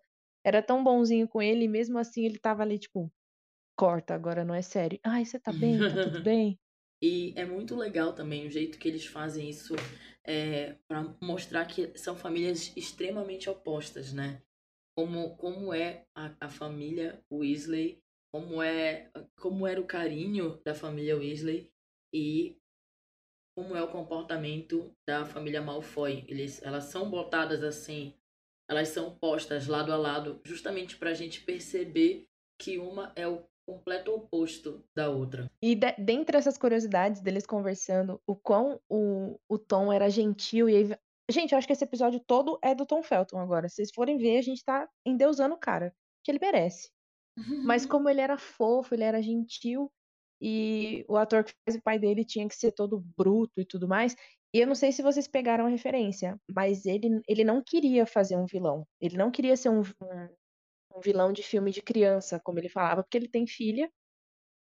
era 0.45 0.61
tão 0.63 0.83
bonzinho 0.83 1.27
com 1.27 1.41
ele, 1.41 1.65
e 1.65 1.67
mesmo 1.69 1.97
assim 1.99 2.25
ele 2.25 2.37
estava 2.37 2.63
ali 2.63 2.79
tipo: 2.79 3.11
"Corta, 3.77 4.13
agora 4.15 4.45
não 4.45 4.55
é 4.55 4.61
sério". 4.63 4.99
"Ai, 5.05 5.25
você 5.25 5.39
tá 5.39 5.53
bem? 5.53 5.85
Tá 5.85 5.97
tudo 5.99 6.19
bem?". 6.21 6.59
E 7.01 7.33
é 7.37 7.45
muito 7.45 7.75
legal 7.75 8.13
também 8.13 8.47
o 8.47 8.51
jeito 8.51 8.79
que 8.79 8.87
eles 8.87 9.05
fazem 9.05 9.49
isso, 9.49 9.83
eh, 10.25 10.77
pra 10.87 11.03
mostrar 11.21 11.65
que 11.65 11.97
são 11.97 12.15
famílias 12.17 12.75
extremamente 12.77 13.49
opostas, 13.49 14.13
né. 14.13 14.41
Como 14.99 15.37
como 15.37 15.73
é 15.73 16.03
a 16.13 16.35
a 16.41 16.49
família 16.49 17.23
Weasley, 17.31 18.03
como 18.33 18.61
é 18.61 19.09
como 19.37 19.65
era 19.65 19.79
o 19.79 19.87
carinho 19.87 20.59
da 20.65 20.75
família 20.75 21.15
Weasley 21.15 21.71
e 22.13 22.57
como 23.55 23.77
é 23.77 23.81
o 23.81 23.87
comportamento 23.87 24.93
da 25.07 25.25
família 25.25 25.61
Malfoy. 25.61 26.25
Eles 26.27 26.61
elas 26.61 26.83
são 26.91 27.09
botadas 27.09 27.63
assim, 27.63 28.13
elas 28.69 28.89
são 28.89 29.17
postas 29.17 29.67
lado 29.67 29.93
a 29.93 29.95
lado, 29.95 30.41
justamente 30.43 30.97
pra 30.97 31.13
gente 31.13 31.45
perceber 31.45 32.27
que 32.59 32.77
uma 32.77 33.13
é 33.15 33.25
o 33.25 33.45
completo 33.65 34.13
oposto 34.13 34.83
da 34.93 35.09
outra. 35.09 35.49
E 35.61 35.75
de 35.75 35.93
dentre 35.93 36.35
essas 36.35 36.57
curiosidades 36.57 37.21
deles 37.21 37.45
conversando, 37.45 38.21
o 38.27 38.35
quão 38.35 38.81
o 38.89 39.39
o 39.47 39.57
Tom 39.57 39.93
era 39.93 40.09
gentil 40.09 40.67
e 40.67 40.75
gente, 41.29 41.51
eu 41.51 41.57
acho 41.57 41.67
que 41.67 41.73
esse 41.73 41.83
episódio 41.83 42.19
todo 42.19 42.59
é 42.63 42.73
do 42.75 42.85
Tom 42.85 43.03
Felton 43.03 43.39
agora, 43.39 43.69
se 43.69 43.75
vocês 43.75 43.91
forem 43.93 44.17
ver, 44.17 44.37
a 44.37 44.41
gente 44.41 44.63
tá 44.63 44.87
endeusando 45.05 45.55
o 45.55 45.59
cara, 45.59 45.93
que 46.23 46.31
ele 46.31 46.39
merece. 46.41 46.89
Mas 47.63 47.85
como 47.87 48.09
ele 48.09 48.21
era 48.21 48.37
fofo, 48.37 48.95
ele 48.95 49.03
era 49.03 49.21
gentil, 49.21 49.91
e 50.41 51.05
o 51.07 51.17
ator 51.17 51.43
que 51.43 51.53
faz 51.65 51.77
o 51.77 51.83
pai 51.83 51.99
dele 51.99 52.25
tinha 52.25 52.47
que 52.47 52.55
ser 52.55 52.71
todo 52.71 53.03
bruto 53.17 53.59
e 53.59 53.65
tudo 53.65 53.87
mais, 53.87 54.15
e 54.53 54.59
eu 54.59 54.67
não 54.67 54.75
sei 54.75 54.91
se 54.91 55.03
vocês 55.03 55.27
pegaram 55.27 55.65
a 55.65 55.69
referência, 55.69 56.39
mas 56.53 56.85
ele 56.85 57.21
ele 57.27 57.43
não 57.43 57.61
queria 57.63 58.05
fazer 58.05 58.37
um 58.37 58.45
vilão, 58.45 58.87
ele 59.01 59.17
não 59.17 59.31
queria 59.31 59.55
ser 59.57 59.69
um 59.69 59.81
um 59.81 60.29
um 60.95 60.99
vilão 61.01 61.31
de 61.31 61.43
filme 61.43 61.71
de 61.71 61.81
criança, 61.81 62.39
como 62.43 62.59
ele 62.59 62.69
falava, 62.69 63.03
porque 63.03 63.17
ele 63.17 63.27
tem 63.29 63.45
filha, 63.47 63.89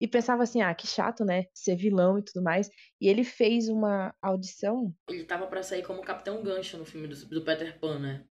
e 0.00 0.08
pensava 0.08 0.42
assim: 0.44 0.62
"Ah, 0.62 0.74
que 0.74 0.86
chato, 0.86 1.24
né, 1.24 1.44
ser 1.54 1.76
vilão 1.76 2.18
e 2.18 2.24
tudo 2.24 2.42
mais", 2.42 2.68
e 3.00 3.08
ele 3.08 3.24
fez 3.24 3.68
uma 3.68 4.14
audição 4.22 4.94
Ele 5.08 5.22
estava 5.22 5.46
pra 5.46 5.62
sair 5.62 5.82
como 5.82 6.02
Capitão 6.02 6.42
Gancho 6.42 6.76
no 6.78 6.84
filme 6.84 7.06
do 7.08 7.26
do 7.26 7.44
Peter 7.44 7.78
Pan, 7.78 7.98
né. 7.98 8.24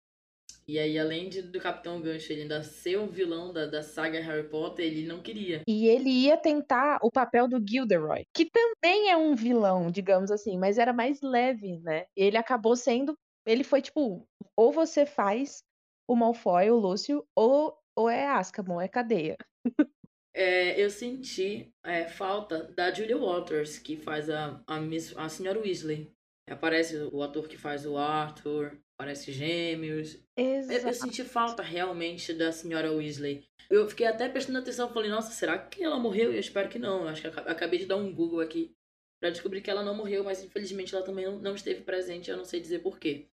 E 0.68 0.78
aí 0.78 0.98
além 0.98 1.28
de 1.28 1.42
do 1.42 1.60
Capitão 1.60 2.00
Gancho 2.02 2.32
ele 2.32 2.42
ainda 2.42 2.62
ser 2.64 2.96
o 2.98 3.08
vilão 3.08 3.52
da 3.52 3.66
da 3.66 3.82
saga 3.82 4.20
Harry 4.20 4.48
Potter, 4.48 4.86
ele 4.86 5.06
não 5.06 5.22
queria. 5.22 5.62
E 5.68 5.86
ele 5.86 6.10
ia 6.10 6.36
tentar 6.36 6.98
o 7.02 7.10
papel 7.10 7.46
do 7.48 7.62
Gilderoy, 7.66 8.24
que 8.34 8.46
também 8.50 9.10
é 9.10 9.16
um 9.16 9.34
vilão, 9.34 9.90
digamos 9.90 10.30
assim, 10.30 10.58
mas 10.58 10.78
era 10.78 10.92
mais 10.92 11.20
leve, 11.22 11.78
né. 11.80 12.06
Ele 12.16 12.36
acabou 12.36 12.76
sendo 12.76 13.14
ele 13.46 13.64
foi 13.64 13.80
tipo: 13.82 14.26
"Ou 14.56 14.72
você 14.72 15.06
faz 15.06 15.62
o 16.08 16.14
Malfoy, 16.16 16.70
o 16.70 16.76
Lúcio, 16.76 17.24
ou 17.34 17.76
ou 17.96 18.08
é 18.08 18.26
Azkaban, 18.26 18.82
é 18.82 18.88
cadeia". 18.88 19.36
Eh, 20.42 20.82
eu 20.82 20.88
senti, 20.88 21.70
eh, 21.84 22.06
falta 22.08 22.62
da 22.74 22.90
Julia 22.90 23.18
Walters, 23.18 23.78
que 23.78 23.94
faz 23.94 24.30
a 24.30 24.58
a 24.66 24.80
miss 24.80 25.14
a 25.14 25.28
senhora 25.28 25.60
Weasley. 25.60 26.10
Aparece 26.48 26.96
o 27.12 27.22
ator 27.22 27.46
que 27.46 27.58
faz 27.58 27.84
o 27.84 27.98
Arthur, 27.98 28.78
aparece 28.96 29.32
Gêmeos. 29.32 30.14
Eu 30.38 30.54
eu 30.56 30.74
Exato. 30.76 30.94
senti 30.94 31.22
falta 31.24 31.62
realmente 31.62 32.32
da 32.32 32.50
senhora 32.52 32.90
Weasley. 32.90 33.44
Eu 33.68 33.86
fiquei 33.86 34.06
até 34.06 34.30
prestando 34.30 34.60
atenção, 34.60 34.88
falei: 34.88 35.10
"Nossa, 35.10 35.30
será 35.30 35.58
que 35.58 35.84
ela 35.84 35.98
morreu?" 35.98 36.32
Eu 36.32 36.40
espero 36.40 36.70
que 36.70 36.78
não, 36.78 37.02
eu 37.02 37.08
acho 37.08 37.20
que 37.20 37.28
aca 37.28 37.42
acabei 37.42 37.78
de 37.78 37.84
dar 37.84 37.96
um 37.96 38.10
Google 38.10 38.40
aqui 38.40 38.74
pra 39.20 39.28
descobrir 39.28 39.60
que 39.60 39.70
ela 39.70 39.82
não 39.82 39.94
morreu, 39.94 40.24
mas 40.24 40.42
infelizmente 40.42 40.94
ela 40.94 41.04
também 41.04 41.26
não 41.26 41.38
não 41.38 41.54
esteve 41.54 41.82
presente, 41.82 42.30
eu 42.30 42.36
não 42.38 42.46
sei 42.46 42.60
dizer 42.60 42.78
por 42.78 42.98
quê. 42.98 43.26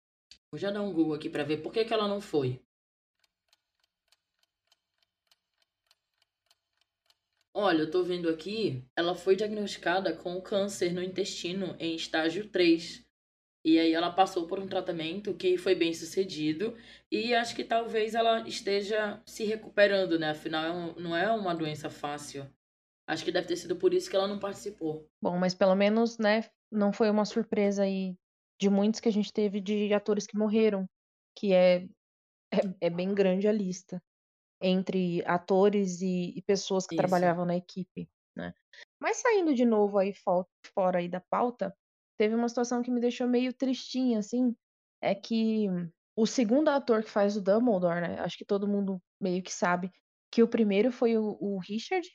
Vou 0.50 0.58
já 0.58 0.72
dar 0.72 0.82
um 0.82 0.92
Google 0.92 1.14
aqui 1.14 1.30
pra 1.30 1.44
ver 1.44 1.58
por 1.58 1.72
que 1.72 1.84
que 1.84 1.94
ela 1.94 2.08
não 2.08 2.20
foi. 2.20 2.60
Olha, 7.58 7.84
eu 7.84 7.90
tô 7.90 8.02
vendo 8.02 8.28
aqui, 8.28 8.84
ela 8.94 9.14
foi 9.14 9.34
diagnosticada 9.34 10.14
com 10.14 10.38
câncer 10.42 10.92
no 10.92 11.02
intestino 11.02 11.74
em 11.80 11.96
estágio 11.96 12.50
3. 12.50 13.02
E 13.64 13.78
aí 13.78 13.94
ela 13.94 14.12
passou 14.12 14.46
por 14.46 14.58
um 14.58 14.66
tratamento 14.66 15.32
que 15.32 15.56
foi 15.56 15.74
bem-sucedido, 15.74 16.76
e 17.10 17.34
acho 17.34 17.56
que 17.56 17.64
talvez 17.64 18.14
ela 18.14 18.46
esteja 18.46 19.22
se 19.24 19.44
recuperando, 19.44 20.18
né, 20.18 20.32
afinal 20.32 20.64
é 20.64 21.00
não 21.00 21.16
é 21.16 21.32
uma 21.32 21.54
doença 21.54 21.88
fácil. 21.88 22.46
Acho 23.08 23.24
que 23.24 23.32
deve 23.32 23.48
ter 23.48 23.56
sido 23.56 23.74
por 23.76 23.94
isso 23.94 24.10
que 24.10 24.16
ela 24.16 24.28
não 24.28 24.38
participou. 24.38 25.08
Bom, 25.22 25.38
mas 25.38 25.54
pelo 25.54 25.74
menos, 25.74 26.18
né, 26.18 26.44
não 26.70 26.92
foi 26.92 27.08
uma 27.08 27.24
surpresa 27.24 27.84
aí 27.84 28.16
de 28.60 28.68
muitos 28.68 29.00
que 29.00 29.08
a 29.08 29.12
gente 29.12 29.32
teve 29.32 29.62
de 29.62 29.94
atores 29.94 30.26
que 30.26 30.36
morreram, 30.36 30.84
que 31.34 31.54
é 31.54 31.86
é 32.52 32.60
é 32.82 32.90
bem 32.90 33.14
grande 33.14 33.48
a 33.48 33.52
lista, 33.52 33.98
entre 34.60 35.22
atores 35.26 36.00
e 36.02 36.32
e 36.36 36.42
pessoas 36.42 36.86
que 36.86 36.94
Isso. 36.94 36.96
trabalhavam 36.96 37.44
na 37.46 37.56
equipe, 37.56 38.08
né. 38.36 38.52
Mas 39.00 39.18
saindo 39.18 39.54
de 39.54 39.64
novo 39.64 39.98
aí 39.98 40.12
fo 40.14 40.46
fora 40.74 40.98
aí 41.00 41.08
da 41.08 41.20
pauta, 41.20 41.74
teve 42.18 42.34
uma 42.34 42.48
situação 42.48 42.82
que 42.82 42.90
me 42.90 43.00
deixou 43.00 43.28
meio 43.28 43.52
tristinha, 43.52 44.18
assim, 44.20 44.54
é 45.02 45.14
que 45.14 45.66
o 46.16 46.26
segundo 46.26 46.68
ator 46.70 47.02
que 47.04 47.10
faz 47.10 47.36
o 47.36 47.42
Dumbledore, 47.42 48.00
né, 48.00 48.18
acho 48.20 48.38
que 48.38 48.44
todo 48.44 48.68
mundo 48.68 49.02
meio 49.20 49.42
que 49.42 49.52
sabe 49.52 49.90
que 50.32 50.42
o 50.42 50.48
primeiro 50.48 50.90
foi 50.92 51.16
o 51.18 51.36
o 51.40 51.58
Richard, 51.60 52.08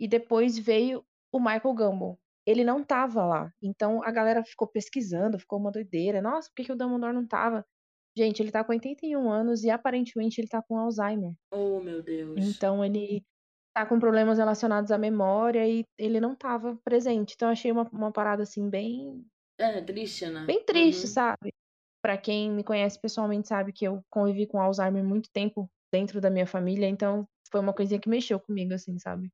e 0.00 0.08
depois 0.08 0.58
veio 0.58 1.04
o 1.32 1.40
Michael 1.40 1.74
Gambon. 1.74 2.16
Ele 2.46 2.64
não 2.64 2.80
estava 2.82 3.24
lá, 3.26 3.52
então 3.62 4.02
a 4.04 4.10
galera 4.12 4.42
ficou 4.44 4.68
pesquisando, 4.68 5.38
ficou 5.38 5.58
uma 5.58 5.70
doideira: 5.72 6.22
"Nossa, 6.22 6.48
por 6.50 6.56
que 6.56 6.64
que 6.66 6.72
o 6.72 6.76
Dumbledore 6.76 7.12
não 7.14 7.24
estava?". 7.24 7.66
Gente, 8.18 8.42
ele 8.42 8.50
tá 8.52 8.64
com 8.64 8.72
81 8.72 9.30
anos 9.30 9.64
e 9.64 9.70
aparentemente 9.70 10.40
ele 10.40 10.48
tá 10.48 10.62
com 10.62 10.76
Alzheimer. 10.78 11.32
Oh, 11.50 11.78
meu 11.80 12.02
Deus. 12.02 12.38
Então 12.38 12.84
ele 12.84 13.22
tá 13.74 13.86
com 13.86 13.98
problemas 14.00 14.38
relacionados 14.38 14.90
à 14.90 14.98
memória 14.98 15.68
e 15.68 15.84
ele 15.98 16.20
não 16.20 16.34
estava 16.34 16.76
presente, 16.84 17.34
então 17.34 17.48
eu 17.48 17.52
achei 17.52 17.72
uma 17.72 17.88
uma 17.92 18.12
parada, 18.12 18.42
assim, 18.44 18.68
bem 18.70 19.26
É, 19.56 19.80
triste, 19.82 20.26
né? 20.30 20.46
Bem 20.46 20.64
triste, 20.64 21.06
Uhum. 21.06 21.12
sabe? 21.14 21.52
Pra 22.02 22.16
quem 22.18 22.50
me 22.50 22.64
conhece 22.64 23.00
pessoalmente 23.00 23.48
sabe 23.48 23.72
que 23.72 23.84
eu 23.86 24.02
convivi 24.10 24.46
com 24.46 24.60
Alzheimer 24.60 25.04
muito 25.04 25.30
tempo 25.32 25.70
dentro 25.92 26.20
da 26.20 26.30
minha 26.30 26.46
família, 26.46 26.88
então 26.88 27.26
foi 27.50 27.60
uma 27.60 27.74
coisinha 27.74 28.00
que 28.00 28.08
mexeu 28.08 28.40
comigo, 28.40 28.74
assim, 28.74 28.98
sabe? 28.98 29.30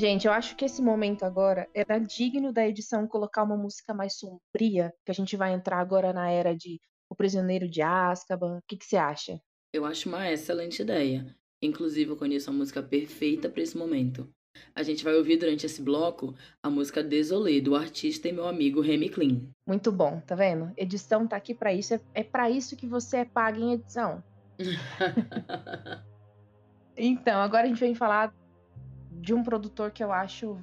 Gente, 0.00 0.26
eu 0.26 0.32
acho 0.32 0.56
que 0.56 0.64
esse 0.64 0.80
momento 0.80 1.24
agora 1.24 1.68
era 1.74 1.98
digno 1.98 2.54
da 2.54 2.66
edição 2.66 3.06
colocar 3.06 3.42
uma 3.42 3.54
música 3.54 3.92
mais 3.92 4.14
sombria, 4.14 4.94
que 5.04 5.10
a 5.10 5.14
gente 5.14 5.36
vai 5.36 5.52
entrar 5.52 5.78
agora 5.78 6.10
na 6.10 6.30
era 6.30 6.56
de 6.56 6.80
O 7.06 7.14
Prisioneiro 7.14 7.68
de 7.68 7.82
Azkaban. 7.82 8.56
O 8.56 8.62
que 8.66 8.78
que 8.78 8.86
você 8.86 8.96
acha? 8.96 9.38
Eu 9.74 9.84
acho 9.84 10.08
uma 10.08 10.32
excelente 10.32 10.80
ideia. 10.80 11.36
Inclusive, 11.60 12.12
eu 12.12 12.16
conheço 12.16 12.48
a 12.48 12.52
música 12.52 12.82
perfeita 12.82 13.50
para 13.50 13.60
esse 13.60 13.76
momento. 13.76 14.26
A 14.74 14.82
gente 14.82 15.04
vai 15.04 15.14
ouvir 15.14 15.36
durante 15.36 15.66
esse 15.66 15.82
bloco 15.82 16.34
a 16.62 16.70
música 16.70 17.02
Desolé, 17.02 17.60
do 17.60 17.76
artista 17.76 18.26
e 18.26 18.32
meu 18.32 18.48
amigo 18.48 18.80
Remy 18.80 19.10
Clean. 19.10 19.42
Muito 19.66 19.92
bom, 19.92 20.18
tá 20.22 20.34
vendo? 20.34 20.72
Edição 20.78 21.28
tá 21.28 21.36
aqui 21.36 21.54
pra 21.54 21.74
isso. 21.74 21.92
É, 21.92 22.00
é 22.14 22.24
para 22.24 22.48
isso 22.48 22.74
que 22.74 22.86
você 22.86 23.18
é 23.18 23.24
paga 23.26 23.58
em 23.58 23.74
edição. 23.74 24.24
Então, 27.02 27.40
agora 27.40 27.64
a 27.64 27.66
gente 27.66 27.80
vem 27.80 27.94
falar 27.94 28.34
de 29.20 29.34
um 29.34 29.42
produtor 29.42 29.90
que 29.90 30.02
eu 30.02 30.12
acho. 30.12 30.56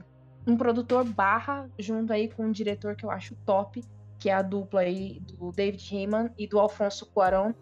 Um 0.45 0.55
produtor 0.55 1.03
barra, 1.03 1.69
junto 1.77 2.13
aí 2.13 2.29
com 2.29 2.45
um 2.45 2.51
diretor 2.51 2.95
que 2.95 3.05
eu 3.05 3.11
acho 3.11 3.35
top, 3.45 3.83
que 4.17 4.29
é 4.29 4.33
a 4.33 4.41
dupla 4.41 4.81
aí 4.81 5.19
do 5.19 5.51
David 5.51 5.93
Heyman 5.93 6.31
e 6.37 6.47
do 6.47 6.59
Alfonso 6.59 7.05
Cuarón. 7.07 7.53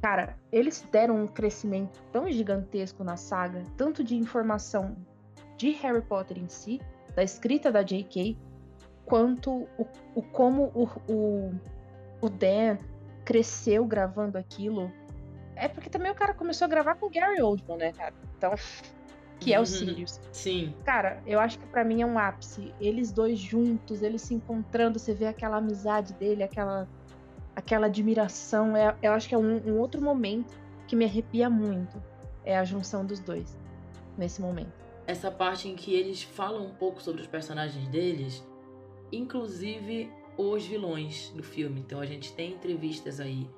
Cara, 0.00 0.36
eles 0.50 0.86
deram 0.90 1.22
um 1.22 1.26
crescimento 1.26 2.00
tão 2.12 2.30
gigantesco 2.30 3.04
na 3.04 3.16
saga, 3.16 3.64
tanto 3.76 4.02
de 4.02 4.16
informação 4.16 4.96
de 5.56 5.70
Harry 5.72 6.00
Potter 6.00 6.38
em 6.38 6.48
si, 6.48 6.80
da 7.14 7.22
escrita 7.22 7.70
da 7.70 7.82
J.K., 7.82 8.36
quanto 9.04 9.68
o, 9.76 9.86
o 10.14 10.22
como 10.22 10.70
o, 10.74 10.88
o, 11.12 11.54
o 12.20 12.28
Dan 12.30 12.78
cresceu 13.24 13.84
gravando 13.84 14.38
aquilo. 14.38 14.90
É 15.54 15.68
porque 15.68 15.90
também 15.90 16.10
o 16.10 16.14
cara 16.14 16.32
começou 16.32 16.64
a 16.64 16.68
gravar 16.68 16.94
com 16.94 17.06
o 17.06 17.10
Gary 17.10 17.42
Oldman, 17.42 17.76
né, 17.76 17.92
cara? 17.92 18.14
Então, 18.38 18.54
que 19.40 19.54
é 19.54 19.58
o 19.58 19.64
Sirius. 19.64 20.20
Sim. 20.30 20.74
Cara, 20.84 21.22
eu 21.26 21.40
acho 21.40 21.58
que 21.58 21.66
para 21.66 21.82
mim 21.82 22.02
é 22.02 22.06
um 22.06 22.18
ápice. 22.18 22.72
Eles 22.80 23.10
dois 23.10 23.38
juntos, 23.38 24.02
eles 24.02 24.22
se 24.22 24.34
encontrando, 24.34 24.98
você 24.98 25.14
vê 25.14 25.26
aquela 25.26 25.56
amizade 25.56 26.12
dele, 26.14 26.42
aquela, 26.42 26.86
aquela 27.56 27.86
admiração. 27.86 28.76
É, 28.76 28.94
eu 29.02 29.12
acho 29.12 29.28
que 29.28 29.34
é 29.34 29.38
um, 29.38 29.56
um 29.66 29.78
outro 29.78 30.02
momento 30.02 30.54
que 30.86 30.94
me 30.94 31.04
arrepia 31.04 31.48
muito. 31.48 32.00
É 32.44 32.58
a 32.58 32.64
junção 32.64 33.04
dos 33.04 33.18
dois 33.18 33.58
nesse 34.16 34.40
momento. 34.40 34.72
Essa 35.06 35.30
parte 35.30 35.68
em 35.68 35.74
que 35.74 35.94
eles 35.94 36.22
falam 36.22 36.66
um 36.66 36.74
pouco 36.74 37.02
sobre 37.02 37.22
os 37.22 37.26
personagens 37.26 37.88
deles, 37.88 38.46
inclusive 39.10 40.10
os 40.36 40.64
vilões 40.64 41.32
do 41.34 41.42
filme. 41.42 41.80
Então 41.80 42.00
a 42.00 42.06
gente 42.06 42.32
tem 42.32 42.52
entrevistas 42.52 43.20
aí 43.20 43.48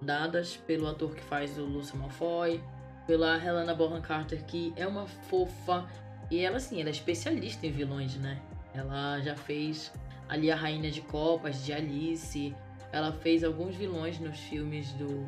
dadas 0.00 0.56
pelo 0.56 0.86
ator 0.86 1.14
que 1.14 1.22
faz 1.22 1.58
o 1.58 1.64
Lúcio 1.64 1.96
Malfoy, 1.98 2.62
pela 3.10 3.44
Helena 3.44 3.74
Bonham 3.74 4.00
Carter, 4.00 4.40
que 4.44 4.72
é 4.76 4.86
uma 4.86 5.04
fofa. 5.04 5.84
E 6.30 6.44
ela, 6.44 6.58
assim, 6.58 6.78
ela 6.78 6.90
é 6.90 6.92
especialista 6.92 7.66
em 7.66 7.72
vilões, 7.72 8.14
né? 8.14 8.38
Ela 8.72 9.20
já 9.20 9.34
fez 9.34 9.92
ali 10.28 10.48
a 10.48 10.54
Rainha 10.54 10.92
de 10.92 11.00
Copas, 11.00 11.64
de 11.64 11.72
Alice. 11.72 12.54
Ela 12.92 13.10
fez 13.10 13.42
alguns 13.42 13.74
vilões 13.74 14.20
nos 14.20 14.38
filmes 14.38 14.92
do. 14.92 15.26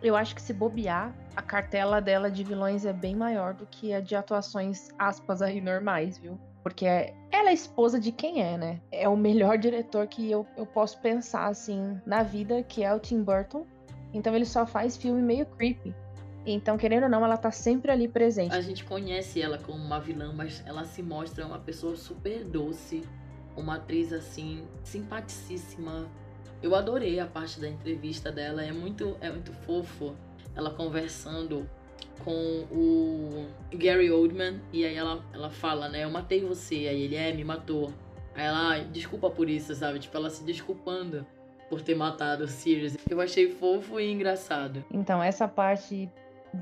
Eu 0.00 0.16
acho 0.16 0.34
que 0.34 0.40
se 0.40 0.54
bobear, 0.54 1.14
a 1.36 1.42
cartela 1.42 2.00
dela 2.00 2.30
de 2.30 2.42
vilões 2.42 2.86
é 2.86 2.92
bem 2.94 3.14
maior 3.14 3.52
do 3.52 3.66
que 3.66 3.92
a 3.92 4.00
de 4.00 4.16
atuações, 4.16 4.88
aspas, 4.98 5.42
aí 5.42 5.60
normais, 5.60 6.16
viu? 6.16 6.40
Porque 6.62 6.86
ela 6.86 7.50
é 7.50 7.52
esposa 7.52 8.00
de 8.00 8.12
quem 8.12 8.40
é, 8.40 8.56
né? 8.56 8.80
É 8.90 9.06
o 9.10 9.16
melhor 9.16 9.58
diretor 9.60 10.06
que 10.06 10.30
eu, 10.30 10.46
eu 10.56 10.64
posso 10.64 10.98
pensar, 11.02 11.48
assim, 11.48 12.00
na 12.06 12.22
vida, 12.22 12.62
que 12.62 12.82
é 12.82 12.94
o 12.94 12.98
Tim 12.98 13.22
Burton. 13.22 13.66
Então 14.14 14.34
ele 14.34 14.46
só 14.46 14.64
faz 14.64 14.96
filme 14.96 15.20
meio 15.20 15.44
creepy. 15.44 15.94
Então, 16.46 16.76
querendo 16.76 17.04
ou 17.04 17.08
não, 17.08 17.24
ela 17.24 17.36
tá 17.36 17.50
sempre 17.50 17.90
ali 17.90 18.06
presente. 18.06 18.54
A 18.54 18.60
gente 18.60 18.84
conhece 18.84 19.40
ela 19.40 19.58
como 19.58 19.82
uma 19.82 19.98
vilã, 19.98 20.32
mas 20.32 20.62
ela 20.66 20.84
se 20.84 21.02
mostra 21.02 21.46
uma 21.46 21.58
pessoa 21.58 21.96
super 21.96 22.44
doce, 22.44 23.02
uma 23.56 23.76
atriz 23.76 24.12
assim, 24.12 24.64
simpaticíssima. 24.82 26.06
Eu 26.62 26.74
adorei 26.74 27.18
a 27.18 27.26
parte 27.26 27.60
da 27.60 27.68
entrevista 27.68 28.30
dela, 28.30 28.62
é 28.62 28.72
muito, 28.72 29.16
é 29.20 29.30
muito 29.30 29.52
fofo. 29.52 30.14
Ela 30.54 30.70
conversando 30.70 31.68
com 32.22 32.66
o 32.70 33.46
Gary 33.74 34.10
Oldman 34.10 34.60
e 34.72 34.84
aí 34.84 34.94
ela, 34.94 35.24
ela 35.32 35.50
fala, 35.50 35.88
né, 35.88 36.04
eu 36.04 36.10
matei 36.10 36.44
você, 36.44 36.86
aí 36.88 37.02
ele 37.02 37.16
é, 37.16 37.32
me 37.32 37.44
matou. 37.44 37.92
Aí 38.34 38.44
ela, 38.44 38.78
desculpa 38.78 39.30
por 39.30 39.48
isso, 39.48 39.74
sabe? 39.74 39.98
Tipo, 39.98 40.16
ela 40.16 40.30
se 40.30 40.44
desculpando 40.44 41.26
por 41.68 41.80
ter 41.80 41.94
matado 41.94 42.44
o 42.44 42.48
Sirius. 42.48 42.96
Eu 43.08 43.20
achei 43.20 43.50
fofo 43.50 43.98
e 43.98 44.10
engraçado. 44.10 44.84
Então, 44.90 45.22
essa 45.22 45.46
parte 45.48 46.10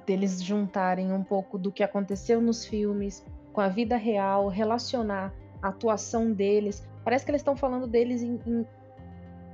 deles 0.07 0.43
juntarem 0.43 1.13
um 1.13 1.23
pouco 1.23 1.59
do 1.59 1.71
que 1.71 1.83
aconteceu 1.83 2.41
nos 2.41 2.65
filmes 2.65 3.25
com 3.53 3.61
a 3.61 3.69
vida 3.69 3.97
real, 3.97 4.49
relacionar 4.49 5.33
a 5.61 5.69
atuação 5.69 6.33
deles. 6.33 6.87
Parece 7.05 7.25
que 7.25 7.31
eles 7.31 7.41
estão 7.41 7.55
falando 7.55 7.87
deles 7.87 8.23
em, 8.23 8.41
em, 8.47 8.67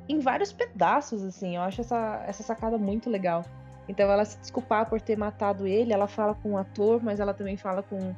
em, 0.08 0.18
vários 0.20 0.52
pedaços, 0.52 1.22
assim. 1.24 1.56
Eu 1.56 1.62
acho 1.62 1.80
essa, 1.80 2.24
essa 2.26 2.42
sacada 2.42 2.78
muito 2.78 3.10
legal. 3.10 3.44
Então, 3.88 4.10
ela 4.10 4.24
se 4.24 4.38
desculpar 4.38 4.88
por 4.88 5.00
ter 5.00 5.16
matado 5.16 5.66
ele, 5.66 5.92
ela 5.92 6.06
fala 6.06 6.34
com 6.34 6.52
o 6.52 6.58
ator, 6.58 7.02
mas 7.02 7.20
ela 7.20 7.34
também 7.34 7.56
fala 7.56 7.82
com, 7.82 8.14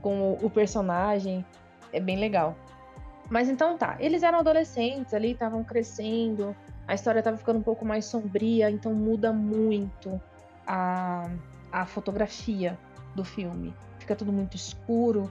com 0.00 0.32
o, 0.32 0.46
o 0.46 0.50
personagem. 0.50 1.44
É 1.92 2.00
bem 2.00 2.18
legal. 2.18 2.56
Mas 3.30 3.48
então 3.48 3.78
tá, 3.78 3.96
eles 3.98 4.22
eram 4.22 4.40
adolescentes 4.40 5.14
ali, 5.14 5.32
estavam 5.32 5.64
crescendo, 5.64 6.54
a 6.86 6.94
história 6.94 7.20
estava 7.20 7.36
ficando 7.36 7.58
um 7.60 7.62
pouco 7.62 7.84
mais 7.84 8.04
sombria, 8.04 8.70
então 8.70 8.92
muda 8.92 9.32
muito 9.32 10.20
a, 10.66 11.30
a 11.72 11.86
fotografia 11.86 12.78
do 13.14 13.24
filme. 13.24 13.74
Fica 13.98 14.14
tudo 14.14 14.32
muito 14.32 14.56
escuro, 14.56 15.30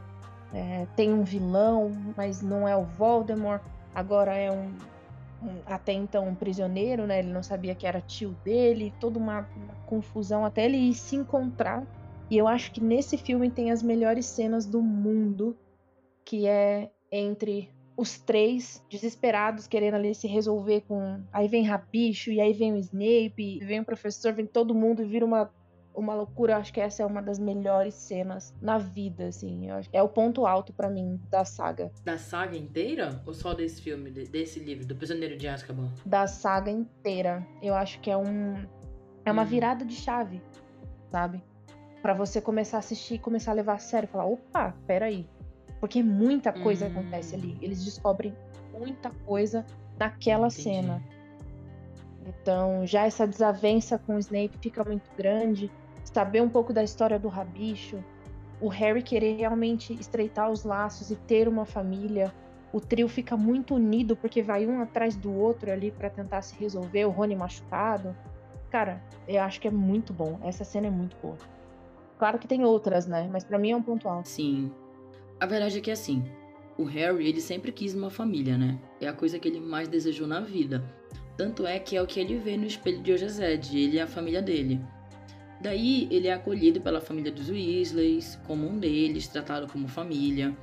é, 0.54 0.86
tem 0.96 1.14
um 1.14 1.24
vilão, 1.24 1.92
mas 2.18 2.42
não 2.42 2.68
é 2.68 2.76
o 2.76 2.84
Voldemort, 2.84 3.62
agora 3.94 4.36
é 4.36 4.52
um, 4.52 4.74
um, 5.42 5.62
até 5.66 5.94
então 5.94 6.28
um 6.28 6.36
prisioneiro, 6.36 7.08
né? 7.08 7.20
Ele 7.20 7.32
não 7.32 7.44
sabia 7.44 7.76
que 7.76 7.88
era 7.88 8.02
tio 8.02 8.36
dele, 8.44 8.94
toda 9.00 9.18
uma, 9.18 9.48
uma 9.56 9.76
confusão 9.86 10.46
até 10.46 10.66
ele 10.66 10.94
se 10.94 11.16
encontrar. 11.16 11.86
E 12.30 12.38
eu 12.38 12.48
acho 12.48 12.72
que 12.72 12.82
nesse 12.82 13.18
filme 13.18 13.50
tem 13.50 13.72
as 13.72 13.84
melhores 13.84 14.26
cenas 14.26 14.66
do 14.66 14.82
mundo, 14.82 15.56
que 16.24 16.48
é 16.48 16.90
entre 17.12 17.70
os 17.96 18.18
três 18.18 18.84
desesperados 18.90 19.68
querendo 19.68 19.96
ali 19.96 20.16
se 20.16 20.28
resolver 20.28 20.82
com. 20.88 21.22
Aí 21.32 21.48
vem 21.48 21.64
Rabicho, 21.64 22.32
e 22.32 22.40
aí 22.40 22.54
vem 22.54 22.74
o 22.74 22.78
Snape, 22.78 23.60
vem 23.64 23.82
o 23.82 23.86
professor, 23.86 24.34
vem 24.34 24.46
todo 24.46 24.74
mundo 24.74 25.02
e 25.02 25.06
vira 25.06 25.26
uma, 25.26 25.52
uma 25.94 26.14
loucura. 26.14 26.54
Eu 26.54 26.58
acho 26.58 26.74
que 26.74 26.80
essa 26.80 27.04
é 27.04 27.06
uma 27.06 27.22
das 27.22 27.40
melhores 27.40 27.94
cenas 27.94 28.54
na 28.62 28.78
vida, 28.78 29.28
assim. 29.28 29.68
é 29.92 30.02
o 30.02 30.10
ponto 30.10 30.46
alto 30.46 30.74
para 30.74 30.90
mim 30.90 31.20
da 31.30 31.46
saga. 31.46 31.92
Da 32.04 32.18
saga 32.18 32.58
inteira? 32.58 33.22
Ou 33.26 33.34
só 33.34 33.54
desse 33.54 33.82
filme, 33.82 34.10
desse 34.10 34.60
livro, 34.60 34.86
do 34.86 34.96
Prisioneiro 34.96 35.38
de 35.38 35.48
Azkaban? 35.48 35.90
Da 36.06 36.28
saga 36.28 36.72
inteira. 36.72 37.46
Eu 37.62 37.76
acho 37.76 38.00
que 38.00 38.10
é 38.10 38.18
um. 38.18 38.66
É 39.24 39.32
uma 39.32 39.44
hum. 39.44 39.46
virada 39.46 39.86
de 39.86 39.96
chave, 39.96 40.42
sabe? 41.12 41.44
para 42.02 42.16
você 42.16 42.42
começar 42.42 42.78
a 42.78 42.80
assistir 42.80 43.14
e 43.14 43.20
começar 43.20 43.52
a 43.52 43.54
levar 43.54 43.74
a 43.74 43.78
sério. 43.78 44.10
Falar, 44.10 44.26
opa, 44.26 44.74
peraí 44.88 45.30
porque 45.82 46.04
muita 46.04 46.54
coisa 46.54 46.86
hum. 46.86 46.92
acontece 46.92 47.36
ali. 47.36 47.58
Eles 47.60 47.84
descobrem 47.84 48.34
muita 48.72 49.10
coisa 49.26 49.66
naquela 49.98 50.48
Entendi. 50.48 50.62
cena. 50.62 51.04
Então, 52.24 52.86
já 52.86 53.08
essa 53.08 53.28
desavença 53.28 53.98
com 53.98 54.16
o 54.16 54.20
Snape 54.20 54.60
fica 54.62 54.84
muito 54.84 55.10
grande. 55.18 55.72
Saber 56.04 56.42
um 56.42 56.50
pouco 56.50 56.74
da 56.74 56.84
história 56.84 57.18
do 57.18 57.28
Rabicho. 57.28 58.04
O 58.60 58.68
Harry 58.68 59.02
querer 59.02 59.38
realmente 59.38 59.94
estreitar 59.94 60.52
os 60.52 60.64
laços 60.64 61.10
e 61.10 61.16
ter 61.16 61.48
uma 61.48 61.66
família. 61.66 62.34
O 62.72 62.80
trio 62.80 63.08
fica 63.08 63.36
muito 63.36 63.76
unido 63.76 64.16
porque 64.16 64.42
vai 64.42 64.66
um 64.66 64.82
atrás 64.82 65.16
do 65.16 65.34
outro 65.34 65.72
ali 65.72 65.92
para 65.92 66.10
tentar 66.10 66.42
se 66.42 66.56
resolver. 66.58 67.06
O 67.06 67.10
Rony 67.10 67.36
machucado. 67.36 68.16
Cara, 68.70 69.02
eu 69.28 69.42
acho 69.42 69.60
que 69.60 69.68
é 69.68 69.72
muito 69.72 70.14
bom. 70.14 70.40
Essa 70.44 70.64
cena 70.64 70.88
é 70.88 70.92
muito 70.92 71.18
boa. 71.22 71.38
Claro 72.18 72.38
que 72.38 72.48
tem 72.48 72.64
outras, 72.64 73.08
né? 73.08 73.28
Mas 73.32 73.44
para 73.44 73.58
mim 73.58 73.72
é 73.72 73.76
um 73.76 73.82
ponto 73.82 74.08
alto. 74.08 74.30
Sim. 74.30 74.72
A 75.40 75.46
verdade 75.46 75.80
é 75.80 75.82
que 75.82 75.90
assim, 75.90 76.24
o 76.78 76.84
Harry, 76.84 77.28
ele 77.28 77.42
sempre 77.42 77.72
quis 77.72 77.94
uma 77.94 78.10
família, 78.10 78.58
né? 78.58 78.80
É 79.00 79.08
a 79.08 79.14
coisa 79.14 79.40
que 79.40 79.48
ele 79.48 79.60
mais 79.60 79.88
desejou 79.88 80.28
na 80.28 80.40
vida. 80.40 80.84
Tanto 81.36 81.66
é 81.66 81.80
que 81.80 81.98
é 81.98 82.02
o 82.02 82.08
que 82.08 82.20
ele 82.20 82.38
vê 82.38 82.56
no 82.58 82.66
espelho 82.66 83.02
de 83.02 83.12
Ojezed, 83.12 83.76
ele 83.76 83.98
é 83.98 84.04
a 84.04 84.08
família 84.08 84.42
dele. 84.42 84.80
Daí, 85.62 86.08
ele 86.10 86.28
é 86.28 86.34
acolhido 86.34 86.82
pela 86.82 87.00
família 87.00 87.32
dos 87.32 87.50
Weasleys, 87.50 88.40
como 88.48 88.68
um 88.68 88.80
deles, 88.80 89.28
tratado 89.28 89.68
como 89.68 89.88
família. 89.88 90.56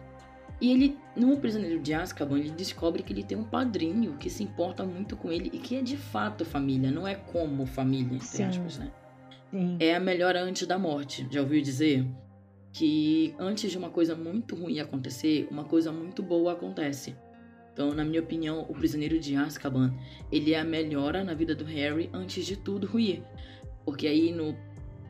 E 0.61 0.73
ele, 0.73 0.99
no 1.15 1.37
Prisioneiro 1.37 1.81
de 1.81 1.95
Azkaban, 1.95 2.39
ele 2.39 2.51
descobre 2.51 3.03
que 3.05 3.13
ele 3.13 3.23
tem 3.23 3.39
um 3.39 3.45
padrinho 3.45 4.15
que 4.15 4.29
se 4.29 4.43
importa 4.43 4.85
muito 4.85 5.17
com 5.17 5.31
ele 5.31 5.51
e 5.53 5.59
que 5.59 5.77
é 5.77 5.83
de 5.83 5.97
fato 5.97 6.45
família, 6.45 6.91
não 6.91 7.07
é 7.07 7.15
como 7.15 7.65
família, 7.65 8.17
entre 8.17 8.27
Sim. 8.27 8.45
aspas, 8.45 8.79
né? 8.79 8.91
Sim. 9.51 9.77
é 9.81 9.95
a 9.95 10.01
melhora 10.01 10.43
antes 10.43 10.67
da 10.67 10.79
morte. 10.79 11.27
Já 11.31 11.41
ouviu 11.41 11.63
dizer? 11.63 12.07
Que 12.73 13.35
antes 13.39 13.71
de 13.71 13.79
uma 13.79 13.89
coisa 13.89 14.15
muito 14.15 14.55
ruim 14.55 14.79
acontecer, 14.81 15.49
uma 15.51 15.65
coisa 15.65 15.91
muito 15.91 16.23
boa 16.23 16.53
acontece. 16.53 17.17
Então, 17.73 17.95
na 17.95 18.05
minha 18.05 18.21
opinião, 18.21 18.67
o 18.69 18.75
prisioneiro 18.75 19.19
de 19.19 19.37
Azkaban, 19.37 19.95
ele 20.31 20.53
é 20.53 20.59
a 20.59 20.65
melhora 20.65 21.23
na 21.23 21.33
vida 21.33 21.55
do 21.55 21.65
Harry 21.65 22.11
antes 22.13 22.45
de 22.45 22.57
tudo 22.57 22.87
ruir. 22.87 23.23
Porque 23.85 24.07
aí 24.07 24.33
no, 24.33 24.55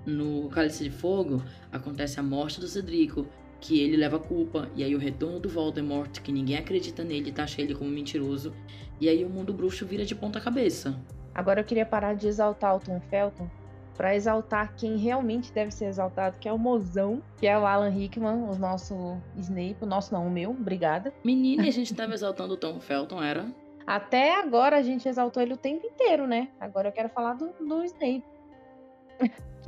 no 0.08 0.48
Cálice 0.48 0.84
de 0.84 0.90
Fogo 0.90 1.42
acontece 1.70 2.18
a 2.18 2.22
morte 2.22 2.60
do 2.60 2.66
Cedrico, 2.66 3.26
que 3.60 3.80
ele 3.80 3.96
leva 3.96 4.16
a 4.16 4.20
culpa, 4.20 4.68
e 4.74 4.82
aí 4.84 4.94
o 4.94 4.98
retorno 4.98 5.40
do 5.40 5.48
Voldemort, 5.48 6.20
que 6.20 6.32
ninguém 6.32 6.56
acredita 6.56 7.04
nele, 7.04 7.32
taxa 7.32 7.60
ele 7.60 7.74
como 7.74 7.90
mentiroso, 7.90 8.52
e 9.00 9.08
aí 9.08 9.24
o 9.24 9.28
mundo 9.28 9.52
bruxo 9.52 9.84
vira 9.84 10.04
de 10.04 10.14
ponta 10.14 10.40
cabeça. 10.40 10.98
Agora 11.34 11.60
eu 11.60 11.64
queria 11.64 11.86
parar 11.86 12.14
de 12.14 12.26
exaltar 12.26 12.76
o 12.76 12.80
Tom 12.80 13.00
Felton 13.10 13.48
para 13.96 14.14
exaltar 14.14 14.74
quem 14.76 14.96
realmente 14.96 15.52
deve 15.52 15.72
ser 15.72 15.86
exaltado, 15.86 16.38
que 16.38 16.48
é 16.48 16.52
o 16.52 16.58
mozão, 16.58 17.20
que 17.36 17.48
é 17.48 17.58
o 17.58 17.66
Alan 17.66 17.88
Rickman, 17.88 18.44
o 18.44 18.54
nosso 18.56 19.20
Snape, 19.36 19.78
o 19.82 19.86
nosso 19.86 20.14
não, 20.14 20.28
o 20.28 20.30
meu, 20.30 20.52
obrigada. 20.52 21.12
Menina, 21.24 21.64
a 21.64 21.70
gente 21.72 21.92
tava 21.94 22.14
exaltando 22.14 22.54
o 22.54 22.56
Tom 22.56 22.78
Felton, 22.78 23.20
era? 23.20 23.52
Até 23.84 24.38
agora 24.38 24.76
a 24.76 24.82
gente 24.82 25.08
exaltou 25.08 25.42
ele 25.42 25.54
o 25.54 25.56
tempo 25.56 25.84
inteiro, 25.84 26.28
né? 26.28 26.48
Agora 26.60 26.88
eu 26.88 26.92
quero 26.92 27.08
falar 27.08 27.34
do, 27.34 27.52
do 27.58 27.82
Snape. 27.84 28.22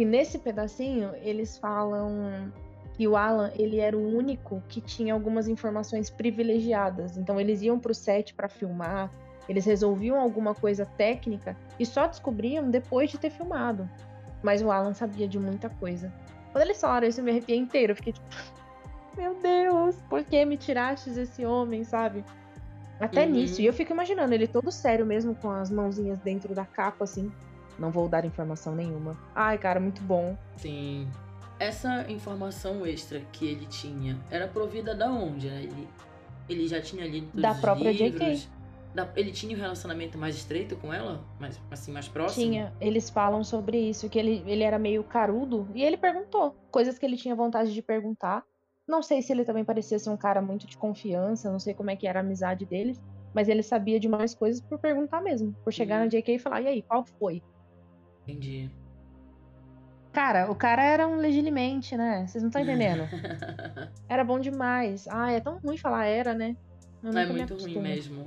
Que 0.01 0.05
nesse 0.07 0.39
pedacinho 0.39 1.11
eles 1.17 1.59
falam 1.59 2.51
que 2.95 3.07
o 3.07 3.19
Alan 3.19 3.53
ele 3.55 3.81
era 3.81 3.95
o 3.95 4.17
único 4.17 4.63
que 4.67 4.81
tinha 4.81 5.13
algumas 5.13 5.47
informações 5.47 6.09
privilegiadas. 6.09 7.19
Então 7.19 7.39
eles 7.39 7.61
iam 7.61 7.79
pro 7.79 7.95
set 7.95 8.33
para 8.33 8.49
filmar, 8.49 9.13
eles 9.47 9.67
resolviam 9.67 10.19
alguma 10.19 10.55
coisa 10.55 10.87
técnica 10.87 11.55
e 11.79 11.85
só 11.85 12.07
descobriam 12.07 12.71
depois 12.71 13.11
de 13.11 13.19
ter 13.19 13.29
filmado. 13.29 13.87
Mas 14.43 14.63
o 14.63 14.71
Alan 14.71 14.95
sabia 14.95 15.29
de 15.29 15.39
muita 15.39 15.69
coisa. 15.69 16.11
Quando 16.51 16.65
eles 16.65 16.81
falaram 16.81 17.07
isso, 17.07 17.21
eu 17.21 17.25
me 17.25 17.33
arrepiei 17.33 17.59
inteiro. 17.59 17.93
Eu 17.93 17.97
fiquei 17.97 18.15
tipo, 18.15 18.27
meu 19.19 19.35
Deus, 19.35 19.97
por 20.09 20.25
que 20.25 20.43
me 20.47 20.57
tirastes 20.57 21.19
esse 21.19 21.45
homem, 21.45 21.85
sabe? 21.85 22.25
Até 22.99 23.27
Uhum. 23.27 23.33
nisso. 23.33 23.61
E 23.61 23.67
eu 23.67 23.73
fico 23.75 23.93
imaginando 23.93 24.33
ele 24.33 24.47
todo 24.47 24.73
sério 24.73 25.05
mesmo, 25.05 25.35
com 25.35 25.51
as 25.51 25.71
mãozinhas 25.71 26.19
dentro 26.21 26.55
da 26.55 26.65
capa, 26.65 27.05
assim. 27.05 27.31
Não 27.81 27.91
vou 27.91 28.09
dar 28.09 28.25
informação 28.27 28.75
nenhuma. 28.77 29.17
Ai, 29.35 29.57
cara, 29.57 29.81
muito 29.81 30.03
bom. 30.03 30.37
Sim. 30.59 31.09
Essa 31.59 32.05
informação 32.11 32.85
extra 32.87 33.21
que 33.33 33.47
ele 33.47 33.65
tinha 33.67 34.19
era 34.31 34.47
provida 34.47 34.95
da 34.95 35.11
onde, 35.11 35.49
né? 35.49 35.63
Ele, 35.63 35.89
ele 36.49 36.69
já 36.69 36.81
tinha 36.81 37.07
lido 37.07 37.27
todos 37.29 37.43
Da 37.43 37.53
os 37.53 37.61
própria 37.61 37.91
livros. 37.91 38.49
Da- 38.95 39.09
ele 39.17 39.31
tinha 39.33 39.57
um 39.57 39.61
relacionamento 39.61 40.19
mais 40.19 40.37
estreito 40.37 40.77
com 40.77 40.93
ela? 40.93 41.25
Mais, 41.39 41.59
assim, 41.71 41.91
mais 41.93 42.07
próximo? 42.09 42.45
Tinha, 42.45 42.73
eles 42.81 43.09
falam 43.09 43.43
sobre 43.43 43.79
isso, 43.79 44.09
que 44.11 44.19
ele, 44.19 44.43
ele 44.47 44.63
era 44.63 44.79
meio 44.79 45.03
carudo. 45.03 45.67
E 45.75 45.83
ele 45.83 45.97
perguntou 45.97 46.55
coisas 46.71 46.99
que 46.99 47.07
ele 47.07 47.17
tinha 47.17 47.35
vontade 47.35 47.73
de 47.73 47.81
perguntar. 47.83 48.45
Não 48.87 49.03
sei 49.03 49.23
se 49.23 49.33
ele 49.33 49.45
também 49.45 49.65
parecia 49.65 49.99
ser 49.99 50.11
um 50.11 50.17
cara 50.17 50.43
muito 50.43 50.67
de 50.67 50.77
confiança, 50.77 51.51
não 51.51 51.61
sei 51.61 51.73
como 51.73 51.91
é 51.91 51.97
que 51.97 52.07
era 52.07 52.19
a 52.19 52.23
amizade 52.23 52.67
deles. 52.67 53.01
Mas 53.33 53.49
ele 53.49 53.63
sabia 53.63 54.01
de 54.01 54.09
mais 54.09 54.35
coisas 54.35 54.61
por 54.61 54.79
perguntar 54.81 55.23
mesmo. 55.23 55.55
Por 55.63 55.73
chegar 55.73 55.99
Hum. 56.01 56.05
na 56.05 56.07
JK 56.09 56.35
e 56.35 56.39
falar, 56.39 56.61
e 56.63 56.67
aí, 56.67 56.83
qual 56.83 57.05
foi? 57.19 57.41
Entendi. 58.31 58.71
Cara, 60.13 60.51
o 60.51 60.55
cara 60.55 60.83
era 60.83 61.07
um 61.07 61.17
legilimente, 61.17 61.97
né? 61.97 62.27
Vocês 62.27 62.43
não 62.43 62.49
estão 62.49 62.63
entendendo. 62.63 63.03
era 64.09 64.25
bom 64.25 64.41
demais. 64.41 65.07
Ah, 65.09 65.31
é 65.31 65.41
tão 65.41 65.59
ruim 65.59 65.77
falar 65.77 66.07
era, 66.07 66.35
né? 66.35 66.57
Eu 67.03 67.11
é 67.11 67.13
nunca 67.13 67.33
me 67.33 67.39
muito 67.39 67.57
ruim 67.57 67.81
mesmo. 67.81 68.25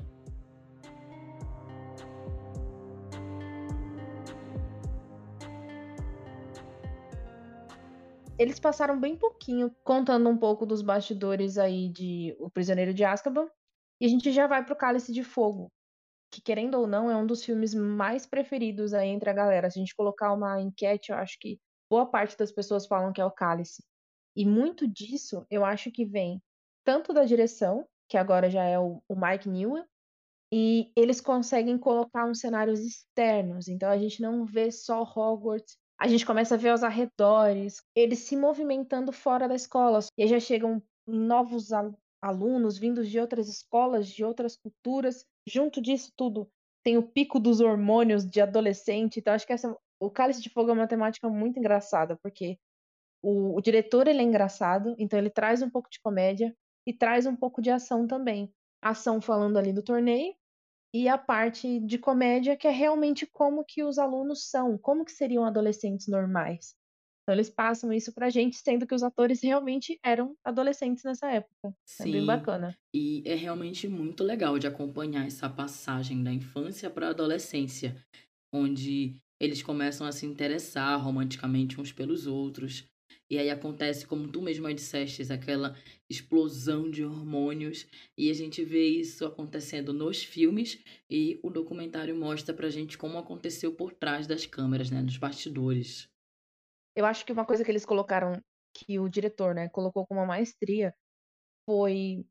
Eles 8.37 8.59
passaram 8.59 8.99
bem 8.99 9.15
pouquinho 9.15 9.69
contando 9.83 10.27
um 10.27 10.37
pouco 10.37 10.65
dos 10.65 10.81
bastidores 10.81 11.57
aí 11.57 11.87
de 11.89 12.35
O 12.39 12.49
Prisioneiro 12.49 12.93
de 12.93 13.03
Azkaban. 13.03 13.47
E 14.01 14.05
a 14.05 14.09
gente 14.09 14.31
já 14.31 14.47
vai 14.47 14.65
pro 14.65 14.75
Cálice 14.75 15.13
de 15.13 15.23
Fogo, 15.23 15.71
que 16.33 16.41
querendo 16.41 16.75
ou 16.75 16.87
não 16.87 17.09
é 17.11 17.15
um 17.17 17.27
dos 17.27 17.43
filmes 17.43 17.73
mais 17.73 18.25
preferidos 18.25 18.93
aí 18.93 19.09
entre 19.09 19.29
a 19.29 19.33
galera. 19.33 19.69
Se 19.69 19.79
a 19.79 19.81
gente 19.81 19.95
colocar 19.95 20.33
uma 20.33 20.59
enquete, 20.61 21.11
eu 21.11 21.17
acho 21.17 21.37
que 21.39 21.59
boa 21.89 22.05
parte 22.09 22.37
das 22.37 22.51
pessoas 22.51 22.87
falam 22.87 23.13
que 23.13 23.21
é 23.21 23.25
o 23.25 23.31
Cálice. 23.31 23.83
E 24.35 24.45
muito 24.45 24.87
disso 24.87 25.45
eu 25.49 25.63
acho 25.65 25.91
que 25.91 26.05
vem 26.05 26.41
tanto 26.85 27.13
da 27.13 27.23
direção, 27.25 27.87
que 28.09 28.17
agora 28.17 28.49
já 28.49 28.63
é 28.63 28.79
o, 28.79 29.01
o 29.07 29.15
Mike 29.15 29.49
Newell, 29.49 29.85
e 30.51 30.91
eles 30.95 31.19
conseguem 31.19 31.77
colocar 31.77 32.25
uns 32.29 32.39
cenários 32.39 32.79
externos. 32.81 33.67
Então 33.67 33.89
a 33.89 33.97
gente 33.97 34.21
não 34.21 34.45
vê 34.45 34.71
só 34.71 35.01
Hogwarts, 35.03 35.77
a 35.99 36.07
gente 36.07 36.25
começa 36.25 36.55
a 36.55 36.57
ver 36.57 36.73
os 36.73 36.83
arredores, 36.83 37.81
eles 37.95 38.19
se 38.19 38.35
movimentando 38.35 39.11
fora 39.11 39.47
da 39.47 39.55
escola. 39.55 39.99
E 40.17 40.23
aí 40.23 40.29
já 40.29 40.39
chegam 40.39 40.81
novos 41.07 41.71
al- 41.71 41.97
alunos 42.21 42.77
vindos 42.77 43.09
de 43.09 43.19
outras 43.19 43.47
escolas, 43.47 44.07
de 44.07 44.23
outras 44.23 44.55
culturas. 44.57 45.25
Junto 45.47 45.81
disso 45.81 46.11
tudo, 46.15 46.49
tem 46.83 46.97
o 46.97 47.03
pico 47.03 47.39
dos 47.39 47.59
hormônios 47.61 48.25
de 48.25 48.41
adolescente. 48.41 49.19
Então 49.19 49.33
acho 49.33 49.47
que 49.47 49.53
essa, 49.53 49.75
o 49.99 50.09
Cálice 50.09 50.41
de 50.41 50.49
Fogo 50.49 50.69
é 50.71 50.73
uma 50.73 50.87
temática 50.87 51.29
muito 51.29 51.59
engraçada, 51.59 52.17
porque 52.21 52.57
o, 53.21 53.57
o 53.57 53.61
diretor 53.61 54.07
ele 54.07 54.19
é 54.19 54.23
engraçado, 54.23 54.95
então 54.97 55.17
ele 55.17 55.29
traz 55.29 55.61
um 55.61 55.69
pouco 55.69 55.89
de 55.89 55.99
comédia 56.01 56.55
e 56.85 56.93
traz 56.93 57.25
um 57.25 57.35
pouco 57.35 57.61
de 57.61 57.69
ação 57.69 58.05
também. 58.05 58.53
Ação 58.81 59.21
falando 59.21 59.57
ali 59.57 59.71
do 59.71 59.81
torneio 59.81 60.35
e 60.93 61.07
a 61.07 61.17
parte 61.17 61.79
de 61.79 61.97
comédia 61.97 62.57
que 62.57 62.67
é 62.67 62.71
realmente 62.71 63.25
como 63.25 63.63
que 63.63 63.83
os 63.83 63.97
alunos 63.97 64.49
são, 64.49 64.77
como 64.77 65.05
que 65.05 65.11
seriam 65.11 65.45
adolescentes 65.45 66.07
normais. 66.07 66.75
Então 67.23 67.35
eles 67.35 67.49
passam 67.49 67.91
isso 67.93 68.13
pra 68.13 68.29
gente, 68.29 68.57
sendo 68.57 68.85
que 68.87 68.95
os 68.95 69.03
atores 69.03 69.41
realmente 69.41 69.99
eram 70.03 70.35
adolescentes 70.43 71.03
nessa 71.03 71.31
época. 71.31 71.75
É 71.99 72.07
bem 72.07 72.25
Sim. 72.25 72.25
bacana. 72.25 72.77
E 72.95 73.23
é 73.25 73.33
realmente 73.35 73.87
muito 73.87 74.23
legal 74.23 74.59
de 74.59 74.67
acompanhar 74.67 75.25
essa 75.25 75.49
passagem 75.49 76.23
da 76.23 76.31
infância 76.31 76.89
para 76.89 77.07
a 77.07 77.09
adolescência, 77.09 77.95
onde 78.53 79.17
eles 79.39 79.63
começam 79.63 80.05
a 80.07 80.11
se 80.11 80.25
interessar 80.25 81.01
romanticamente 81.01 81.81
uns 81.81 81.91
pelos 81.91 82.27
outros. 82.27 82.85
E 83.29 83.37
aí 83.39 83.49
acontece, 83.49 84.05
como 84.05 84.27
tu 84.31 84.41
mesma 84.41 84.73
disseste, 84.73 85.23
aquela 85.33 85.75
explosão 86.09 86.89
de 86.89 87.03
hormônios. 87.03 87.87
E 88.17 88.29
a 88.29 88.33
gente 88.33 88.63
vê 88.63 88.85
isso 88.87 89.25
acontecendo 89.25 89.91
nos 89.93 90.23
filmes. 90.23 90.79
E 91.09 91.39
o 91.43 91.49
documentário 91.49 92.15
mostra 92.15 92.53
pra 92.53 92.69
gente 92.69 92.97
como 92.97 93.17
aconteceu 93.17 93.73
por 93.75 93.93
trás 93.93 94.27
das 94.27 94.45
câmeras, 94.45 94.91
né? 94.91 95.01
Nos 95.01 95.17
bastidores. 95.17 96.12
Eu 96.95 97.05
acho 97.05 97.25
que 97.25 97.31
uma 97.31 97.45
coisa 97.45 97.63
que 97.63 97.71
eles 97.71 97.85
colocaram, 97.85 98.41
que 98.75 98.99
o 98.99 99.09
diretor, 99.09 99.55
né, 99.55 99.69
colocou 99.69 100.05
com 100.05 100.15
uma 100.15 100.25
maestria, 100.25 100.93
foi 101.65 102.25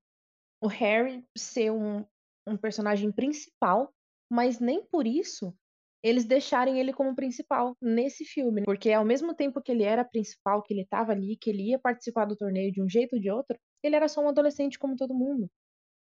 o 0.63 0.69
Harry 0.69 1.25
ser 1.37 1.73
um, 1.73 2.05
um 2.47 2.57
personagem 2.57 3.11
principal, 3.13 3.93
mas 4.31 4.61
nem 4.61 4.85
por 4.87 5.07
isso 5.07 5.55
eles 6.03 6.25
deixarem 6.25 6.81
ele 6.81 6.93
como 6.93 7.15
principal 7.15 7.77
nesse 7.81 8.25
filme. 8.25 8.63
Porque 8.65 8.91
ao 8.91 9.05
mesmo 9.05 9.35
tempo 9.35 9.63
que 9.63 9.71
ele 9.71 9.85
era 9.85 10.05
principal, 10.05 10.63
que 10.63 10.75
ele 10.75 10.87
tava 10.87 11.13
ali, 11.13 11.37
que 11.41 11.51
ele 11.51 11.71
ia 11.71 11.79
participar 11.79 12.25
do 12.25 12.37
torneio 12.37 12.73
de 12.73 12.83
um 12.83 12.89
jeito 12.89 13.15
ou 13.15 13.21
de 13.21 13.31
outro, 13.31 13.57
ele 13.83 13.95
era 13.95 14.09
só 14.09 14.21
um 14.21 14.29
adolescente 14.29 14.79
como 14.79 14.97
todo 14.97 15.15
mundo. 15.15 15.49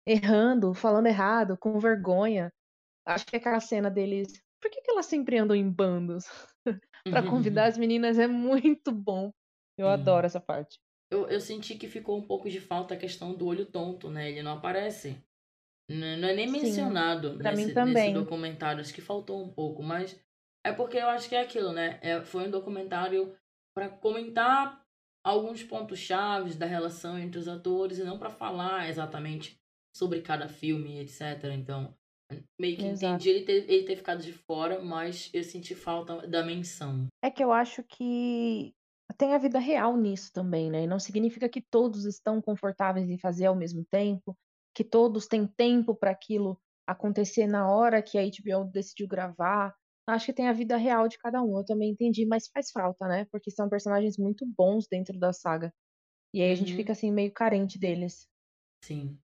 Errando, 0.06 0.72
falando 0.72 1.06
errado, 1.06 1.56
com 1.58 1.78
vergonha. 1.78 2.50
Acho 3.06 3.26
que 3.26 3.36
aquela 3.36 3.60
cena 3.60 3.90
deles. 3.90 4.32
Por 4.62 4.70
que, 4.70 4.80
que 4.80 4.90
elas 4.90 5.06
sempre 5.06 5.36
andam 5.38 5.56
em 5.56 5.68
bandos? 5.70 6.24
pra 7.10 7.22
convidar 7.22 7.66
as 7.66 7.76
meninas 7.76 8.18
é 8.18 8.26
muito 8.28 8.92
bom. 8.92 9.32
Eu 9.76 9.88
adoro 9.88 10.26
essa 10.26 10.40
parte. 10.40 10.78
Eu, 11.10 11.28
eu 11.28 11.40
senti 11.40 11.76
que 11.76 11.88
ficou 11.88 12.16
um 12.18 12.22
pouco 12.26 12.48
de 12.48 12.60
falta 12.60 12.94
a 12.94 12.96
questão 12.96 13.34
do 13.34 13.46
olho 13.46 13.66
tonto, 13.66 14.08
né? 14.08 14.30
Ele 14.30 14.42
não 14.42 14.52
aparece. 14.52 15.16
N- 15.88 16.16
Não 16.16 16.28
é 16.28 16.34
nem 16.34 16.48
Sim, 16.48 16.52
mencionado 16.52 17.36
pra 17.38 17.52
mim 17.52 17.64
nesse, 17.64 17.74
também. 17.74 17.94
nesse 17.94 18.14
documentário. 18.14 18.80
Acho 18.80 18.94
que 18.94 19.00
faltou 19.00 19.42
um 19.42 19.48
pouco, 19.52 19.82
mas 19.82 20.18
é 20.64 20.72
porque 20.72 20.96
eu 20.98 21.08
acho 21.08 21.28
que 21.28 21.34
é 21.34 21.42
aquilo, 21.42 21.72
né? 21.72 21.98
É, 22.02 22.22
foi 22.22 22.46
um 22.48 22.50
documentário 22.50 23.36
para 23.74 23.88
comentar 23.88 24.82
alguns 25.24 25.62
pontos 25.62 25.98
chaves 25.98 26.56
da 26.56 26.66
relação 26.66 27.18
entre 27.18 27.38
os 27.38 27.48
atores 27.48 27.98
e 27.98 28.04
não 28.04 28.18
para 28.18 28.30
falar 28.30 28.88
exatamente 28.88 29.60
sobre 29.96 30.22
cada 30.22 30.48
filme, 30.48 30.98
etc. 30.98 31.54
Então, 31.54 31.96
meio 32.60 32.76
que 32.78 32.86
Exato. 32.86 32.88
entendi 32.88 33.28
ele 33.30 33.44
ter, 33.44 33.70
ele 33.70 33.84
ter 33.86 33.96
ficado 33.96 34.22
de 34.22 34.32
fora, 34.32 34.80
mas 34.82 35.30
eu 35.32 35.42
senti 35.44 35.74
falta 35.74 36.26
da 36.28 36.42
menção. 36.44 37.06
É 37.22 37.30
que 37.30 37.42
eu 37.42 37.52
acho 37.52 37.82
que 37.84 38.74
tem 39.18 39.34
a 39.34 39.38
vida 39.38 39.58
real 39.58 39.96
nisso 39.96 40.32
também, 40.32 40.70
né? 40.70 40.84
E 40.84 40.86
não 40.86 40.98
significa 40.98 41.48
que 41.48 41.60
todos 41.60 42.04
estão 42.04 42.40
confortáveis 42.40 43.08
em 43.08 43.18
fazer 43.18 43.46
ao 43.46 43.54
mesmo 43.56 43.84
tempo, 43.90 44.36
que 44.74 44.82
todos 44.84 45.26
têm 45.26 45.46
tempo 45.46 45.94
para 45.94 46.10
aquilo 46.10 46.58
acontecer 46.86 47.46
na 47.46 47.70
hora 47.70 48.02
que 48.02 48.18
a 48.18 48.22
HBO 48.22 48.64
decidiu 48.64 49.06
gravar. 49.06 49.74
Acho 50.08 50.26
que 50.26 50.32
tem 50.32 50.48
a 50.48 50.52
vida 50.52 50.76
real 50.76 51.06
de 51.08 51.16
cada 51.18 51.42
um. 51.42 51.58
Eu 51.58 51.64
também 51.64 51.90
entendi, 51.90 52.26
mas 52.26 52.48
faz 52.52 52.70
falta, 52.72 53.06
né? 53.06 53.26
Porque 53.30 53.50
são 53.50 53.68
personagens 53.68 54.16
muito 54.18 54.44
bons 54.46 54.86
dentro 54.90 55.18
da 55.18 55.32
saga. 55.32 55.72
E 56.34 56.42
aí 56.42 56.52
a 56.52 56.54
gente 56.56 56.72
Uhum. 56.72 56.76
fica 56.76 56.92
assim 56.92 57.12
meio 57.12 57.32
carente 57.32 57.78
deles. 57.78 58.26
Sim. 58.84 59.20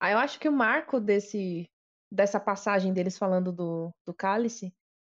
Aí 0.00 0.12
eu 0.12 0.18
acho 0.18 0.38
que 0.40 0.48
o 0.48 0.52
marco 0.52 1.00
desse 1.00 1.66
dessa 2.12 2.38
passagem 2.38 2.92
deles 2.92 3.16
falando 3.16 3.50
do, 3.50 3.90
do 4.06 4.12
cálice 4.12 4.72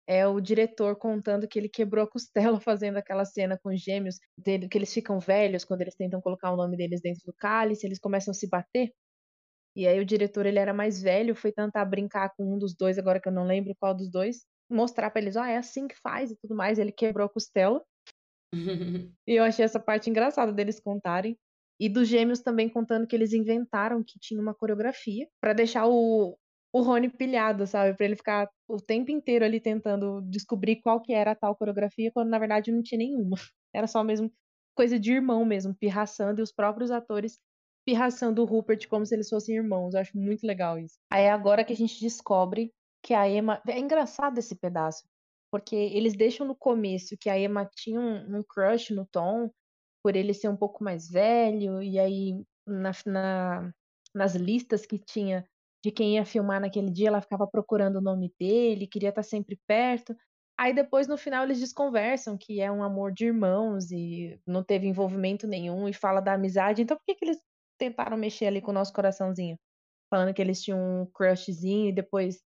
é 0.07 0.25
o 0.25 0.39
diretor 0.39 0.95
contando 0.95 1.47
que 1.47 1.59
ele 1.59 1.67
quebrou 1.67 2.05
a 2.05 2.07
costela 2.09 2.59
fazendo 2.59 2.97
aquela 2.97 3.25
cena 3.25 3.59
com 3.61 3.69
os 3.69 3.81
gêmeos, 3.81 4.17
dele, 4.37 4.69
que 4.69 4.77
eles 4.77 4.93
ficam 4.93 5.19
velhos 5.19 5.65
quando 5.65 5.81
eles 5.81 5.95
tentam 5.95 6.21
colocar 6.21 6.51
o 6.51 6.55
nome 6.55 6.77
deles 6.77 7.01
dentro 7.01 7.23
do 7.25 7.33
cálice, 7.33 7.85
eles 7.85 7.99
começam 7.99 8.31
a 8.31 8.35
se 8.35 8.47
bater. 8.47 8.91
E 9.75 9.85
aí 9.85 9.99
o 9.99 10.05
diretor, 10.05 10.45
ele 10.45 10.59
era 10.59 10.73
mais 10.73 11.01
velho, 11.01 11.35
foi 11.35 11.51
tentar 11.51 11.83
brincar 11.83 12.33
com 12.37 12.55
um 12.55 12.57
dos 12.57 12.73
dois, 12.73 12.97
agora 12.97 13.19
que 13.19 13.27
eu 13.27 13.33
não 13.33 13.45
lembro 13.45 13.75
qual 13.77 13.93
dos 13.93 14.09
dois, 14.09 14.45
mostrar 14.69 15.09
para 15.09 15.21
eles, 15.21 15.35
ó, 15.35 15.41
oh, 15.41 15.45
é 15.45 15.57
assim 15.57 15.87
que 15.87 15.95
faz 15.99 16.31
e 16.31 16.37
tudo 16.37 16.55
mais. 16.55 16.79
Ele 16.79 16.93
quebrou 16.93 17.25
a 17.25 17.29
costela. 17.29 17.83
e 19.27 19.33
eu 19.33 19.43
achei 19.43 19.65
essa 19.65 19.79
parte 19.79 20.09
engraçada 20.09 20.53
deles 20.53 20.79
contarem. 20.79 21.37
E 21.77 21.89
dos 21.89 22.07
gêmeos 22.07 22.39
também 22.39 22.69
contando 22.69 23.05
que 23.05 23.13
eles 23.13 23.33
inventaram 23.33 24.01
que 24.01 24.17
tinha 24.17 24.41
uma 24.41 24.55
coreografia 24.55 25.27
para 25.41 25.51
deixar 25.51 25.87
o, 25.87 26.37
o 26.75 26.81
Rony 26.81 27.09
pilhado, 27.09 27.65
sabe? 27.65 27.95
Para 27.95 28.05
ele 28.05 28.17
ficar 28.17 28.49
o 28.67 28.75
tempo 28.75 29.09
inteiro 29.09 29.45
ali 29.45 29.61
tentando 29.61 30.21
descobrir 30.23 30.81
qual 30.81 31.01
que 31.01 31.13
era 31.13 31.31
a 31.31 31.35
tal 31.35 31.55
coreografia, 31.55 32.11
quando 32.13 32.29
na 32.29 32.37
verdade 32.37 32.69
não 32.69 32.83
tinha 32.83 32.97
nenhuma. 32.97 33.37
Era 33.73 33.87
só 33.87 34.03
mesmo 34.03 34.29
coisa 34.75 34.99
de 34.99 35.13
irmão 35.13 35.45
mesmo, 35.45 35.73
pirraçando, 35.73 36.41
e 36.41 36.43
os 36.43 36.51
próprios 36.51 36.91
atores 36.91 37.39
pirraçando 37.87 38.41
o 38.41 38.45
Rupert 38.45 38.89
como 38.89 39.05
se 39.05 39.15
eles 39.15 39.29
fossem 39.29 39.55
irmãos. 39.55 39.93
Eu 39.93 40.01
acho 40.01 40.17
muito 40.17 40.45
legal 40.45 40.77
isso. 40.77 40.97
Aí 41.09 41.23
é 41.23 41.31
agora 41.31 41.63
que 41.63 41.71
a 41.71 41.75
gente 41.75 42.01
descobre 42.01 42.73
que 43.01 43.13
a 43.13 43.29
Emma. 43.29 43.61
É 43.69 43.79
engraçado 43.79 44.37
esse 44.37 44.55
pedaço. 44.55 45.05
Porque 45.49 45.77
eles 45.77 46.13
deixam 46.13 46.45
no 46.45 46.57
começo 46.57 47.15
que 47.17 47.29
a 47.29 47.39
Emma 47.39 47.69
tinha 47.73 48.01
um, 48.01 48.39
um 48.39 48.43
crush 48.43 48.93
no 48.93 49.05
Tom, 49.05 49.49
por 50.03 50.13
ele 50.13 50.33
ser 50.33 50.49
um 50.49 50.57
pouco 50.57 50.83
mais 50.83 51.09
velho, 51.09 51.81
e 51.81 51.97
aí 51.97 52.43
na, 52.67 52.91
na, 53.05 53.71
nas 54.13 54.35
listas 54.35 54.85
que 54.85 54.99
tinha 54.99 55.47
de 55.85 55.91
quem 55.91 56.15
ia 56.15 56.25
filmar 56.25 56.59
naquele 56.59 56.89
dia, 56.89 57.09
ela 57.09 57.21
ficava 57.21 57.45
procurando 57.45 57.97
o 57.97 58.01
nome 58.01 58.33
dele, 58.39 58.87
queria 58.87 59.09
estar 59.09 59.21
sempre 59.21 59.55
perto. 59.67 60.15
Aí 60.57 60.73
depois, 60.73 61.07
no 61.07 61.15
final, 61.15 61.43
eles 61.43 61.59
desconversam 61.59 62.35
que 62.35 62.59
é 62.59 62.71
um 62.71 62.81
amor 62.81 63.13
de 63.13 63.25
irmãos 63.25 63.91
e 63.91 64.39
não 64.47 64.63
teve 64.63 64.87
envolvimento 64.87 65.45
nenhum 65.45 65.87
e 65.87 65.93
fala 65.93 66.21
da 66.21 66.33
amizade. 66.33 66.81
Então 66.81 66.97
por 66.97 67.03
que, 67.05 67.13
que 67.13 67.25
eles 67.25 67.37
tentaram 67.77 68.17
mexer 68.17 68.47
ali 68.47 68.61
com 68.61 68.71
o 68.71 68.73
nosso 68.73 68.91
coraçãozinho. 68.93 69.59
Falando 70.09 70.33
que 70.33 70.41
eles 70.41 70.59
tinham 70.59 70.79
um 70.79 71.05
crushzinho 71.05 71.89
e 71.89 71.93
depois 71.93 72.41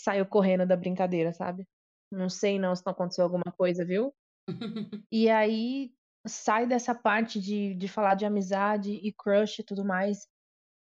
saiu 0.00 0.24
correndo 0.24 0.66
da 0.66 0.76
brincadeira, 0.76 1.34
sabe? 1.34 1.66
Não 2.10 2.30
sei 2.30 2.58
não 2.58 2.74
se 2.74 2.82
não 2.86 2.92
aconteceu 2.92 3.24
alguma 3.24 3.52
coisa, 3.58 3.84
viu? 3.84 4.10
e 5.12 5.28
aí 5.28 5.92
sai 6.26 6.66
dessa 6.66 6.94
parte 6.94 7.38
de, 7.38 7.74
de 7.74 7.88
falar 7.88 8.14
de 8.14 8.24
amizade 8.24 8.90
e 8.90 9.12
crush 9.12 9.58
e 9.58 9.64
tudo 9.64 9.84
mais. 9.84 10.26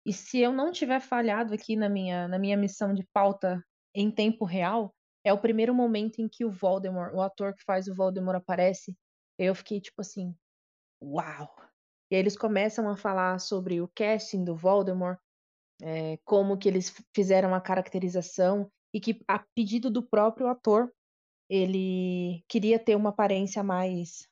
E 0.06 0.14
se 0.14 0.40
eu 0.40 0.54
não 0.54 0.72
tiver 0.72 1.00
falhado 1.00 1.54
aqui 1.54 1.76
na 1.76 1.90
minha, 1.90 2.28
na 2.28 2.38
minha 2.38 2.56
missão 2.56 2.94
de 2.94 3.04
pauta 3.12 3.64
em 3.94 4.12
tempo 4.12 4.46
real, 4.46 4.94
é 5.24 5.34
o 5.34 5.42
primeiro 5.42 5.74
momento 5.74 6.20
em 6.20 6.30
que 6.30 6.46
o 6.46 6.52
Voldemort, 6.52 7.14
o 7.14 7.22
ator 7.22 7.56
que 7.56 7.64
faz 7.64 7.88
o 7.88 7.96
Voldemort 7.96 8.38
aparece. 8.38 8.96
Eu 9.40 9.56
fiquei 9.56 9.82
tipo 9.82 10.02
assim, 10.02 10.36
uau! 11.02 11.56
E 12.12 12.16
aí 12.16 12.22
eles 12.22 12.38
começam 12.38 12.88
a 12.88 12.96
falar 12.96 13.40
sobre 13.40 13.82
o 13.82 13.90
casting 13.96 14.44
do 14.44 14.56
Voldemort, 14.56 15.18
é, 15.82 16.18
como 16.24 16.58
que 16.58 16.70
eles 16.70 16.94
fizeram 17.16 17.56
a 17.56 17.62
caracterização 17.62 18.70
e 18.94 19.00
que 19.00 19.20
a 19.28 19.44
pedido 19.56 19.90
do 19.90 20.08
próprio 20.08 20.48
ator 20.48 20.92
ele 21.50 22.44
queria 22.48 22.80
ter 22.80 22.96
uma 22.96 23.10
aparência 23.10 23.64
mais 23.64 24.28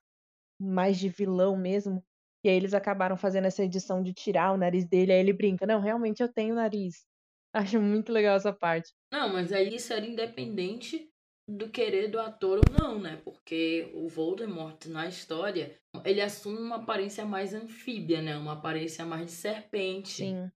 mais 0.59 0.97
de 0.97 1.09
vilão 1.09 1.57
mesmo. 1.57 2.03
E 2.43 2.49
aí 2.49 2.55
eles 2.55 2.73
acabaram 2.73 3.15
fazendo 3.15 3.45
essa 3.45 3.63
edição 3.63 4.03
de 4.03 4.13
tirar 4.13 4.51
o 4.51 4.57
nariz 4.57 4.85
dele, 4.85 5.13
aí 5.13 5.19
ele 5.19 5.33
brinca, 5.33 5.65
não, 5.65 5.79
realmente 5.79 6.21
eu 6.21 6.31
tenho 6.31 6.55
nariz. 6.55 7.05
Acho 7.55 7.79
muito 7.79 8.11
legal 8.11 8.35
essa 8.35 8.51
parte. 8.51 8.91
Não, 9.11 9.31
mas 9.31 9.53
aí 9.53 9.75
isso 9.75 9.93
era 9.93 10.05
independente 10.05 11.09
do 11.47 11.69
querer 11.69 12.07
do 12.09 12.19
ator 12.19 12.59
ou 12.59 12.73
não, 12.77 12.99
né? 12.99 13.21
Porque 13.23 13.91
o 13.93 14.07
Voldemort 14.07 14.85
na 14.87 15.07
história, 15.07 15.77
ele 16.05 16.21
assume 16.21 16.57
uma 16.57 16.77
aparência 16.77 17.25
mais 17.25 17.53
anfíbia, 17.53 18.21
né? 18.21 18.37
Uma 18.37 18.53
aparência 18.53 19.05
mais 19.05 19.27
de 19.27 19.31
serpente. 19.33 20.23
Sim. 20.23 20.51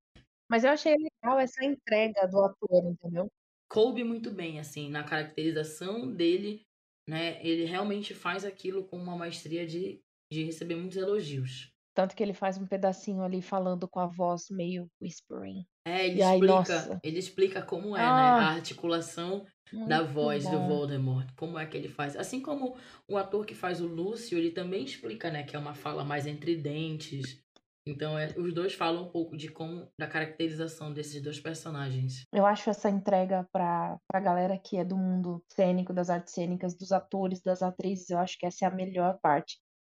Mas 0.49 0.63
eu 0.63 0.71
achei 0.71 0.95
legal 0.95 1.39
essa 1.39 1.63
entrega 1.63 2.25
do 2.27 2.41
ator, 2.41 2.85
entendeu? 2.85 3.27
Coube 3.69 4.03
muito 4.03 4.31
bem, 4.31 4.59
assim, 4.59 4.89
na 4.89 5.03
caracterização 5.03 6.11
dele, 6.11 6.61
né? 7.07 7.45
Ele 7.45 7.65
realmente 7.65 8.13
faz 8.13 8.45
aquilo 8.45 8.85
com 8.85 8.97
uma 8.97 9.15
maestria 9.15 9.67
de, 9.67 9.99
de 10.31 10.43
receber 10.45 10.75
muitos 10.75 10.97
elogios. 10.97 11.69
Tanto 11.97 12.15
que 12.15 12.21
ele 12.21 12.35
faz 12.35 12.59
um 12.59 12.67
pedacinho 12.67 13.23
ali 13.23 13.41
falando 13.41 13.87
com 13.87 13.99
a 13.99 14.05
voz 14.05 14.51
meio 14.51 14.87
whispering. 15.01 15.65
É, 15.83 16.05
ele, 16.05 16.21
e 16.21 16.23
explica, 16.23 16.91
aí, 16.91 16.99
ele 17.01 17.17
explica 17.17 17.61
como 17.63 17.97
é, 17.97 18.01
ah, 18.01 18.15
né? 18.15 18.45
A 18.45 18.49
articulação 18.49 19.43
da 19.87 20.03
voz 20.03 20.43
bom. 20.43 20.51
do 20.51 20.67
Voldemort. 20.67 21.27
Como 21.35 21.57
é 21.57 21.65
que 21.65 21.75
ele 21.75 21.89
faz. 21.89 22.15
Assim 22.15 22.39
como 22.39 22.77
o 23.07 23.17
ator 23.17 23.47
que 23.47 23.55
faz 23.55 23.81
o 23.81 23.87
Lúcio, 23.87 24.37
ele 24.37 24.51
também 24.51 24.83
explica, 24.83 25.31
né? 25.31 25.41
Que 25.41 25.55
é 25.55 25.59
uma 25.59 25.73
fala 25.73 26.03
mais 26.03 26.27
entre 26.27 26.55
dentes. 26.55 27.41
Então, 27.87 28.15
é, 28.15 28.27
os 28.37 28.53
dois 28.53 28.75
falam 28.75 29.05
um 29.05 29.09
pouco 29.09 29.35
de 29.35 29.47
como 29.47 29.87
da 29.99 30.05
caracterização 30.05 30.93
desses 30.93 31.19
dois 31.19 31.39
personagens. 31.39 32.25
Eu 32.31 32.45
acho 32.45 32.69
essa 32.69 32.91
entrega 32.91 33.47
pra, 33.51 33.97
pra 34.07 34.19
galera 34.19 34.55
que 34.59 34.77
é 34.77 34.85
do 34.85 34.95
mundo 34.95 35.43
cênico, 35.51 35.93
das 35.93 36.11
artes 36.11 36.35
cênicas, 36.35 36.75
dos 36.75 36.91
atores, 36.91 37.41
das 37.41 37.63
atrizes, 37.63 38.11
eu 38.11 38.19
acho 38.19 38.37
que 38.37 38.45
essa 38.45 38.65
é 38.65 38.67
a 38.67 38.71
melhor 38.71 39.17
parte. 39.19 39.57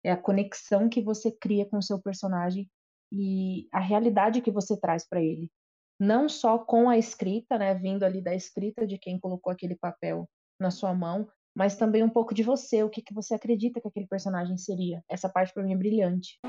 É 0.07 0.11
a 0.11 0.15
conexão 0.15 0.87
que 0.87 1.01
você 1.01 1.29
cria 1.29 1.65
com 1.65 1.79
o 1.79 1.83
seu 1.83 2.01
personagem 2.01 2.65
e 3.11 3.67
a 3.73 3.79
realidade 3.81 4.41
que 4.41 4.49
você 4.49 4.79
traz 4.79 5.05
para 5.05 5.21
ele. 5.21 5.51
Não 5.99 6.29
só 6.29 6.57
com 6.57 6.89
a 6.89 6.97
escrita, 6.97 7.57
né, 7.57 7.75
vindo 7.75 8.05
ali 8.05 8.21
da 8.23 8.33
escrita 8.33 8.87
de 8.87 8.97
quem 8.97 9.19
colocou 9.19 9.51
aquele 9.51 9.75
papel 9.75 10.25
na 10.57 10.71
sua 10.71 10.93
mão, 10.93 11.27
mas 11.53 11.75
também 11.75 12.03
um 12.03 12.09
pouco 12.09 12.33
de 12.33 12.41
você, 12.41 12.83
o 12.83 12.89
que, 12.89 13.01
que 13.01 13.13
você 13.13 13.33
acredita 13.33 13.81
que 13.81 13.87
aquele 13.89 14.07
personagem 14.07 14.57
seria. 14.57 15.03
Essa 15.09 15.27
parte 15.27 15.53
para 15.53 15.61
mim 15.61 15.73
é 15.73 15.77
brilhante. 15.77 16.39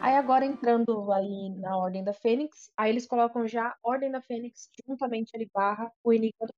Aí 0.00 0.14
agora 0.14 0.46
entrando 0.46 1.10
ali 1.10 1.50
na 1.56 1.76
Ordem 1.76 2.04
da 2.04 2.12
Fênix, 2.12 2.70
aí 2.76 2.90
eles 2.90 3.08
colocam 3.08 3.44
já 3.48 3.74
Ordem 3.82 4.12
da 4.12 4.22
Fênix 4.22 4.68
juntamente 4.86 5.32
ali 5.34 5.50
barra 5.52 5.90
o 6.04 6.12
Enigma 6.12 6.46
do 6.46 6.54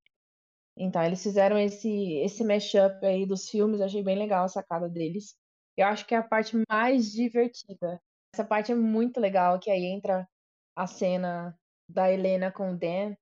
então, 0.77 1.03
eles 1.03 1.23
fizeram 1.23 1.59
esse, 1.59 2.14
esse 2.18 2.45
mashup 2.45 3.05
aí 3.05 3.27
dos 3.27 3.49
filmes, 3.49 3.81
achei 3.81 4.03
bem 4.03 4.18
legal 4.18 4.45
a 4.45 4.49
sacada 4.49 4.89
deles. 4.89 5.37
Eu 5.77 5.87
acho 5.87 6.07
que 6.07 6.14
é 6.14 6.18
a 6.18 6.23
parte 6.23 6.57
mais 6.71 7.11
divertida. 7.12 8.01
Essa 8.35 8.45
parte 8.45 8.73
é 8.73 8.75
muito 8.75 9.21
legal, 9.21 9.59
que 9.59 9.71
aí 9.71 9.85
entra 9.85 10.29
a 10.77 10.87
cena 10.87 11.57
da 11.89 12.11
Helena 12.12 12.53
com 12.53 12.73
o 12.73 12.79
Dan, 12.79 13.14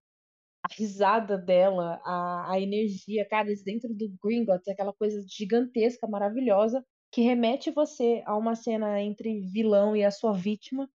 a 0.62 0.74
risada 0.74 1.38
dela, 1.38 2.00
a, 2.04 2.52
a 2.52 2.60
energia, 2.60 3.26
cara, 3.28 3.48
dentro 3.64 3.94
do 3.94 4.12
Gringotts, 4.22 4.68
aquela 4.68 4.92
coisa 4.92 5.24
gigantesca, 5.28 6.06
maravilhosa, 6.06 6.84
que 7.12 7.22
remete 7.22 7.70
você 7.70 8.22
a 8.26 8.36
uma 8.36 8.54
cena 8.54 9.00
entre 9.00 9.40
vilão 9.50 9.96
e 9.96 10.04
a 10.04 10.10
sua 10.10 10.32
vítima, 10.32 10.88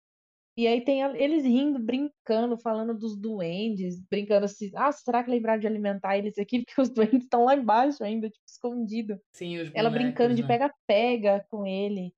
e 0.57 0.67
aí 0.67 0.85
tem 0.85 1.03
eles 1.17 1.45
rindo, 1.45 1.79
brincando, 1.79 2.59
falando 2.59 2.97
dos 2.97 3.17
duendes, 3.19 4.01
brincando 4.11 4.45
assim, 4.45 4.71
ah, 4.75 4.93
será 4.93 5.25
que 5.25 5.31
lembraram 5.31 5.61
de 5.61 5.67
alimentar 5.67 6.19
eles 6.19 6.39
aqui? 6.39 6.63
Porque 6.67 6.81
os 6.81 6.91
duendes 6.91 7.25
estão 7.25 7.45
lá 7.45 7.55
embaixo 7.57 8.05
ainda, 8.05 8.29
tipo, 8.29 8.45
escondido. 8.47 9.21
Sim, 9.35 9.59
os 9.59 9.71
Ela 9.75 9.89
bonecos, 9.89 9.93
brincando 9.93 10.35
de 10.35 10.43
né? 10.43 10.49
pega-pega 10.49 11.47
com 11.49 11.67
ele. 11.67 12.15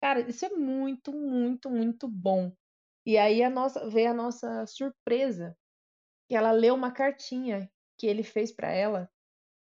Cara, 0.00 0.20
isso 0.20 0.44
é 0.46 0.50
muito, 0.50 1.12
muito, 1.12 1.70
muito 1.70 2.08
bom. 2.08 2.52
E 3.06 3.18
aí 3.18 3.42
a 3.42 3.50
nossa, 3.50 3.88
veio 3.90 4.10
a 4.10 4.14
nossa 4.14 4.66
surpresa, 4.66 5.56
que 6.28 6.36
ela 6.36 6.52
leu 6.52 6.74
uma 6.74 6.90
cartinha 6.90 7.70
que 7.98 8.06
ele 8.06 8.22
fez 8.22 8.50
para 8.50 8.70
ela, 8.70 9.10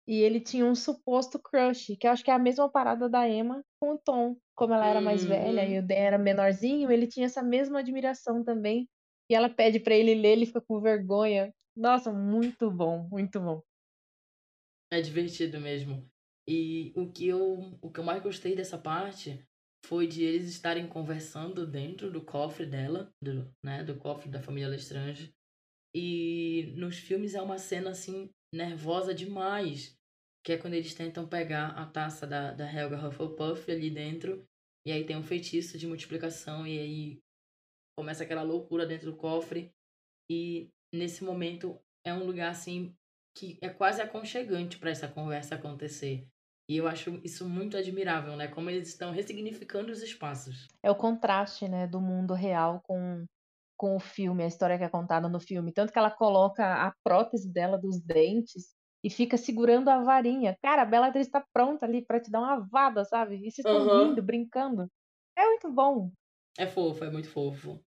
e 0.07 0.21
ele 0.21 0.39
tinha 0.39 0.65
um 0.65 0.73
suposto 0.73 1.39
crush, 1.39 1.95
que 1.99 2.07
eu 2.07 2.11
acho 2.11 2.23
que 2.23 2.31
é 2.31 2.33
a 2.33 2.39
mesma 2.39 2.67
parada 2.69 3.07
da 3.07 3.29
Emma 3.29 3.63
com 3.79 3.93
o 3.93 3.97
Tom. 3.99 4.35
Como 4.59 4.73
ela 4.73 4.87
era 4.87 5.01
mais 5.01 5.25
velha 5.25 5.65
e 5.67 5.77
Uhum. 5.77 5.79
o 5.79 5.87
Dan 5.87 5.95
era 5.95 6.17
menorzinho, 6.19 6.91
ele 6.91 7.07
tinha 7.07 7.25
essa 7.27 7.41
mesma 7.43 7.79
admiração 7.79 8.43
também. 8.43 8.87
E 9.31 9.35
ela 9.35 9.49
pede 9.49 9.79
pra 9.79 9.95
ele 9.95 10.15
ler, 10.15 10.33
ele 10.33 10.45
fica 10.45 10.61
com 10.61 10.81
vergonha. 10.81 11.53
Nossa, 11.75 12.11
muito 12.13 12.69
bom, 12.71 13.07
muito 13.09 13.39
bom. 13.39 13.61
É 14.91 15.01
divertido 15.01 15.59
mesmo. 15.59 16.09
E 16.47 16.91
o 16.95 17.11
que 17.11 17.27
eu, 17.27 17.77
o 17.81 17.91
que 17.91 17.99
eu 17.99 18.03
mais 18.03 18.21
gostei 18.23 18.55
dessa 18.55 18.77
parte 18.77 19.45
foi 19.85 20.07
de 20.07 20.23
eles 20.23 20.49
estarem 20.49 20.87
conversando 20.87 21.65
dentro 21.65 22.11
do 22.11 22.23
cofre 22.23 22.65
dela, 22.65 23.13
do, 23.21 23.53
né, 23.63 23.83
do 23.83 23.97
cofre 23.97 24.29
da 24.29 24.41
família 24.41 24.67
Lestrange. 24.67 25.33
E 25.95 26.73
nos 26.77 26.97
filmes 26.99 27.35
é 27.35 27.41
uma 27.41 27.59
cena 27.59 27.91
assim 27.91 28.31
nervosa 28.53 29.13
demais, 29.13 29.98
que 30.43 30.53
é 30.53 30.57
quando 30.57 30.73
eles 30.73 30.93
tentam 30.93 31.27
pegar 31.27 31.69
a 31.69 31.85
taça 31.85 32.25
da, 32.25 32.51
da 32.51 32.71
Helga 32.71 33.07
Hufflepuff 33.07 33.71
ali 33.71 33.89
dentro, 33.89 34.45
e 34.85 34.91
aí 34.91 35.05
tem 35.05 35.17
um 35.17 35.23
feitiço 35.23 35.77
de 35.77 35.87
multiplicação 35.87 36.65
e 36.65 36.79
aí 36.79 37.19
começa 37.97 38.23
aquela 38.23 38.43
loucura 38.43 38.85
dentro 38.85 39.11
do 39.11 39.17
cofre. 39.17 39.71
E 40.29 40.69
nesse 40.93 41.23
momento 41.23 41.77
é 42.03 42.13
um 42.13 42.23
lugar 42.23 42.49
assim 42.49 42.95
que 43.37 43.57
é 43.61 43.69
quase 43.69 44.01
aconchegante 44.01 44.77
para 44.77 44.89
essa 44.89 45.07
conversa 45.07 45.55
acontecer. 45.55 46.27
E 46.69 46.77
eu 46.77 46.87
acho 46.87 47.19
isso 47.23 47.47
muito 47.47 47.75
admirável, 47.77 48.35
né? 48.35 48.47
Como 48.47 48.69
eles 48.69 48.89
estão 48.89 49.11
ressignificando 49.11 49.91
os 49.91 50.01
espaços. 50.01 50.67
É 50.83 50.91
o 50.91 50.95
contraste, 50.95 51.67
né, 51.67 51.87
do 51.87 51.99
mundo 51.99 52.33
real 52.33 52.81
com 52.83 53.25
com 53.77 53.95
o 53.95 53.99
filme, 53.99 54.43
a 54.43 54.47
história 54.47 54.77
que 54.77 54.83
é 54.83 54.89
contada 54.89 55.29
no 55.29 55.39
filme. 55.39 55.71
Tanto 55.71 55.93
que 55.93 55.97
ela 55.97 56.11
coloca 56.11 56.85
a 56.85 56.93
prótese 57.01 57.49
dela 57.49 57.77
dos 57.77 58.01
dentes 58.01 58.75
e 59.03 59.09
fica 59.09 59.37
segurando 59.37 59.89
a 59.89 60.03
varinha. 60.03 60.57
Cara, 60.61 60.83
a 60.83 60.85
Bellatrix 60.85 61.29
tá 61.29 61.45
pronta 61.53 61.85
ali 61.85 62.05
para 62.05 62.19
te 62.19 62.31
dar 62.31 62.39
uma 62.41 62.59
vada, 62.59 63.05
sabe? 63.05 63.35
E 63.37 63.51
vocês 63.51 63.59
estão 63.65 63.83
Aham. 63.83 63.87
rindo, 63.87 64.23
brincando. 64.23 64.89
É 65.37 65.45
muito 65.45 65.71
bom. 65.71 66.11
É 66.59 66.67
fofo, 66.67 67.03
é 67.03 67.09
muito 67.09 67.27
fofo. 67.27 67.83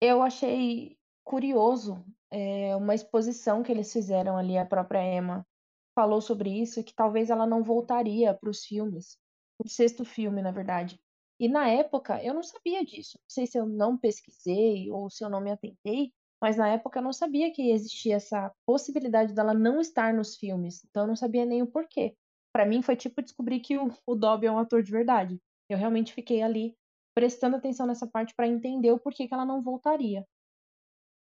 Eu 0.00 0.22
achei 0.22 0.98
curioso 1.24 2.04
é, 2.30 2.76
uma 2.76 2.94
exposição 2.94 3.62
que 3.62 3.72
eles 3.72 3.92
fizeram 3.92 4.36
ali, 4.36 4.58
a 4.58 4.66
própria 4.66 5.02
Emma 5.02 5.46
falou 5.94 6.20
sobre 6.20 6.50
isso, 6.50 6.82
que 6.84 6.94
talvez 6.94 7.30
ela 7.30 7.46
não 7.46 7.62
voltaria 7.62 8.34
para 8.34 8.50
os 8.50 8.64
filmes, 8.64 9.16
o 9.58 9.68
sexto 9.68 10.04
filme, 10.04 10.42
na 10.42 10.50
verdade. 10.50 11.00
E 11.38 11.48
na 11.48 11.68
época 11.68 12.22
eu 12.22 12.34
não 12.34 12.42
sabia 12.42 12.84
disso. 12.84 13.18
Não 13.18 13.30
sei 13.30 13.46
se 13.46 13.58
eu 13.58 13.66
não 13.66 13.96
pesquisei 13.96 14.90
ou 14.90 15.08
se 15.08 15.24
eu 15.24 15.30
não 15.30 15.40
me 15.40 15.50
atentei, 15.52 16.12
mas 16.44 16.58
na 16.58 16.68
época 16.68 16.98
eu 16.98 17.02
não 17.02 17.10
sabia 17.10 17.50
que 17.50 17.70
existia 17.70 18.16
essa 18.16 18.52
possibilidade 18.66 19.32
dela 19.32 19.54
não 19.54 19.80
estar 19.80 20.12
nos 20.12 20.36
filmes. 20.36 20.84
Então 20.84 21.04
eu 21.04 21.06
não 21.06 21.16
sabia 21.16 21.46
nem 21.46 21.62
o 21.62 21.66
porquê. 21.66 22.14
Para 22.54 22.66
mim 22.66 22.82
foi 22.82 22.96
tipo 22.96 23.22
descobrir 23.22 23.60
que 23.60 23.78
o, 23.78 23.88
o 24.06 24.14
Dobby 24.14 24.44
é 24.44 24.52
um 24.52 24.58
ator 24.58 24.82
de 24.82 24.92
verdade. 24.92 25.40
Eu 25.70 25.78
realmente 25.78 26.12
fiquei 26.12 26.42
ali 26.42 26.76
prestando 27.16 27.56
atenção 27.56 27.86
nessa 27.86 28.06
parte 28.06 28.34
para 28.34 28.46
entender 28.46 28.92
o 28.92 28.98
porquê 28.98 29.26
que 29.26 29.32
ela 29.32 29.46
não 29.46 29.62
voltaria. 29.62 30.22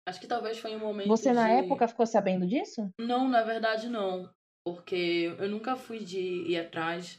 Acho 0.06 0.20
que 0.20 0.28
talvez 0.28 0.58
foi 0.58 0.76
um 0.76 0.80
momento 0.80 1.08
Você 1.08 1.32
na 1.32 1.48
de... 1.48 1.66
época 1.66 1.88
ficou 1.88 2.06
sabendo 2.06 2.46
disso? 2.46 2.90
Não, 3.00 3.30
na 3.30 3.44
verdade 3.44 3.88
não. 3.88 4.30
Porque 4.66 5.34
eu 5.40 5.48
nunca 5.48 5.78
fui 5.78 6.00
de 6.00 6.20
ir 6.20 6.60
atrás 6.60 7.18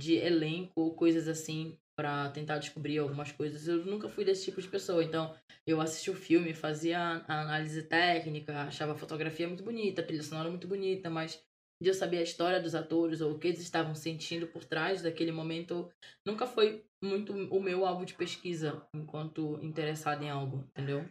de 0.00 0.14
elenco 0.14 0.72
ou 0.74 0.94
coisas 0.94 1.28
assim 1.28 1.76
pra 1.96 2.30
tentar 2.30 2.58
descobrir 2.58 2.98
algumas 2.98 3.32
coisas. 3.32 3.66
Eu 3.66 3.84
nunca 3.86 4.08
fui 4.08 4.24
desse 4.24 4.44
tipo 4.44 4.60
de 4.60 4.68
pessoa. 4.68 5.02
Então, 5.02 5.34
eu 5.66 5.80
assisti 5.80 6.10
o 6.10 6.14
filme, 6.14 6.54
fazia 6.54 6.98
a 7.26 7.40
análise 7.42 7.82
técnica, 7.84 8.62
achava 8.62 8.92
a 8.92 8.96
fotografia 8.96 9.48
muito 9.48 9.64
bonita, 9.64 10.02
a 10.02 10.04
trilha 10.04 10.22
sonora 10.22 10.50
muito 10.50 10.68
bonita, 10.68 11.08
mas 11.08 11.42
de 11.82 11.90
eu 11.90 11.94
saber 11.94 12.18
a 12.18 12.22
história 12.22 12.60
dos 12.60 12.74
atores 12.74 13.20
ou 13.20 13.32
o 13.32 13.38
que 13.38 13.48
eles 13.48 13.60
estavam 13.60 13.94
sentindo 13.94 14.46
por 14.46 14.64
trás 14.64 15.02
daquele 15.02 15.32
momento, 15.32 15.90
nunca 16.26 16.46
foi 16.46 16.86
muito 17.02 17.32
o 17.32 17.60
meu 17.60 17.84
alvo 17.84 18.06
de 18.06 18.14
pesquisa 18.14 18.86
enquanto 18.94 19.58
interessado 19.62 20.22
em 20.22 20.30
algo, 20.30 20.64
entendeu? 20.70 21.06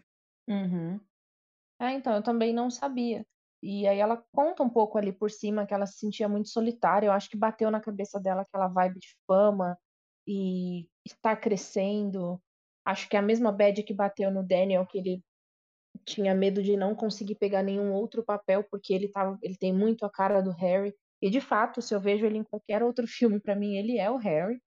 Uhum. 0.48 1.00
É, 1.80 1.94
então, 1.94 2.16
eu 2.16 2.24
também 2.24 2.54
não 2.54 2.70
sabia. 2.70 3.26
E 3.64 3.88
aí 3.88 4.00
ela 4.00 4.24
conta 4.32 4.64
um 4.64 4.70
pouco 4.70 4.98
ali 4.98 5.12
por 5.12 5.32
cima 5.32 5.66
que 5.66 5.74
ela 5.74 5.86
se 5.88 6.00
sentia 6.00 6.30
muito 6.30 6.50
solitária. 6.50 7.08
Eu 7.08 7.14
acho 7.14 7.30
que 7.30 7.38
bateu 7.38 7.72
na 7.72 7.82
cabeça 7.82 8.20
dela 8.20 8.44
aquela 8.44 8.68
vibe 8.68 9.00
de 9.00 9.08
fama 9.28 9.78
e 10.28 10.88
estar 11.06 11.36
crescendo. 11.38 12.42
Acho 12.86 13.10
que 13.10 13.16
é 13.16 13.20
a 13.20 13.22
mesma 13.22 13.52
bad 13.52 13.82
que 13.84 13.94
bateu 13.94 14.32
no 14.32 14.46
Daniel, 14.46 14.86
que 14.86 14.98
ele 14.98 15.24
tinha 16.06 16.36
medo 16.36 16.62
de 16.62 16.76
não 16.76 16.96
conseguir 16.96 17.36
pegar 17.36 17.64
nenhum 17.64 17.94
outro 17.94 18.24
papel, 18.24 18.64
porque 18.70 18.94
ele, 18.94 19.08
tava, 19.10 19.38
ele 19.42 19.58
tem 19.58 19.74
muito 19.74 20.06
a 20.06 20.10
cara 20.10 20.42
do 20.42 20.52
Harry. 20.52 20.94
E 21.22 21.30
de 21.30 21.40
fato, 21.42 21.82
se 21.82 21.94
eu 21.94 22.02
vejo 22.02 22.26
ele 22.26 22.38
em 22.38 22.44
qualquer 22.44 22.84
outro 22.84 23.08
filme, 23.08 23.40
para 23.40 23.56
mim 23.56 23.76
ele 23.76 23.98
é 23.98 24.10
o 24.10 24.18
Harry. 24.18 24.62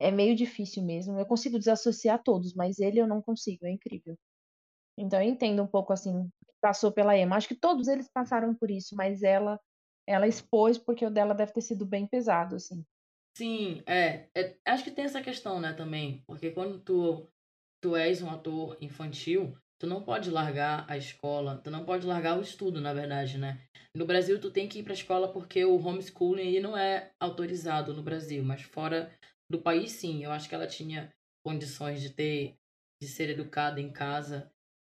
É 0.00 0.10
meio 0.10 0.36
difícil 0.36 0.84
mesmo. 0.84 1.18
Eu 1.18 1.26
consigo 1.26 1.58
desassociar 1.58 2.22
todos, 2.22 2.54
mas 2.54 2.78
ele 2.78 3.00
eu 3.00 3.06
não 3.06 3.22
consigo, 3.22 3.66
é 3.66 3.70
incrível. 3.70 4.16
Então 4.96 5.20
eu 5.22 5.28
entendo 5.28 5.62
um 5.62 5.66
pouco 5.66 5.92
assim, 5.92 6.28
passou 6.60 6.92
pela 6.92 7.16
Emma. 7.16 7.36
Acho 7.36 7.48
que 7.48 7.54
todos 7.58 7.88
eles 7.88 8.10
passaram 8.12 8.54
por 8.54 8.70
isso, 8.70 8.94
mas 8.96 9.22
ela 9.22 9.58
ela 10.06 10.26
expôs 10.26 10.78
porque 10.78 11.04
o 11.04 11.10
dela 11.10 11.34
deve 11.34 11.52
ter 11.52 11.60
sido 11.60 11.84
bem 11.86 12.06
pesado, 12.06 12.56
assim. 12.56 12.82
Sim, 13.38 13.82
é, 13.86 14.28
é, 14.34 14.56
Acho 14.64 14.82
que 14.82 14.90
tem 14.90 15.04
essa 15.04 15.22
questão, 15.22 15.60
né, 15.60 15.72
também. 15.72 16.24
Porque 16.26 16.50
quando 16.50 16.80
tu, 16.80 17.30
tu 17.80 17.94
és 17.94 18.20
um 18.20 18.28
ator 18.30 18.76
infantil, 18.80 19.56
tu 19.78 19.86
não 19.86 20.02
pode 20.02 20.28
largar 20.28 20.84
a 20.90 20.96
escola, 20.96 21.56
tu 21.62 21.70
não 21.70 21.84
pode 21.84 22.04
largar 22.04 22.36
o 22.36 22.42
estudo, 22.42 22.80
na 22.80 22.92
verdade, 22.92 23.38
né? 23.38 23.60
No 23.94 24.04
Brasil, 24.04 24.40
tu 24.40 24.50
tem 24.50 24.68
que 24.68 24.80
ir 24.80 24.82
pra 24.82 24.92
escola 24.92 25.32
porque 25.32 25.64
o 25.64 25.76
homeschooling 25.76 26.42
ele 26.48 26.60
não 26.60 26.76
é 26.76 27.12
autorizado 27.20 27.94
no 27.94 28.02
Brasil, 28.02 28.42
mas 28.42 28.62
fora 28.62 29.12
do 29.48 29.62
país, 29.62 29.92
sim. 29.92 30.24
Eu 30.24 30.32
acho 30.32 30.48
que 30.48 30.54
ela 30.56 30.66
tinha 30.66 31.14
condições 31.44 32.02
de 32.02 32.10
ter, 32.10 32.56
de 33.00 33.06
ser 33.06 33.30
educada 33.30 33.80
em 33.80 33.92
casa, 33.92 34.52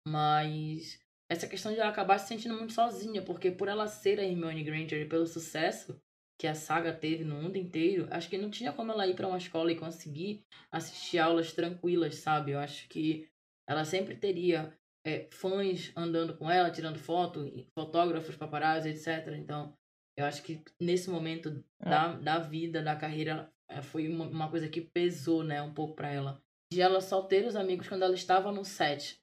mas 0.07 0.99
essa 1.29 1.47
questão 1.47 1.73
de 1.73 1.79
ela 1.79 1.89
acabar 1.89 2.17
se 2.19 2.29
sentindo 2.29 2.55
muito 2.55 2.71
sozinha, 2.73 3.21
porque 3.21 3.51
por 3.51 3.67
ela 3.67 3.87
ser 3.87 4.17
a 4.19 4.23
Hermione 4.23 4.63
Granger 4.63 5.01
e 5.01 5.09
pelo 5.09 5.27
sucesso 5.27 6.01
que 6.39 6.47
a 6.47 6.55
saga 6.55 6.93
teve 6.93 7.25
no 7.25 7.35
mundo 7.35 7.57
inteiro, 7.57 8.07
acho 8.09 8.29
que 8.29 8.37
não 8.37 8.49
tinha 8.49 8.71
como 8.71 8.93
ela 8.93 9.05
ir 9.05 9.13
para 9.13 9.27
uma 9.27 9.37
escola 9.37 9.71
e 9.71 9.77
conseguir 9.77 10.45
assistir 10.71 11.19
aulas 11.19 11.51
tranquilas, 11.51 12.15
sabe? 12.15 12.51
Eu 12.51 12.59
acho 12.59 12.87
que 12.87 13.27
ela 13.67 13.83
sempre 13.83 14.15
teria 14.15 14.73
é, 15.05 15.27
fãs 15.31 15.91
andando 15.95 16.37
com 16.37 16.49
ela, 16.49 16.71
tirando 16.71 16.97
foto, 16.97 17.45
fotógrafos, 17.77 18.37
paparazzi, 18.37 18.89
etc. 18.89 19.35
Então, 19.37 19.73
eu 20.17 20.25
acho 20.25 20.41
que 20.41 20.63
nesse 20.79 21.09
momento 21.09 21.63
É. 21.81 21.89
da, 21.89 22.13
da 22.13 22.39
vida, 22.39 22.81
da 22.81 22.95
carreira, 22.95 23.51
é, 23.69 23.81
foi 23.81 24.07
uma, 24.07 24.25
uma 24.25 24.49
coisa 24.49 24.69
que 24.69 24.81
pesou, 24.81 25.43
né, 25.43 25.61
um 25.61 25.73
pouco 25.73 25.93
para 25.95 26.09
ela. 26.09 26.41
De 26.71 26.81
ela 26.81 27.01
só 27.01 27.21
ter 27.21 27.45
os 27.45 27.55
amigos 27.55 27.87
quando 27.87 28.03
ela 28.03 28.15
estava 28.15 28.51
no 28.51 28.63
set 28.63 29.19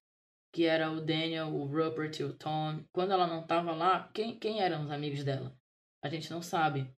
que 0.52 0.64
era 0.64 0.90
o 0.90 1.02
Daniel, 1.02 1.48
o 1.48 1.66
Rupert 1.66 2.18
e 2.18 2.24
o 2.24 2.32
Tom. 2.32 2.82
Quando 2.90 3.12
ela 3.12 3.26
não 3.26 3.46
tava 3.46 3.72
lá, 3.72 4.10
quem, 4.14 4.38
quem 4.38 4.62
eram 4.62 4.84
os 4.84 4.90
amigos 4.90 5.22
dela? 5.22 5.54
A 6.02 6.08
gente 6.08 6.30
não 6.30 6.40
sabe, 6.40 6.90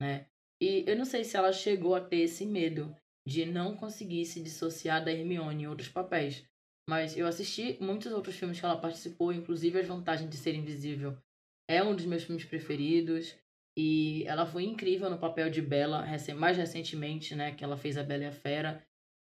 né? 0.00 0.26
E 0.60 0.84
eu 0.86 0.96
não 0.96 1.04
sei 1.04 1.24
se 1.24 1.36
ela 1.36 1.52
chegou 1.52 1.94
a 1.94 2.00
ter 2.00 2.20
esse 2.20 2.46
medo 2.46 2.94
de 3.26 3.46
não 3.46 3.76
conseguir 3.76 4.24
se 4.26 4.42
dissociar 4.42 5.04
da 5.04 5.12
Hermione 5.12 5.64
em 5.64 5.66
outros 5.66 5.88
papéis. 5.88 6.44
Mas 6.88 7.16
eu 7.16 7.26
assisti 7.26 7.78
muitos 7.80 8.12
outros 8.12 8.36
filmes 8.36 8.60
que 8.60 8.66
ela 8.66 8.80
participou, 8.80 9.32
inclusive 9.32 9.78
As 9.78 9.86
Vantagens 9.86 10.28
de 10.28 10.36
Ser 10.36 10.54
Invisível. 10.54 11.16
É 11.68 11.82
um 11.82 11.96
dos 11.96 12.04
meus 12.04 12.24
filmes 12.24 12.44
preferidos. 12.44 13.34
E 13.76 14.24
ela 14.26 14.46
foi 14.46 14.64
incrível 14.64 15.10
no 15.10 15.18
papel 15.18 15.50
de 15.50 15.60
Bella, 15.60 16.06
mais 16.36 16.56
recentemente, 16.56 17.34
né? 17.34 17.54
Que 17.54 17.64
ela 17.64 17.76
fez 17.76 17.96
a 17.96 18.04
Bela 18.04 18.24
e 18.24 18.26
a 18.26 18.32
Fera. 18.32 18.84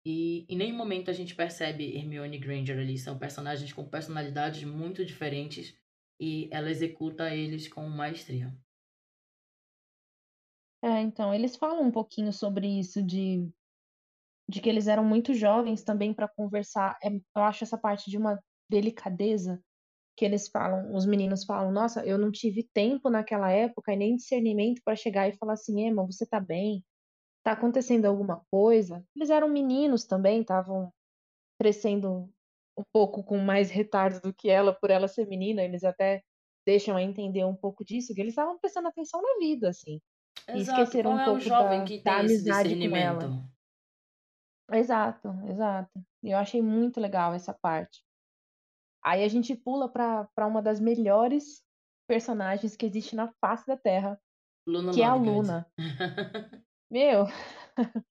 E 0.07 0.45
em 0.49 0.57
nenhum 0.57 0.77
momento 0.77 1.11
a 1.11 1.15
gente 1.15 1.35
percebe 1.35 1.97
Hermione 1.97 2.39
Granger 2.39 2.79
ali. 2.79 2.99
São 2.99 3.19
personagens 3.19 3.73
com 3.73 3.89
personalidades 3.89 4.63
muito 4.65 5.05
diferentes 5.05 5.75
e 6.21 6.49
ela 6.53 6.71
executa 6.71 7.35
eles 7.35 7.69
com 7.69 7.89
maestria. 7.89 8.55
É, 10.85 11.01
então, 11.01 11.33
eles 11.33 11.57
falam 11.57 11.83
um 11.83 11.91
pouquinho 11.91 12.31
sobre 12.31 12.67
isso, 12.79 13.03
de, 13.03 13.51
de 14.49 14.61
que 14.61 14.69
eles 14.69 14.87
eram 14.87 15.05
muito 15.05 15.33
jovens 15.33 15.83
também 15.83 16.13
para 16.13 16.29
conversar. 16.29 16.99
É, 17.03 17.09
eu 17.09 17.43
acho 17.43 17.65
essa 17.65 17.79
parte 17.79 18.11
de 18.11 18.19
uma 18.19 18.39
delicadeza 18.69 19.63
que 20.17 20.25
eles 20.25 20.49
falam, 20.49 20.95
os 20.95 21.07
meninos 21.07 21.45
falam, 21.45 21.73
nossa, 21.73 22.05
eu 22.07 22.19
não 22.19 22.31
tive 22.31 22.69
tempo 22.75 23.11
naquela 23.11 23.51
época 23.51 23.93
e 23.93 23.97
nem 23.97 24.17
discernimento 24.17 24.83
para 24.85 24.97
chegar 24.97 25.29
e 25.29 25.37
falar 25.37 25.55
assim, 25.55 25.87
Emma, 25.87 26.07
você 26.07 26.27
tá 26.27 26.41
bem? 26.41 26.85
tá 27.45 27.53
acontecendo 27.53 28.07
alguma 28.07 28.45
coisa. 28.51 29.05
Eles 29.17 29.31
eram 29.31 29.49
meninos 29.49 30.05
também, 30.07 30.41
estavam 30.43 30.93
crescendo 31.59 32.31
um 32.79 32.85
pouco 32.93 33.25
com 33.25 33.39
mais 33.39 33.71
retardo 33.71 34.21
do 34.21 34.35
que 34.35 34.51
ela, 34.51 34.75
por 34.75 34.91
ela 34.91 35.09
ser 35.09 35.27
menina, 35.29 35.63
eles 35.63 35.85
até 35.85 36.23
deixam 36.67 36.97
a 36.97 37.03
entender 37.03 37.45
um 37.45 37.57
pouco 37.57 37.85
disso, 37.85 38.15
que 38.15 38.21
eles 38.21 38.33
estavam 38.33 38.59
prestando 38.59 38.89
atenção 38.89 39.23
na 39.23 39.39
vida, 39.39 39.69
assim. 39.71 40.01
E 40.49 40.59
Exato. 40.59 40.83
esqueceram 40.83 41.11
Qual 41.11 41.19
um 41.19 41.21
é 41.21 41.25
pouco 41.25 41.49
da, 41.49 41.85
que 41.85 42.03
da 42.03 42.19
amizade 42.19 42.77
com 42.77 42.97
ela. 42.97 43.45
Exato, 44.73 45.29
exato. 45.49 45.91
E 46.23 46.31
Eu 46.31 46.39
achei 46.39 46.63
muito 46.63 47.01
legal 47.01 47.35
essa 47.35 47.53
parte. 47.53 48.03
Aí 49.03 49.23
a 49.23 49.29
gente 49.29 49.55
pula 49.55 49.89
pra 49.89 50.27
pra 50.35 50.47
uma 50.47 50.63
das 50.63 50.81
melhores 50.81 51.63
personagens 52.09 52.77
que 52.77 52.87
existe 52.87 53.15
na 53.15 53.33
face 53.41 53.67
da 53.67 53.77
Terra, 53.77 54.19
Luna 54.67 54.93
que 54.93 55.03
é 55.03 55.07
a. 55.07 55.15
Luna. 55.15 55.67
Meu, 56.91 57.27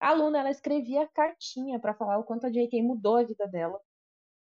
a 0.00 0.12
Luna, 0.12 0.40
ela 0.40 0.50
escrevia 0.50 1.08
cartinha 1.14 1.80
pra 1.80 1.94
falar 1.94 2.18
o 2.18 2.24
quanto 2.24 2.46
a 2.46 2.50
J.K. 2.50 2.82
mudou 2.82 3.16
a 3.16 3.22
vida 3.22 3.46
dela 3.46 3.80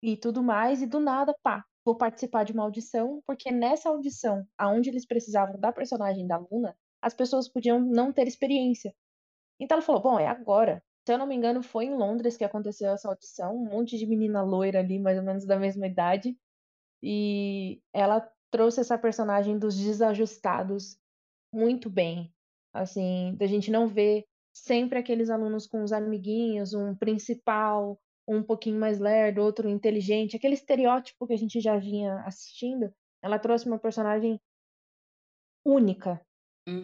e 0.02 0.16
tudo 0.16 0.42
mais, 0.42 0.82
e 0.82 0.86
do 0.86 1.00
nada, 1.00 1.34
pá, 1.42 1.64
vou 1.84 1.96
participar 1.96 2.44
de 2.44 2.52
uma 2.52 2.62
audição, 2.62 3.22
porque 3.26 3.50
nessa 3.50 3.88
audição, 3.88 4.46
aonde 4.58 4.90
eles 4.90 5.06
precisavam 5.06 5.58
da 5.58 5.72
personagem 5.72 6.26
da 6.26 6.36
Luna, 6.36 6.76
as 7.04 7.12
pessoas 7.12 7.46
podiam 7.46 7.78
não 7.78 8.10
ter 8.10 8.26
experiência. 8.26 8.94
Então 9.60 9.76
ela 9.76 9.84
falou, 9.84 10.00
bom, 10.00 10.18
é 10.18 10.26
agora. 10.26 10.82
Se 11.06 11.12
eu 11.12 11.18
não 11.18 11.26
me 11.26 11.34
engano, 11.34 11.62
foi 11.62 11.84
em 11.84 11.94
Londres 11.94 12.34
que 12.34 12.44
aconteceu 12.44 12.90
essa 12.90 13.08
audição, 13.08 13.54
um 13.54 13.68
monte 13.68 13.98
de 13.98 14.06
menina 14.06 14.42
loira 14.42 14.78
ali, 14.78 14.98
mais 14.98 15.18
ou 15.18 15.24
menos 15.24 15.44
da 15.44 15.58
mesma 15.58 15.86
idade, 15.86 16.34
e 17.02 17.78
ela 17.92 18.26
trouxe 18.50 18.80
essa 18.80 18.96
personagem 18.96 19.58
dos 19.58 19.76
desajustados 19.76 20.96
muito 21.52 21.90
bem. 21.90 22.32
Assim, 22.72 23.36
da 23.36 23.46
gente 23.46 23.70
não 23.70 23.86
ver 23.86 24.24
sempre 24.54 24.98
aqueles 24.98 25.28
alunos 25.28 25.66
com 25.66 25.82
os 25.82 25.92
amiguinhos, 25.92 26.72
um 26.72 26.96
principal, 26.96 28.00
um 28.26 28.42
pouquinho 28.42 28.80
mais 28.80 28.98
lerdo, 28.98 29.42
outro 29.42 29.68
inteligente, 29.68 30.36
aquele 30.36 30.54
estereótipo 30.54 31.26
que 31.26 31.34
a 31.34 31.38
gente 31.38 31.60
já 31.60 31.76
vinha 31.76 32.20
assistindo. 32.20 32.90
Ela 33.22 33.38
trouxe 33.38 33.66
uma 33.66 33.78
personagem 33.78 34.40
única 35.66 36.18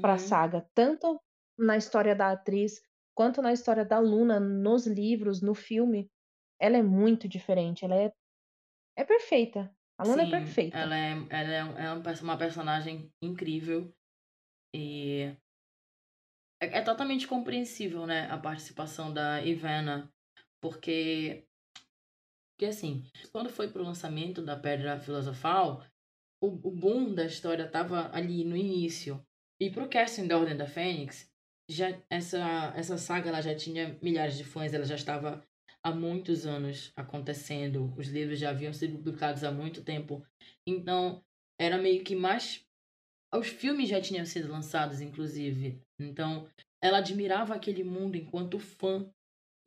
para 0.00 0.14
a 0.14 0.18
Uhum. 0.18 0.18
saga, 0.18 0.68
tanto 0.74 1.20
na 1.58 1.76
história 1.76 2.14
da 2.14 2.32
atriz 2.32 2.80
quanto 3.14 3.42
na 3.42 3.52
história 3.52 3.84
da 3.84 3.98
Luna 3.98 4.40
nos 4.40 4.86
livros, 4.86 5.42
no 5.42 5.54
filme. 5.54 6.10
Ela 6.60 6.78
é 6.78 6.82
muito 6.82 7.28
diferente, 7.28 7.84
ela 7.84 7.96
é 7.96 8.12
é 8.96 9.04
perfeita. 9.04 9.74
A 9.98 10.04
Luna 10.04 10.24
é 10.24 10.26
Sim, 10.26 10.30
perfeita. 10.30 10.72
ela 10.72 10.96
é, 10.96 11.10
ela 11.30 11.52
é, 11.52 11.64
um- 11.64 11.78
é 11.78 11.92
um 11.92 12.02
perso- 12.02 12.24
uma 12.24 12.36
personagem 12.38 13.12
incrível 13.22 13.94
e 14.74 15.36
é, 16.60 16.78
é 16.78 16.82
totalmente 16.82 17.26
compreensível, 17.26 18.06
né, 18.06 18.26
a 18.30 18.38
participação 18.38 19.12
da 19.12 19.42
Ivana, 19.42 20.12
porque, 20.60 21.46
porque 22.52 22.66
assim, 22.66 23.02
quando 23.32 23.48
foi 23.50 23.68
pro 23.70 23.82
lançamento 23.82 24.42
da 24.42 24.56
Pedra 24.56 24.98
Filosofal, 25.00 25.84
o, 26.42 26.48
o 26.48 26.72
boom 26.72 27.14
da 27.14 27.24
história 27.26 27.68
tava 27.70 28.10
ali 28.14 28.44
no 28.44 28.56
início. 28.56 29.26
E 29.60 29.68
pro 29.70 29.88
casting 29.88 30.26
da 30.26 30.38
Ordem 30.38 30.56
da 30.56 30.66
Fênix, 30.66 31.30
já 31.68 32.00
essa 32.08 32.72
essa 32.74 32.96
saga 32.96 33.28
ela 33.28 33.42
já 33.42 33.54
tinha 33.54 33.98
milhares 34.00 34.38
de 34.38 34.44
fãs, 34.44 34.72
ela 34.72 34.86
já 34.86 34.94
estava 34.94 35.46
há 35.82 35.92
muitos 35.92 36.46
anos 36.46 36.92
acontecendo. 36.96 37.92
Os 37.96 38.08
livros 38.08 38.38
já 38.38 38.50
haviam 38.50 38.72
sido 38.72 38.96
publicados 38.96 39.44
há 39.44 39.52
muito 39.52 39.84
tempo. 39.84 40.24
Então, 40.66 41.22
era 41.58 41.76
meio 41.76 42.02
que 42.02 42.16
mais 42.16 42.66
os 43.34 43.48
filmes 43.48 43.88
já 43.88 44.00
tinham 44.00 44.24
sido 44.24 44.50
lançados, 44.50 45.02
inclusive. 45.02 45.80
Então, 45.98 46.48
ela 46.82 46.98
admirava 46.98 47.54
aquele 47.54 47.84
mundo 47.84 48.16
enquanto 48.16 48.58
fã. 48.58 49.12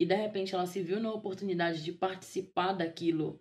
E 0.00 0.04
de 0.04 0.14
repente 0.16 0.56
ela 0.56 0.66
se 0.66 0.82
viu 0.82 0.98
na 0.98 1.12
oportunidade 1.12 1.84
de 1.84 1.92
participar 1.92 2.72
daquilo. 2.72 3.40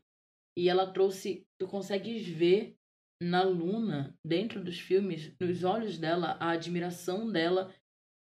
E 0.56 0.70
ela 0.70 0.86
trouxe. 0.94 1.48
Tu 1.58 1.68
consegues 1.68 2.28
ver 2.28 2.78
na 3.24 3.44
Luna, 3.44 4.14
dentro 4.26 4.64
dos 4.64 4.80
filmes, 4.80 5.34
nos 5.40 5.64
olhos 5.64 5.98
dela, 5.98 6.38
a 6.40 6.50
admiração 6.50 7.32
dela 7.32 7.74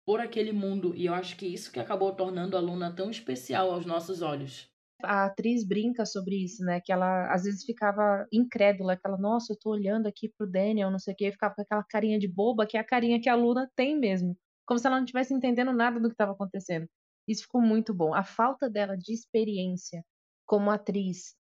por 0.07 0.21
aquele 0.21 0.53
mundo. 0.53 0.95
E 0.95 1.07
eu 1.07 1.15
acho 1.15 1.37
que 1.37 1.47
isso 1.47 1.73
que 1.73 1.81
acabou 1.81 2.15
tornando 2.15 2.57
a 2.57 2.61
Luna 2.61 2.95
tão 2.95 3.11
especial 3.11 3.71
aos 3.73 3.87
nossos 3.87 4.21
olhos. 4.21 4.69
A 5.03 5.27
atriz 5.27 5.67
brinca 5.67 6.07
sobre 6.07 6.37
isso, 6.37 6.63
né? 6.65 6.81
Que 6.81 6.93
ela 6.93 7.33
às 7.33 7.45
vezes 7.45 7.65
ficava 7.65 8.27
incrédula, 8.33 8.97
que 8.97 9.07
ela, 9.07 9.19
nossa, 9.19 9.53
eu 9.53 9.59
tô 9.59 9.71
olhando 9.71 10.07
aqui 10.07 10.33
pro 10.37 10.51
Daniel, 10.51 10.91
não 10.91 10.99
sei 10.99 11.15
o 11.15 11.17
quê, 11.17 11.29
e 11.29 11.33
ficava 11.33 11.55
com 11.55 11.63
aquela 11.63 11.85
carinha 11.85 12.19
de 12.19 12.29
boba, 12.29 12.67
que 12.67 12.77
é 12.77 12.81
a 12.81 12.85
carinha 12.85 13.21
que 13.21 13.29
a 13.29 13.35
Luna 13.35 13.69
tem 13.75 13.99
mesmo. 13.99 14.37
Como 14.67 14.79
se 14.79 14.87
ela 14.87 14.97
não 14.97 15.05
estivesse 15.05 15.35
entendendo 15.35 15.73
nada 15.73 15.99
do 15.99 16.09
que 16.09 16.15
estava 16.15 16.33
acontecendo. 16.33 16.87
Isso 17.29 17.43
ficou 17.43 17.61
muito 17.61 17.93
bom. 17.93 18.15
A 18.15 18.23
falta 18.23 18.69
dela 18.69 18.97
de 18.97 19.13
experiência 19.13 20.03
como 20.47 20.71
atriz, 20.71 21.35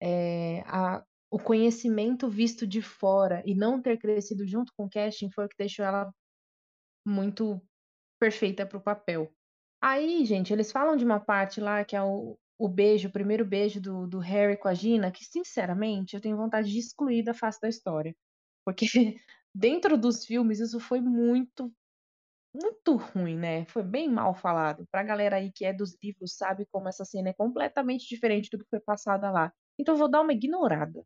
é, 0.00 0.62
a, 0.66 1.02
o 1.32 1.38
conhecimento 1.38 2.28
visto 2.28 2.66
de 2.66 2.82
fora 2.82 3.42
e 3.46 3.54
não 3.54 3.80
ter 3.80 3.96
crescido 3.96 4.46
junto 4.46 4.70
com 4.76 4.84
o 4.84 4.90
casting 4.90 5.30
foi 5.30 5.46
o 5.46 5.48
que 5.48 5.56
deixou 5.56 5.82
ela 5.82 6.12
muito 7.06 7.58
perfeita 8.20 8.66
pro 8.66 8.82
papel. 8.82 9.32
Aí, 9.82 10.26
gente, 10.26 10.52
eles 10.52 10.70
falam 10.70 10.94
de 10.94 11.06
uma 11.06 11.18
parte 11.18 11.58
lá 11.58 11.86
que 11.86 11.96
é 11.96 12.02
o, 12.02 12.38
o 12.58 12.68
beijo, 12.68 13.08
o 13.08 13.12
primeiro 13.12 13.46
beijo 13.46 13.80
do, 13.80 14.06
do 14.06 14.18
Harry 14.18 14.58
com 14.58 14.68
a 14.68 14.74
Gina, 14.74 15.10
que 15.10 15.24
sinceramente 15.24 16.14
eu 16.14 16.20
tenho 16.20 16.36
vontade 16.36 16.70
de 16.70 16.78
excluir 16.78 17.24
da 17.24 17.32
face 17.32 17.58
da 17.62 17.68
história. 17.70 18.14
Porque 18.62 18.84
dentro 19.54 19.96
dos 19.96 20.26
filmes 20.26 20.60
isso 20.60 20.78
foi 20.78 21.00
muito, 21.00 21.72
muito 22.54 22.96
ruim, 22.96 23.38
né? 23.38 23.64
Foi 23.66 23.82
bem 23.82 24.06
mal 24.06 24.34
falado. 24.34 24.86
Pra 24.90 25.02
galera 25.02 25.36
aí 25.36 25.50
que 25.50 25.64
é 25.64 25.72
dos 25.72 25.96
livros 26.02 26.36
sabe 26.36 26.66
como 26.70 26.88
essa 26.88 27.06
cena 27.06 27.30
é 27.30 27.34
completamente 27.34 28.06
diferente 28.06 28.50
do 28.50 28.58
que 28.58 28.68
foi 28.68 28.80
passada 28.80 29.30
lá. 29.30 29.50
Então 29.78 29.94
eu 29.94 29.98
vou 29.98 30.10
dar 30.10 30.20
uma 30.20 30.34
ignorada. 30.34 31.02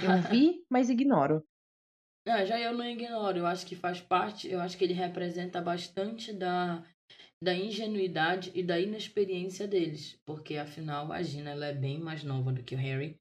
Eu 0.00 0.22
vi, 0.30 0.64
mas 0.70 0.88
ignoro. 0.88 1.44
É, 2.26 2.46
já 2.46 2.60
eu 2.60 2.72
não 2.72 2.86
ignoro, 2.86 3.38
eu 3.38 3.46
acho 3.46 3.66
que 3.66 3.74
faz 3.74 4.00
parte, 4.00 4.48
eu 4.48 4.60
acho 4.60 4.78
que 4.78 4.84
ele 4.84 4.92
representa 4.92 5.60
bastante 5.60 6.32
da, 6.32 6.84
da 7.42 7.52
ingenuidade 7.52 8.52
e 8.54 8.62
da 8.62 8.78
inexperiência 8.78 9.66
deles, 9.66 10.16
porque 10.24 10.56
afinal 10.56 11.10
a 11.10 11.20
Gina 11.20 11.50
ela 11.50 11.66
é 11.66 11.74
bem 11.74 11.98
mais 11.98 12.22
nova 12.22 12.52
do 12.52 12.62
que 12.62 12.76
o 12.76 12.78
Harry. 12.78 13.18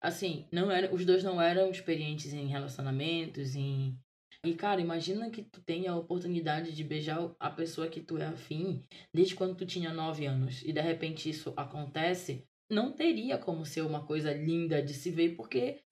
Assim, 0.00 0.46
não 0.52 0.70
era, 0.70 0.94
os 0.94 1.04
dois 1.04 1.24
não 1.24 1.40
eram 1.40 1.70
experientes 1.70 2.32
em 2.32 2.46
relacionamentos, 2.46 3.56
em 3.56 3.98
e 4.44 4.54
cara, 4.54 4.80
imagina 4.80 5.30
que 5.30 5.42
tu 5.44 5.60
tenha 5.60 5.92
a 5.92 5.96
oportunidade 5.96 6.72
de 6.72 6.82
beijar 6.82 7.32
a 7.38 7.48
pessoa 7.48 7.88
que 7.88 8.00
tu 8.00 8.18
é 8.18 8.26
afim 8.26 8.84
desde 9.14 9.36
quando 9.36 9.56
tu 9.56 9.64
tinha 9.64 9.92
9 9.92 10.26
anos 10.26 10.62
e 10.62 10.72
de 10.72 10.80
repente 10.80 11.30
isso 11.30 11.52
acontece, 11.56 12.44
não 12.72 12.92
teria 12.92 13.38
como 13.38 13.64
ser 13.66 13.82
uma 13.82 14.04
coisa 14.04 14.32
linda 14.32 14.82
de 14.82 14.94
se 14.94 15.10
ver, 15.10 15.36
porque 15.36 15.82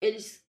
eles 0.00 0.46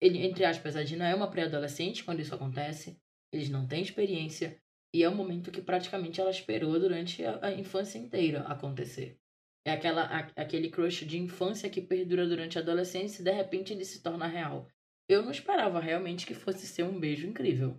ele, 0.00 0.24
entre 0.24 0.44
aspas, 0.44 0.76
a 0.76 0.82
Dina 0.82 1.06
é 1.08 1.14
uma 1.14 1.30
pré-adolescente 1.30 2.02
quando 2.02 2.20
isso 2.20 2.34
acontece, 2.34 2.98
eles 3.32 3.50
não 3.50 3.66
têm 3.66 3.82
experiência, 3.82 4.58
e 4.94 5.04
é 5.04 5.08
um 5.08 5.14
momento 5.14 5.50
que 5.50 5.60
praticamente 5.60 6.20
ela 6.20 6.30
esperou 6.30 6.78
durante 6.80 7.24
a, 7.24 7.38
a 7.46 7.52
infância 7.52 7.98
inteira 7.98 8.40
acontecer. 8.42 9.18
É 9.64 9.72
aquela, 9.72 10.04
a, 10.04 10.18
aquele 10.40 10.70
crush 10.70 11.04
de 11.04 11.18
infância 11.18 11.68
que 11.68 11.82
perdura 11.82 12.26
durante 12.26 12.58
a 12.58 12.62
adolescência 12.62 13.20
e 13.20 13.24
de 13.24 13.30
repente 13.30 13.72
ele 13.72 13.84
se 13.84 14.02
torna 14.02 14.26
real. 14.26 14.66
Eu 15.06 15.22
não 15.22 15.30
esperava 15.30 15.78
realmente 15.80 16.26
que 16.26 16.34
fosse 16.34 16.66
ser 16.66 16.84
um 16.84 16.98
beijo 16.98 17.26
incrível. 17.26 17.78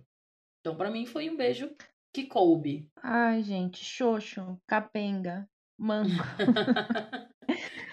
Então, 0.60 0.76
para 0.76 0.90
mim, 0.90 1.04
foi 1.06 1.28
um 1.28 1.36
beijo 1.36 1.74
que 2.14 2.26
coube. 2.26 2.88
Ai, 3.02 3.42
gente, 3.42 3.84
xoxo, 3.84 4.60
capenga, 4.66 5.48
manco. 5.76 6.08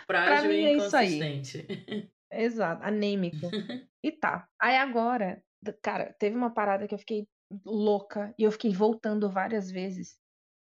Frágil 0.09 0.51
e 0.51 0.65
é 0.65 0.73
isso 0.73 0.95
aí. 0.97 1.17
inconsistente. 1.17 1.67
Exato, 2.31 2.83
anêmico. 2.83 3.49
E 4.01 4.13
tá. 4.13 4.47
Aí 4.57 4.77
agora, 4.77 5.43
cara, 5.83 6.15
teve 6.17 6.33
uma 6.33 6.53
parada 6.53 6.87
que 6.87 6.93
eu 6.93 6.97
fiquei 6.97 7.27
louca 7.65 8.33
e 8.39 8.43
eu 8.43 8.51
fiquei 8.51 8.71
voltando 8.71 9.29
várias 9.29 9.69
vezes, 9.69 10.17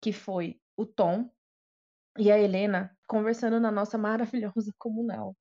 que 0.01 0.13
foi 0.13 0.57
o 0.77 0.85
Tom 0.85 1.29
e 2.17 2.31
a 2.31 2.39
Helena 2.39 2.97
conversando 3.07 3.59
na 3.59 3.71
nossa 3.71 3.97
maravilhosa 3.99 4.73
comunal. 4.77 5.35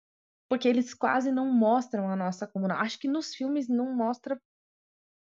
Porque 0.50 0.68
eles 0.68 0.94
quase 0.94 1.30
não 1.30 1.52
mostram 1.52 2.10
a 2.10 2.16
nossa 2.16 2.48
comunal. 2.48 2.78
Acho 2.78 2.98
que 2.98 3.08
nos 3.08 3.34
filmes 3.34 3.68
não 3.68 3.94
mostra. 3.94 4.40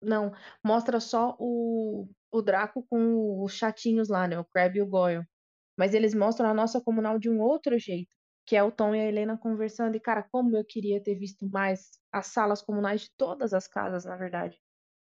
Não, 0.02 0.32
mostra 0.64 0.98
só 0.98 1.36
o, 1.38 2.08
o 2.32 2.42
Draco 2.42 2.84
com 2.90 3.42
os 3.44 3.52
chatinhos 3.54 4.08
lá, 4.08 4.26
né? 4.26 4.38
O 4.38 4.44
Crab 4.44 4.76
e 4.76 4.82
o 4.82 4.86
Goyle. 4.88 5.24
Mas 5.78 5.94
eles 5.94 6.14
mostram 6.14 6.48
a 6.48 6.54
nossa 6.54 6.80
comunal 6.80 7.18
de 7.18 7.30
um 7.30 7.40
outro 7.40 7.78
jeito, 7.78 8.10
que 8.50 8.56
é 8.56 8.64
o 8.64 8.72
Tom 8.72 8.96
e 8.96 8.98
a 9.00 9.06
Helena 9.06 9.38
conversando. 9.38 9.94
E, 9.94 10.00
cara, 10.00 10.24
como 10.24 10.56
eu 10.56 10.64
queria 10.64 11.00
ter 11.00 11.14
visto 11.14 11.48
mais 11.48 11.92
as 12.12 12.26
salas 12.26 12.60
comunais 12.60 13.02
de 13.02 13.10
todas 13.16 13.54
as 13.54 13.68
casas, 13.68 14.04
na 14.04 14.16
verdade. 14.16 14.58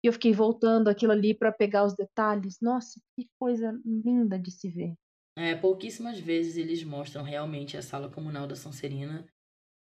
E 0.00 0.06
eu 0.06 0.12
fiquei 0.12 0.32
voltando 0.32 0.86
aquilo 0.86 1.10
ali 1.10 1.34
pra 1.34 1.50
pegar 1.50 1.84
os 1.84 1.92
detalhes. 1.96 2.58
Nossa, 2.62 3.00
que 3.16 3.28
coisa 3.36 3.76
linda 3.84 4.38
de 4.38 4.52
se 4.52 4.70
ver. 4.70 4.94
É, 5.36 5.56
pouquíssimas 5.56 6.20
vezes 6.20 6.56
eles 6.56 6.84
mostram 6.84 7.24
realmente 7.24 7.76
a 7.76 7.82
sala 7.82 8.08
comunal 8.08 8.46
da 8.46 8.54
Sonserina. 8.54 9.26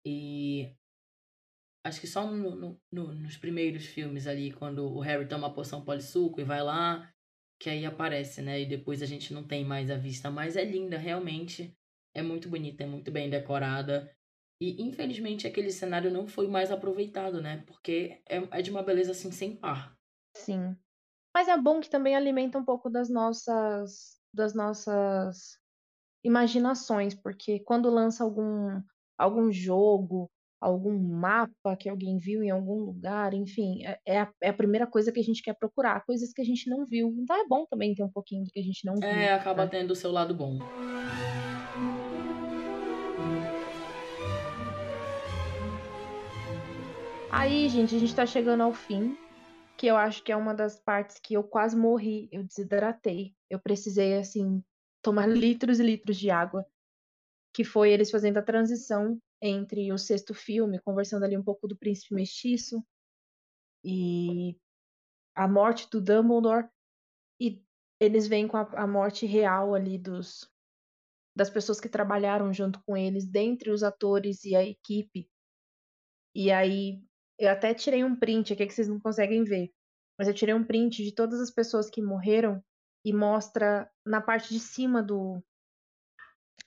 E 0.03 0.75
acho 1.85 2.01
que 2.01 2.07
só 2.07 2.27
no- 2.27 2.55
no- 2.57 2.81
no- 2.91 3.15
nos 3.15 3.37
primeiros 3.37 3.85
filmes 3.85 4.27
ali, 4.27 4.51
quando 4.53 4.91
o 4.91 5.01
Harry 5.01 5.29
toma 5.29 5.49
a 5.49 5.53
poção 5.53 5.85
polissuco 5.85 6.41
e 6.41 6.45
vai 6.45 6.63
lá, 6.63 7.13
que 7.61 7.69
aí 7.69 7.85
aparece, 7.85 8.41
né? 8.41 8.63
E 8.63 8.67
depois 8.67 9.03
a 9.03 9.07
gente 9.07 9.35
não 9.35 9.47
tem 9.47 9.63
mais 9.63 9.91
a 9.91 9.99
vista. 9.99 10.31
Mas 10.31 10.57
é 10.57 10.65
linda, 10.65 10.97
realmente. 10.97 11.77
É 12.15 12.23
muito 12.23 12.49
bonita, 12.49 12.85
é 12.85 12.87
muito 12.87 13.11
bem 13.11 13.31
decorada. 13.31 14.11
E 14.61 14.81
infelizmente 14.83 15.47
aquele 15.47 15.73
cenário 15.73 16.11
não 16.11 16.27
foi 16.27 16.47
mais 16.47 16.71
aproveitado, 16.71 17.41
né? 17.43 17.65
Porque 17.67 18.23
é, 18.29 18.37
é 18.59 18.63
de 18.63 18.71
uma 18.71 18.83
beleza 18.83 19.11
assim 19.11 19.33
sem 19.33 19.57
par. 19.57 19.97
Sim. 20.37 20.77
Mas 21.35 21.49
é 21.49 21.57
bom 21.57 21.81
que 21.81 21.91
também 21.91 22.15
alimenta 22.15 22.59
um 22.59 22.65
pouco 22.65 22.89
das 22.89 23.11
nossas 23.11 24.21
das 24.35 24.55
nossas 24.55 25.59
imaginações, 26.25 27.15
porque 27.15 27.61
quando 27.61 27.91
lança 27.91 28.23
algum 28.23 28.81
algum 29.19 29.51
jogo, 29.51 30.31
algum 30.61 30.97
mapa 30.97 31.77
que 31.77 31.89
alguém 31.89 32.19
viu 32.19 32.43
em 32.43 32.51
algum 32.51 32.85
lugar, 32.85 33.35
enfim, 33.35 33.85
é, 33.85 33.99
é 34.07 34.21
a, 34.21 34.33
é 34.41 34.49
a 34.51 34.55
primeira 34.55 34.87
coisa 34.87 35.11
que 35.11 35.19
a 35.19 35.25
gente 35.25 35.43
quer 35.43 35.55
procurar, 35.55 36.05
coisas 36.07 36.33
que 36.33 36.41
a 36.41 36.45
gente 36.45 36.71
não 36.71 36.87
viu. 36.87 37.13
Então 37.19 37.37
é 37.37 37.47
bom 37.47 37.67
também 37.69 37.95
ter 37.95 38.05
um 38.05 38.13
pouquinho 38.13 38.45
do 38.45 38.51
que 38.51 38.61
a 38.61 38.63
gente 38.63 38.85
não 38.85 38.95
viu. 38.95 39.09
É, 39.09 39.33
acaba 39.33 39.65
né? 39.65 39.71
tendo 39.71 39.91
o 39.91 39.97
seu 39.97 40.13
lado 40.13 40.35
bom. 40.35 40.61
Aí, 47.35 47.67
gente, 47.71 47.97
a 47.97 47.99
gente 47.99 48.15
tá 48.15 48.27
chegando 48.27 48.63
ao 48.63 48.75
fim, 48.75 49.17
que 49.79 49.87
eu 49.87 49.97
acho 49.97 50.23
que 50.23 50.31
é 50.31 50.37
uma 50.37 50.55
das 50.55 50.79
partes 50.79 51.19
que 51.19 51.33
eu 51.33 51.43
quase 51.43 51.75
morri, 51.75 52.29
eu 52.31 52.45
desidratei. 52.45 53.35
Eu 53.49 53.59
precisei, 53.59 54.19
assim, 54.19 54.63
tomar 55.01 55.27
litros 55.33 55.81
e 55.81 55.83
litros 55.83 56.19
de 56.19 56.31
água, 56.31 56.67
que 57.55 57.65
foi 57.65 57.91
eles 57.91 58.11
fazendo 58.11 58.37
a 58.37 58.43
transição 58.43 59.19
entre 59.41 59.91
o 59.91 59.97
sexto 59.97 60.35
filme, 60.35 60.79
conversando 60.81 61.25
ali 61.25 61.37
um 61.37 61.43
pouco 61.43 61.67
do 61.67 61.77
príncipe 61.77 62.15
mestiço 62.15 62.85
e 63.83 64.55
a 65.35 65.49
morte 65.49 65.89
do 65.91 66.03
Dumbledore, 66.03 66.69
e 67.41 67.65
eles 67.99 68.29
vêm 68.29 68.47
com 68.47 68.59
a, 68.59 68.69
a 68.75 68.87
morte 68.87 69.25
real 69.25 69.75
ali 69.75 69.99
dos 69.99 70.49
das 71.35 71.49
pessoas 71.49 71.81
que 71.81 71.89
trabalharam 71.89 72.53
junto 72.53 72.79
com 72.85 72.95
eles, 72.95 73.27
dentre 73.27 73.71
os 73.71 73.83
atores 73.83 74.45
e 74.45 74.55
a 74.55 74.63
equipe. 74.63 75.31
E 76.35 76.53
aí 76.53 77.03
eu 77.39 77.51
até 77.51 77.75
tirei 77.75 78.05
um 78.05 78.17
print 78.17 78.53
aqui 78.53 78.67
que 78.67 78.73
vocês 78.75 78.89
não 78.89 79.01
conseguem 79.01 79.45
ver, 79.45 79.73
mas 80.19 80.29
eu 80.29 80.35
tirei 80.35 80.55
um 80.55 80.65
print 80.65 81.03
de 81.03 81.15
todas 81.15 81.41
as 81.41 81.51
pessoas 81.51 81.91
que 81.91 82.03
morreram 82.03 82.63
e 83.05 83.13
mostra 83.13 83.91
na 84.07 84.21
parte 84.21 84.53
de 84.53 84.61
cima 84.61 85.03
do, 85.03 85.43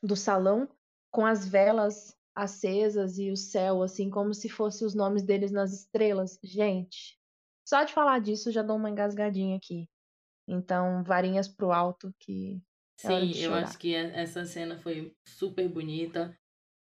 do 0.01 0.15
salão 0.15 0.69
com 1.11 1.25
as 1.25 1.47
velas 1.47 2.15
acesas 2.35 3.17
e 3.17 3.31
o 3.31 3.37
céu, 3.37 3.81
assim, 3.81 4.09
como 4.09 4.33
se 4.33 4.49
fossem 4.49 4.85
os 4.85 4.93
nomes 4.93 5.23
deles 5.23 5.51
nas 5.51 5.71
estrelas. 5.71 6.37
Gente, 6.43 7.17
só 7.65 7.83
de 7.83 7.93
falar 7.93 8.19
disso 8.19 8.51
já 8.51 8.61
dou 8.61 8.75
uma 8.75 8.89
engasgadinha 8.89 9.55
aqui. 9.55 9.89
Então, 10.47 11.03
varinhas 11.03 11.47
pro 11.47 11.71
alto 11.71 12.13
que. 12.19 12.61
É 13.03 13.07
Sim, 13.07 13.41
eu 13.41 13.53
acho 13.53 13.77
que 13.77 13.93
essa 13.93 14.45
cena 14.45 14.79
foi 14.79 15.13
super 15.27 15.67
bonita. 15.67 16.37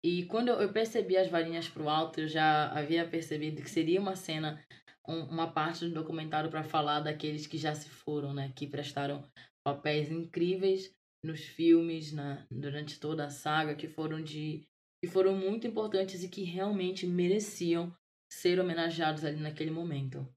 E 0.03 0.25
quando 0.27 0.49
eu 0.49 0.71
percebi 0.71 1.17
as 1.17 1.29
varinhas 1.29 1.67
pro 1.67 1.89
alto, 1.89 2.21
eu 2.21 2.27
já 2.27 2.69
havia 2.71 3.07
percebido 3.07 3.61
que 3.61 3.69
seria 3.69 3.99
uma 3.99 4.15
cena, 4.15 4.63
um- 5.07 5.23
uma 5.25 5.51
parte 5.51 5.85
do 5.85 5.93
documentário 5.93 6.49
para 6.49 6.63
falar 6.63 6.99
daqueles 6.99 7.47
que 7.47 7.57
já 7.57 7.73
se 7.73 7.89
foram, 7.89 8.33
né? 8.33 8.51
Que 8.55 8.67
prestaram 8.67 9.23
papéis 9.63 10.11
incríveis 10.11 10.91
nos 11.23 11.41
filmes, 11.41 12.11
na, 12.11 12.45
durante 12.51 12.99
toda 12.99 13.25
a 13.25 13.29
saga, 13.29 13.75
que 13.75 13.87
foram 13.87 14.21
de, 14.21 14.61
que 15.03 15.09
foram 15.09 15.35
muito 15.35 15.65
importantes 15.65 16.23
e 16.23 16.29
que 16.29 16.43
realmente 16.43 17.07
mereciam 17.07 17.91
ser 18.31 18.59
homenageados 18.59 19.25
ali 19.25 19.39
naquele 19.39 19.71
momento. 19.71 20.27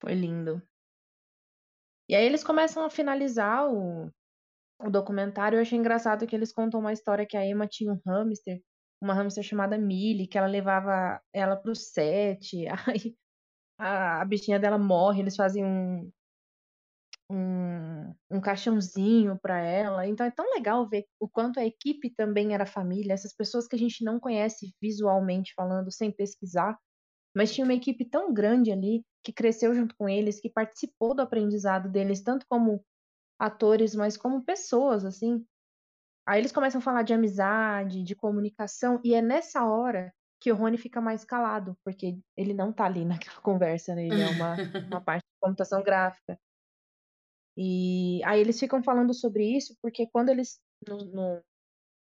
Foi 0.00 0.14
lindo. 0.14 0.62
E 2.08 2.14
aí 2.14 2.24
eles 2.24 2.42
começam 2.42 2.84
a 2.84 2.90
finalizar 2.90 3.68
o, 3.70 4.10
o 4.80 4.90
documentário. 4.90 5.56
Eu 5.56 5.62
achei 5.62 5.78
engraçado 5.78 6.26
que 6.26 6.34
eles 6.36 6.52
contam 6.52 6.80
uma 6.80 6.92
história 6.92 7.26
que 7.26 7.36
a 7.36 7.46
Emma 7.46 7.66
tinha 7.66 7.92
um 7.92 8.00
hamster, 8.06 8.62
uma 9.00 9.14
hamster 9.14 9.44
chamada 9.44 9.78
Millie, 9.78 10.26
que 10.28 10.38
ela 10.38 10.46
levava 10.46 11.20
ela 11.32 11.56
pro 11.56 11.74
set. 11.74 12.66
Aí 12.88 13.16
a, 13.78 14.22
a 14.22 14.24
bichinha 14.24 14.58
dela 14.60 14.78
morre, 14.78 15.20
eles 15.22 15.36
fazem 15.36 15.64
um, 15.64 16.10
um, 17.30 18.14
um 18.30 18.40
caixãozinho 18.40 19.38
pra 19.40 19.58
ela. 19.60 20.06
Então 20.06 20.26
é 20.26 20.30
tão 20.30 20.46
legal 20.54 20.88
ver 20.88 21.04
o 21.20 21.28
quanto 21.28 21.60
a 21.60 21.64
equipe 21.64 22.10
também 22.14 22.54
era 22.54 22.66
família, 22.66 23.12
essas 23.12 23.34
pessoas 23.34 23.66
que 23.68 23.76
a 23.76 23.78
gente 23.78 24.04
não 24.04 24.18
conhece 24.18 24.74
visualmente 24.80 25.52
falando, 25.54 25.90
sem 25.92 26.10
pesquisar, 26.10 26.78
mas 27.36 27.54
tinha 27.54 27.64
uma 27.64 27.74
equipe 27.74 28.04
tão 28.08 28.32
grande 28.32 28.72
ali 28.72 29.04
que 29.24 29.32
cresceu 29.32 29.74
junto 29.74 29.94
com 29.96 30.08
eles, 30.08 30.40
que 30.40 30.50
participou 30.50 31.14
do 31.14 31.22
aprendizado 31.22 31.90
deles, 31.90 32.22
tanto 32.22 32.46
como 32.48 32.84
atores, 33.38 33.94
mas 33.94 34.16
como 34.16 34.44
pessoas, 34.44 35.04
assim. 35.04 35.44
Aí 36.28 36.40
eles 36.40 36.52
começam 36.52 36.78
a 36.78 36.82
falar 36.82 37.02
de 37.04 37.14
amizade, 37.14 38.02
de 38.02 38.14
comunicação, 38.14 39.00
e 39.02 39.14
é 39.14 39.22
nessa 39.22 39.64
hora 39.64 40.12
que 40.38 40.52
o 40.52 40.54
Rony 40.54 40.76
fica 40.76 41.00
mais 41.00 41.24
calado, 41.24 41.74
porque 41.82 42.18
ele 42.36 42.52
não 42.52 42.70
tá 42.72 42.84
ali 42.84 43.02
naquela 43.32 43.40
conversa, 43.40 43.94
né? 43.94 44.04
Ele 44.06 44.20
é 44.20 44.28
uma, 44.28 44.54
uma 44.92 45.00
parte 45.00 45.22
de 45.22 45.40
computação 45.40 45.82
gráfica. 45.82 46.38
E 47.56 48.22
aí 48.24 48.40
eles 48.40 48.58
ficam 48.60 48.82
falando 48.82 49.12
sobre 49.14 49.44
isso, 49.56 49.74
porque 49.82 50.06
quando 50.06 50.28
eles, 50.28 50.60
no, 50.86 50.98
no- 51.06 51.42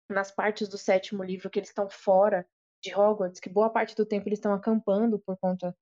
nas 0.10 0.32
partes 0.32 0.68
do 0.68 0.78
sétimo 0.78 1.24
livro, 1.24 1.49
que 1.49 1.60
eles 1.60 1.70
estão 1.70 1.88
fora 1.89 2.47
de 2.84 2.95
Hogwarts, 2.95 3.39
que 3.39 3.49
boa 3.49 3.70
parte 3.70 3.95
do 3.95 4.05
tempo 4.05 4.28
eles 4.28 4.39
estão 4.39 4.53
acampando 4.53 5.20
por 5.20 5.38
conta, 5.38 5.76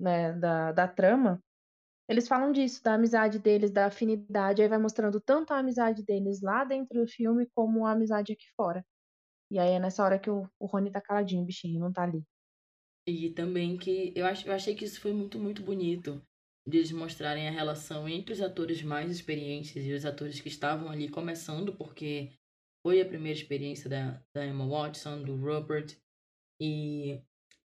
né, 0.00 0.32
da, 0.32 0.72
da 0.72 0.88
trama, 0.88 1.40
eles 2.10 2.26
falam 2.26 2.50
disso, 2.50 2.82
da 2.82 2.94
amizade 2.94 3.38
deles, 3.38 3.70
da 3.70 3.86
afinidade, 3.86 4.60
aí 4.60 4.68
vai 4.68 4.78
mostrando 4.78 5.20
tanto 5.20 5.52
a 5.52 5.58
amizade 5.58 6.02
deles 6.02 6.42
lá 6.42 6.64
dentro 6.64 7.00
do 7.00 7.06
filme, 7.06 7.46
como 7.54 7.86
a 7.86 7.92
amizade 7.92 8.32
aqui 8.32 8.46
fora. 8.56 8.84
E 9.48 9.60
aí 9.60 9.74
é 9.74 9.78
nessa 9.78 10.02
hora 10.02 10.18
que 10.18 10.28
o, 10.28 10.50
o 10.58 10.66
Rony 10.66 10.90
tá 10.90 11.00
caladinho, 11.00 11.44
bichinho, 11.44 11.78
não 11.78 11.92
tá 11.92 12.02
ali. 12.02 12.24
E 13.06 13.30
também 13.30 13.76
que 13.78 14.12
eu, 14.16 14.26
ach, 14.26 14.44
eu 14.44 14.52
achei 14.52 14.74
que 14.74 14.84
isso 14.84 15.00
foi 15.00 15.12
muito, 15.12 15.38
muito 15.38 15.62
bonito. 15.62 16.20
De 16.66 16.78
eles 16.78 16.90
mostrarem 16.90 17.46
a 17.46 17.52
relação 17.52 18.08
entre 18.08 18.32
os 18.32 18.40
atores 18.40 18.82
mais 18.82 19.08
experientes 19.08 19.76
e 19.76 19.92
os 19.92 20.04
atores 20.04 20.40
que 20.40 20.48
estavam 20.48 20.90
ali 20.90 21.08
começando, 21.08 21.72
porque 21.76 22.32
foi 22.84 23.00
a 23.00 23.06
primeira 23.06 23.38
experiência 23.38 23.88
da, 23.88 24.20
da 24.34 24.44
Emma 24.44 24.66
Watson, 24.66 25.22
do 25.22 25.36
Rupert. 25.36 25.96
E 26.60 27.22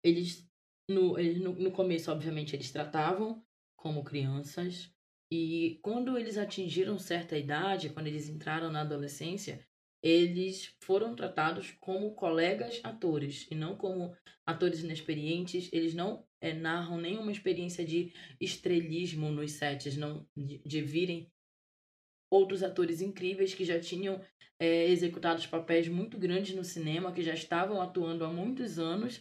eles, 0.03 0.49
no, 0.88 1.18
eles 1.18 1.43
no, 1.43 1.53
no 1.53 1.70
começo, 1.70 2.11
obviamente, 2.11 2.57
eles 2.57 2.72
tratavam 2.72 3.45
como 3.80 4.04
crianças. 4.04 4.92
E 5.32 5.78
quando 5.82 6.18
eles 6.18 6.36
atingiram 6.36 6.98
certa 6.98 7.36
idade, 7.36 7.90
quando 7.90 8.06
eles 8.06 8.28
entraram 8.28 8.70
na 8.70 8.82
adolescência, 8.82 9.64
eles 10.02 10.74
foram 10.82 11.14
tratados 11.14 11.72
como 11.80 12.14
colegas 12.14 12.80
atores 12.82 13.46
e 13.50 13.54
não 13.54 13.76
como 13.76 14.14
atores 14.46 14.82
inexperientes. 14.82 15.68
Eles 15.72 15.94
não 15.94 16.26
eh, 16.40 16.52
narram 16.52 16.98
nenhuma 16.98 17.32
experiência 17.32 17.84
de 17.84 18.12
estrelismo 18.40 19.30
nos 19.30 19.52
sets, 19.52 19.96
não 19.96 20.26
de, 20.36 20.58
de 20.58 20.82
virem 20.82 21.30
outros 22.30 22.62
atores 22.62 23.00
incríveis 23.00 23.54
que 23.54 23.64
já 23.64 23.80
tinham 23.80 24.20
eh, 24.58 24.88
executado 24.88 25.46
papéis 25.48 25.88
muito 25.88 26.18
grandes 26.18 26.54
no 26.54 26.64
cinema, 26.64 27.12
que 27.12 27.22
já 27.22 27.34
estavam 27.34 27.80
atuando 27.80 28.24
há 28.24 28.32
muitos 28.32 28.78
anos 28.78 29.20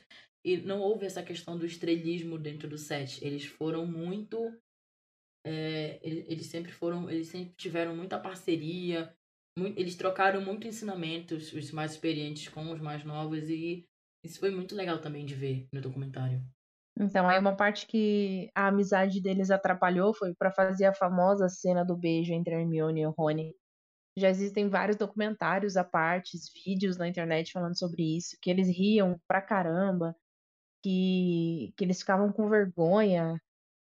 e 0.53 0.57
não 0.61 0.79
houve 0.81 1.05
essa 1.05 1.23
questão 1.23 1.57
do 1.57 1.65
estrelismo 1.65 2.37
dentro 2.37 2.67
do 2.67 2.77
set. 2.77 3.23
Eles 3.25 3.45
foram 3.45 3.85
muito 3.85 4.37
é, 5.45 5.99
ele- 6.03 6.25
eles 6.27 6.47
sempre 6.47 6.71
foram, 6.71 7.09
eles 7.09 7.27
sempre 7.27 7.53
tiveram 7.55 7.95
muita 7.95 8.19
parceria, 8.19 9.13
mui- 9.57 9.73
eles 9.77 9.95
trocaram 9.95 10.41
muito 10.41 10.67
ensinamentos, 10.67 11.53
os 11.53 11.71
mais 11.71 11.91
experientes 11.93 12.49
com 12.49 12.71
os 12.71 12.79
mais 12.79 13.03
novos, 13.03 13.49
e 13.49 13.85
isso 14.23 14.39
foi 14.39 14.51
muito 14.51 14.75
legal 14.75 14.99
também 14.99 15.25
de 15.25 15.35
ver 15.35 15.67
no 15.73 15.81
documentário. 15.81 16.41
Então, 16.99 17.27
aí 17.29 17.39
uma 17.39 17.55
parte 17.55 17.87
que 17.87 18.49
a 18.53 18.67
amizade 18.67 19.21
deles 19.21 19.49
atrapalhou 19.49 20.13
foi 20.13 20.33
pra 20.35 20.51
fazer 20.51 20.85
a 20.85 20.93
famosa 20.93 21.47
cena 21.47 21.83
do 21.85 21.95
beijo 21.95 22.33
entre 22.33 22.53
Hermione 22.53 23.01
e 23.01 23.05
Rony. 23.05 23.55
Já 24.17 24.29
existem 24.29 24.67
vários 24.67 24.97
documentários 24.97 25.77
à 25.77 25.83
parte, 25.83 26.37
vídeos 26.65 26.97
na 26.97 27.07
internet 27.07 27.53
falando 27.53 27.77
sobre 27.79 28.17
isso, 28.17 28.35
que 28.41 28.49
eles 28.49 28.67
riam 28.67 29.17
pra 29.27 29.41
caramba, 29.41 30.13
que, 30.83 31.73
que 31.77 31.83
eles 31.85 31.99
ficavam 31.99 32.31
com 32.31 32.49
vergonha. 32.49 33.39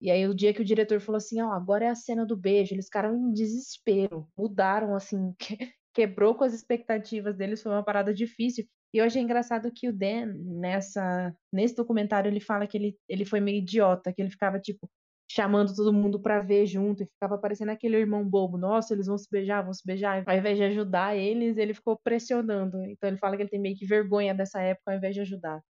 E 0.02 0.10
aí 0.12 0.28
o 0.28 0.34
dia 0.36 0.54
que 0.54 0.62
o 0.62 0.66
diretor 0.66 1.00
falou 1.02 1.18
assim, 1.18 1.42
ó, 1.42 1.52
agora 1.52 1.86
é 1.86 1.90
a 1.90 1.96
cena 1.96 2.26
do 2.26 2.38
beijo, 2.38 2.74
eles 2.74 2.86
ficaram 2.86 3.16
em 3.16 3.34
desespero, 3.34 4.28
mudaram 4.38 4.96
assim, 4.96 5.34
que- 5.40 5.74
quebrou 5.94 6.36
com 6.36 6.44
as 6.44 6.54
expectativas 6.54 7.36
deles, 7.38 7.62
foi 7.62 7.72
uma 7.72 7.84
parada 7.84 8.14
difícil. 8.14 8.66
E 8.94 8.98
eu 9.00 9.06
achei 9.06 9.22
engraçado 9.22 9.72
que 9.74 9.90
o 9.90 9.94
Dan, 9.94 10.34
nessa, 10.60 11.34
nesse 11.54 11.76
documentário, 11.76 12.30
ele 12.30 12.40
fala 12.40 12.66
que 12.68 12.78
ele, 12.78 12.98
ele 13.10 13.26
foi 13.26 13.40
meio 13.40 13.58
idiota, 13.60 14.14
que 14.14 14.22
ele 14.22 14.32
ficava, 14.32 14.60
tipo, 14.60 14.90
chamando 15.32 15.74
todo 15.76 15.94
mundo 15.94 16.20
pra 16.22 16.42
ver 16.42 16.66
junto, 16.66 17.04
e 17.04 17.06
ficava 17.06 17.38
parecendo 17.40 17.72
aquele 17.72 17.98
irmão 17.98 18.28
bobo, 18.28 18.58
nossa, 18.58 18.94
eles 18.94 19.06
vão 19.08 19.18
se 19.18 19.28
beijar, 19.32 19.64
vão 19.64 19.74
se 19.74 19.84
beijar. 19.86 20.24
Ao 20.28 20.36
invés 20.38 20.58
de 20.58 20.64
ajudar 20.64 21.16
eles, 21.16 21.58
ele 21.58 21.74
ficou 21.74 22.00
pressionando. 22.04 22.78
Então 22.86 23.10
ele 23.10 23.18
fala 23.18 23.36
que 23.36 23.44
ele 23.44 23.50
tem 23.50 23.60
meio 23.62 23.76
que 23.78 23.86
vergonha 23.86 24.34
dessa 24.34 24.62
época 24.62 24.92
ao 24.92 24.98
invés 24.98 25.14
de 25.16 25.22
ajudar. 25.22 25.62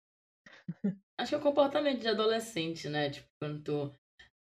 Acho 1.18 1.30
que 1.32 1.36
é 1.36 1.38
o 1.38 1.42
comportamento 1.42 2.00
de 2.02 2.08
adolescente, 2.08 2.88
né? 2.88 3.10
Tipo, 3.10 3.28
quando 3.42 3.62
tu, 3.62 3.94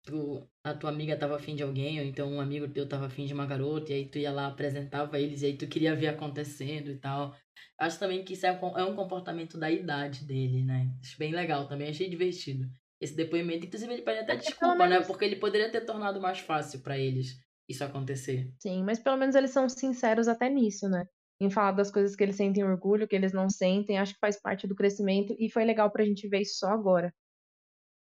tu- 0.05 0.49
a 0.65 0.75
tua 0.75 0.91
amiga 0.91 1.17
tava 1.17 1.37
afim 1.37 1.57
de 1.57 1.63
alguém, 1.63 1.99
ou 2.01 2.07
então 2.07 2.31
um 2.33 2.41
amigo 2.41 2.69
teu 2.69 2.89
tava 2.89 3.07
afim 3.07 3.27
de 3.27 3.35
uma 3.35 3.47
garota, 3.47 3.91
e 3.93 3.95
aí 3.97 4.09
tu 4.09 4.19
ia 4.19 4.31
lá, 4.33 4.47
apresentava 4.47 5.19
eles, 5.19 5.43
e 5.43 5.47
aí 5.47 5.57
tu 5.57 5.67
queria 5.67 5.95
ver 5.97 6.09
acontecendo 6.09 6.91
e 6.91 6.99
tal. 6.99 7.35
Acho 7.79 7.99
também 7.99 8.25
que 8.25 8.35
isso 8.35 8.47
é 8.47 8.53
um, 8.53 8.79
é 8.79 8.85
um 8.85 8.95
comportamento 8.95 9.59
da 9.59 9.71
idade 9.71 10.25
dele, 10.25 10.63
né? 10.65 10.89
Acho 11.03 11.19
bem 11.19 11.33
legal 11.33 11.67
também, 11.69 11.89
achei 11.91 12.09
divertido. 12.09 12.69
Esse 13.01 13.15
depoimento, 13.17 13.67
inclusive, 13.67 13.93
ele 13.93 14.03
pede 14.03 14.21
até 14.21 14.33
É 14.33 14.37
que 14.37 14.43
desculpa, 14.45 14.77
né? 14.79 14.89
menos- 14.91 15.07
Porque 15.07 15.25
ele 15.25 15.37
poderia 15.37 15.71
ter 15.71 15.83
tornado 15.83 16.21
mais 16.21 16.39
fácil 16.41 16.81
pra 16.81 16.99
eles 16.99 17.39
isso 17.69 17.85
acontecer. 17.85 18.53
Sim, 18.61 18.83
mas 18.83 18.99
pelo 18.99 19.17
menos 19.17 19.35
eles 19.35 19.51
são 19.51 19.69
sinceros 19.69 20.27
até 20.27 20.49
nisso, 20.49 20.89
né? 20.89 21.05
Em 21.41 21.51
falar 21.51 21.73
das 21.73 21.91
coisas 21.91 22.17
que 22.17 22.23
eles 22.23 22.37
sentem 22.37 22.65
orgulho, 22.65 23.07
que 23.07 23.15
eles 23.15 23.33
não 23.33 23.49
sentem, 23.49 23.99
acho 23.99 24.15
que 24.15 24.21
faz 24.21 24.41
parte 24.41 24.67
do 24.67 24.75
crescimento 24.75 25.37
e 25.39 25.49
foi 25.49 25.65
legal 25.65 25.91
pra 25.91 26.05
gente 26.05 26.27
ver 26.29 26.41
isso 26.41 26.59
só 26.59 26.69
agora. 26.69 27.15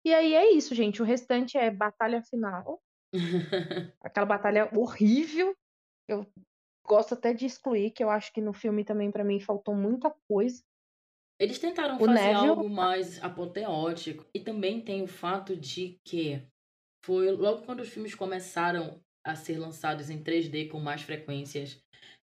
E 0.04 0.12
aí 0.12 0.34
é 0.34 0.50
isso, 0.52 0.74
gente. 0.74 1.00
O 1.00 1.04
restante 1.04 1.56
é 1.56 1.70
batalha 1.70 2.20
final. 2.22 2.82
Aquela 4.02 4.26
batalha 4.26 4.68
horrível. 4.76 5.54
Eu 6.08 6.26
gosto 6.84 7.14
até 7.14 7.32
de 7.32 7.46
excluir, 7.46 7.92
que 7.92 8.02
eu 8.02 8.10
acho 8.10 8.32
que 8.32 8.40
no 8.40 8.52
filme 8.52 8.84
também, 8.84 9.12
pra 9.12 9.22
mim, 9.22 9.38
faltou 9.38 9.74
muita 9.74 10.12
coisa. 10.28 10.60
Eles 11.40 11.58
tentaram 11.58 11.96
O 11.96 12.00
fazer 12.00 12.12
Neville- 12.12 12.48
algo 12.48 12.68
mais 12.68 13.22
apoteótico. 13.22 14.26
E 14.34 14.40
também 14.40 14.80
tem 14.84 15.02
o 15.02 15.06
fato 15.06 15.56
de 15.56 16.00
que 16.04 16.44
foi 17.04 17.30
logo 17.30 17.64
quando 17.64 17.80
os 17.80 17.88
filmes 17.88 18.14
começaram 18.14 19.00
a 19.24 19.36
ser 19.36 19.58
lançados 19.58 20.10
em 20.10 20.22
3D 20.22 20.68
com 20.68 20.80
mais 20.80 21.02
frequências. 21.02 21.80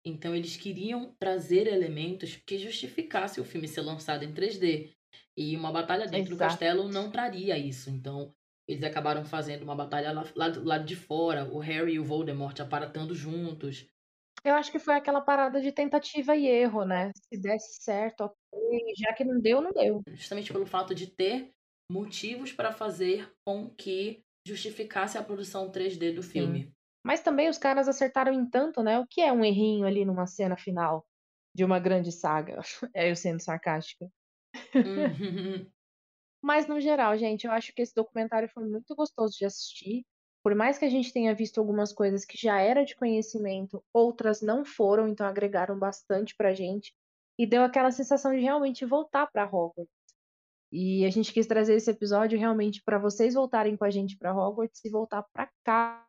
Então 0.04 0.34
eles 0.34 0.56
queriam 0.56 1.14
trazer 1.18 1.66
elementos 1.66 2.36
que 2.36 2.58
justificassem 2.58 3.42
o 3.42 3.46
filme 3.46 3.66
ser 3.68 3.80
lançado 3.82 4.24
em 4.24 4.32
3D. 4.34 4.92
E 5.36 5.56
uma 5.56 5.72
batalha 5.72 6.06
dentro 6.06 6.30
do 6.30 6.36
Exato. 6.36 6.38
castelo 6.38 6.88
não 6.88 7.10
traria 7.10 7.56
isso. 7.58 7.90
Então 7.90 8.34
eles 8.68 8.82
acabaram 8.84 9.24
fazendo 9.24 9.62
uma 9.62 9.74
batalha 9.76 10.12
lá, 10.12 10.24
lá 10.36 10.48
do 10.48 10.64
lado 10.64 10.84
de 10.84 10.96
fora, 10.96 11.44
o 11.52 11.58
Harry 11.58 11.94
e 11.94 12.00
o 12.00 12.04
Voldemort 12.04 12.58
aparatando 12.60 13.14
juntos. 13.14 13.86
Eu 14.44 14.54
acho 14.54 14.70
que 14.70 14.78
foi 14.78 14.94
aquela 14.94 15.20
parada 15.20 15.60
de 15.60 15.72
tentativa 15.72 16.36
e 16.36 16.46
erro, 16.46 16.84
né? 16.84 17.10
Se 17.16 17.40
desse 17.40 17.82
certo, 17.82 18.24
ok. 18.24 18.34
Já 18.98 19.12
que 19.14 19.24
não 19.24 19.40
deu, 19.40 19.60
não 19.60 19.72
deu. 19.72 20.02
justamente 20.08 20.52
pelo 20.52 20.66
fato 20.66 20.94
de 20.94 21.06
ter 21.06 21.52
motivos 21.90 22.52
para 22.52 22.72
fazer 22.72 23.32
com 23.46 23.70
que 23.70 24.24
justificasse 24.46 25.16
a 25.16 25.22
produção 25.22 25.70
3D 25.70 26.12
do 26.12 26.22
filme. 26.22 26.73
Mas 27.04 27.20
também 27.20 27.50
os 27.50 27.58
caras 27.58 27.86
acertaram 27.86 28.32
em 28.32 28.48
tanto, 28.48 28.82
né? 28.82 28.98
O 28.98 29.06
que 29.06 29.20
é 29.20 29.30
um 29.30 29.44
errinho 29.44 29.86
ali 29.86 30.04
numa 30.04 30.26
cena 30.26 30.56
final 30.56 31.06
de 31.54 31.64
uma 31.64 31.78
grande 31.78 32.10
saga? 32.10 32.60
É 32.94 33.10
eu 33.10 33.16
sendo 33.16 33.40
sarcástica. 33.40 34.10
Uhum. 34.74 35.70
Mas 36.42 36.66
no 36.66 36.80
geral, 36.80 37.16
gente, 37.16 37.46
eu 37.46 37.52
acho 37.52 37.74
que 37.74 37.82
esse 37.82 37.94
documentário 37.94 38.48
foi 38.48 38.64
muito 38.66 38.94
gostoso 38.94 39.36
de 39.38 39.44
assistir. 39.44 40.04
Por 40.42 40.54
mais 40.54 40.78
que 40.78 40.84
a 40.84 40.90
gente 40.90 41.12
tenha 41.12 41.34
visto 41.34 41.58
algumas 41.58 41.92
coisas 41.92 42.24
que 42.24 42.36
já 42.36 42.60
era 42.60 42.84
de 42.84 42.94
conhecimento, 42.94 43.82
outras 43.92 44.42
não 44.42 44.64
foram, 44.64 45.08
então 45.08 45.26
agregaram 45.26 45.78
bastante 45.78 46.34
pra 46.36 46.52
gente 46.52 46.94
e 47.38 47.46
deu 47.46 47.62
aquela 47.62 47.90
sensação 47.90 48.32
de 48.34 48.40
realmente 48.40 48.84
voltar 48.84 49.26
para 49.26 49.46
Hogwarts. 49.46 49.88
E 50.70 51.04
a 51.06 51.10
gente 51.10 51.32
quis 51.32 51.46
trazer 51.46 51.74
esse 51.76 51.90
episódio 51.90 52.38
realmente 52.38 52.82
para 52.84 52.98
vocês 52.98 53.34
voltarem 53.34 53.76
com 53.76 53.84
a 53.84 53.90
gente 53.90 54.16
para 54.18 54.34
Hogwarts 54.34 54.84
e 54.84 54.90
voltar 54.90 55.24
para 55.32 55.50
cá 55.64 56.06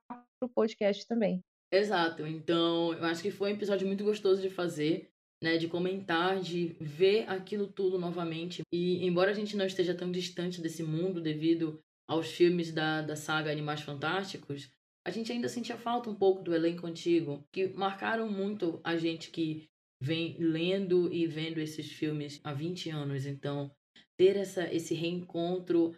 pro 0.48 0.56
podcast 0.56 1.08
também. 1.08 1.44
Exato. 1.72 2.26
Então, 2.26 2.94
eu 2.94 3.04
acho 3.06 3.22
que 3.22 3.32
foi 3.32 3.52
um 3.52 3.56
episódio 3.56 3.88
muito 3.88 4.04
gostoso 4.04 4.42
de 4.42 4.50
fazer, 4.50 5.10
né, 5.44 5.58
de 5.58 5.68
comentar, 5.68 6.40
de 6.40 6.76
ver 6.80 7.30
aquilo 7.30 7.68
tudo 7.68 8.00
novamente. 8.00 8.62
E 8.72 9.06
embora 9.06 9.32
a 9.32 9.34
gente 9.34 9.58
não 9.58 9.66
esteja 9.66 9.94
tão 9.94 10.12
distante 10.12 10.62
desse 10.62 10.84
mundo 10.84 11.22
devido 11.22 11.80
aos 12.08 12.32
filmes 12.32 12.72
da, 12.72 13.02
da 13.02 13.16
saga 13.16 13.52
Animais 13.52 13.82
Fantásticos, 13.82 14.72
a 15.06 15.12
gente 15.12 15.32
ainda 15.32 15.50
sentia 15.50 15.78
falta 15.78 16.10
um 16.10 16.16
pouco 16.16 16.42
do 16.42 16.54
elenco 16.54 16.88
antigo, 16.88 17.48
que 17.52 17.68
marcaram 17.70 18.30
muito 18.30 18.80
a 18.84 18.96
gente 18.98 19.30
que 19.30 19.68
vem 20.02 20.36
lendo 20.40 21.14
e 21.14 21.28
vendo 21.28 21.60
esses 21.60 21.92
filmes 21.92 22.40
há 22.44 22.54
20 22.54 22.90
anos. 22.90 23.26
Então, 23.26 23.72
ter 24.18 24.36
essa, 24.36 24.74
esse 24.74 24.94
reencontro 24.94 25.96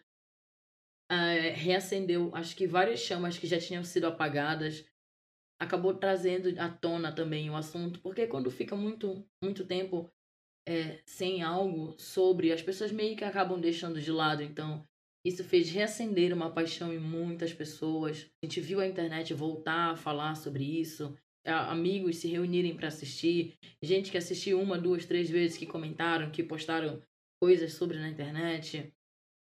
uh, 1.12 1.54
reacendeu, 1.54 2.32
acho 2.34 2.56
que 2.56 2.68
várias 2.68 3.00
chamas 3.00 3.38
que 3.38 3.48
já 3.48 3.60
tinham 3.60 3.84
sido 3.84 4.08
apagadas, 4.08 4.86
acabou 5.60 5.94
trazendo 5.94 6.50
à 6.60 6.70
tona 6.70 7.12
também 7.12 7.50
o 7.50 7.56
assunto, 7.56 8.00
porque 8.00 8.28
quando 8.28 8.52
fica 8.52 8.76
muito, 8.76 9.26
muito 9.44 9.66
tempo 9.66 10.10
é, 10.68 11.02
sem 11.06 11.42
algo 11.42 11.96
sobre, 11.98 12.52
as 12.52 12.62
pessoas 12.62 12.92
meio 12.92 13.16
que 13.16 13.24
acabam 13.24 13.60
deixando 13.60 14.00
de 14.00 14.12
lado. 14.12 14.44
Então, 14.44 14.86
isso 15.26 15.44
fez 15.44 15.72
reacender 15.72 16.32
uma 16.32 16.52
paixão 16.52 16.94
em 16.94 17.00
muitas 17.00 17.54
pessoas. 17.54 18.30
A 18.42 18.46
gente 18.46 18.62
viu 18.62 18.80
a 18.80 18.88
internet 18.88 19.34
voltar 19.34 19.92
a 19.92 19.96
falar 19.96 20.36
sobre 20.36 20.64
isso 20.64 21.18
amigos 21.48 22.18
se 22.18 22.28
reunirem 22.28 22.76
para 22.76 22.90
assistir, 22.90 23.58
gente 23.82 24.12
que 24.12 24.18
assistiu 24.18 24.60
uma, 24.60 24.78
duas, 24.78 25.06
três 25.06 25.30
vezes, 25.30 25.58
que 25.58 25.66
comentaram, 25.66 26.32
que 26.32 26.44
postaram 26.44 27.02
coisas 27.42 27.74
sobre 27.74 27.98
na 27.98 28.10
internet. 28.10 28.94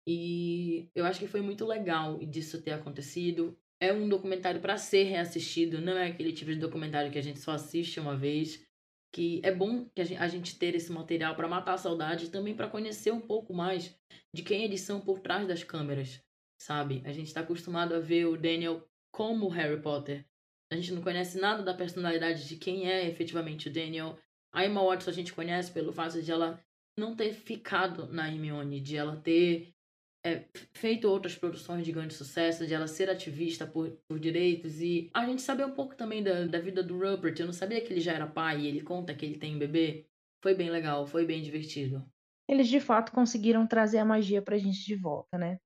E 0.07 0.89
eu 0.95 1.05
acho 1.05 1.19
que 1.19 1.27
foi 1.27 1.41
muito 1.41 1.65
legal 1.65 2.17
disso 2.19 2.61
ter 2.61 2.71
acontecido. 2.71 3.57
É 3.79 3.91
um 3.93 4.07
documentário 4.07 4.61
para 4.61 4.77
ser 4.77 5.03
reassistido, 5.03 5.81
não 5.81 5.97
é 5.97 6.07
aquele 6.07 6.31
tipo 6.33 6.51
de 6.51 6.59
documentário 6.59 7.11
que 7.11 7.17
a 7.17 7.23
gente 7.23 7.39
só 7.39 7.51
assiste 7.51 7.99
uma 7.99 8.15
vez. 8.15 8.65
Que 9.13 9.41
é 9.43 9.53
bom 9.53 9.85
que 9.93 10.01
a 10.01 10.27
gente 10.27 10.57
ter 10.57 10.73
esse 10.73 10.91
material 10.91 11.35
para 11.35 11.47
matar 11.47 11.73
a 11.73 11.77
saudade 11.77 12.25
e 12.25 12.29
também 12.29 12.55
para 12.55 12.69
conhecer 12.69 13.11
um 13.11 13.19
pouco 13.19 13.53
mais 13.53 13.93
de 14.33 14.41
quem 14.41 14.63
eles 14.63 14.81
são 14.81 15.01
por 15.01 15.19
trás 15.19 15.45
das 15.45 15.63
câmeras, 15.63 16.23
sabe? 16.57 17.01
A 17.03 17.11
gente 17.11 17.27
está 17.27 17.41
acostumado 17.41 17.93
a 17.93 17.99
ver 17.99 18.25
o 18.25 18.37
Daniel 18.37 18.87
como 19.11 19.49
Harry 19.49 19.81
Potter, 19.81 20.25
a 20.71 20.75
gente 20.77 20.93
não 20.93 21.01
conhece 21.01 21.37
nada 21.37 21.61
da 21.61 21.73
personalidade 21.73 22.47
de 22.47 22.55
quem 22.55 22.89
é 22.89 23.05
efetivamente 23.05 23.67
o 23.67 23.73
Daniel. 23.73 24.17
A 24.53 24.65
Emma 24.65 24.81
Watson 24.81 25.09
a 25.09 25.13
gente 25.13 25.33
conhece 25.33 25.69
pelo 25.69 25.91
fato 25.91 26.21
de 26.21 26.31
ela 26.31 26.63
não 26.97 27.13
ter 27.13 27.33
ficado 27.33 28.07
na 28.07 28.29
Hermione, 28.29 28.79
de 28.79 28.95
ela 28.95 29.17
ter 29.17 29.75
é, 30.23 30.45
feito 30.73 31.07
outras 31.07 31.35
produções 31.35 31.83
de 31.83 31.91
grande 31.91 32.13
sucesso, 32.13 32.67
de 32.67 32.73
ela 32.73 32.87
ser 32.87 33.09
ativista 33.09 33.65
por, 33.65 33.91
por 34.07 34.19
direitos. 34.19 34.79
E 34.79 35.09
a 35.13 35.25
gente 35.25 35.41
sabe 35.41 35.63
um 35.63 35.73
pouco 35.73 35.95
também 35.95 36.23
da, 36.23 36.45
da 36.45 36.59
vida 36.59 36.83
do 36.83 36.97
Rupert. 36.97 37.39
Eu 37.39 37.47
não 37.47 37.53
sabia 37.53 37.81
que 37.81 37.91
ele 37.91 38.01
já 38.01 38.13
era 38.13 38.27
pai 38.27 38.61
e 38.61 38.67
ele 38.67 38.81
conta 38.81 39.13
que 39.13 39.25
ele 39.25 39.37
tem 39.37 39.55
um 39.55 39.59
bebê. 39.59 40.05
Foi 40.43 40.53
bem 40.53 40.69
legal, 40.69 41.05
foi 41.05 41.25
bem 41.25 41.41
divertido. 41.41 42.05
Eles 42.47 42.67
de 42.67 42.79
fato 42.79 43.11
conseguiram 43.11 43.65
trazer 43.65 43.99
a 43.99 44.05
magia 44.05 44.41
pra 44.41 44.57
gente 44.57 44.85
de 44.85 44.95
volta, 44.95 45.37
né? 45.37 45.59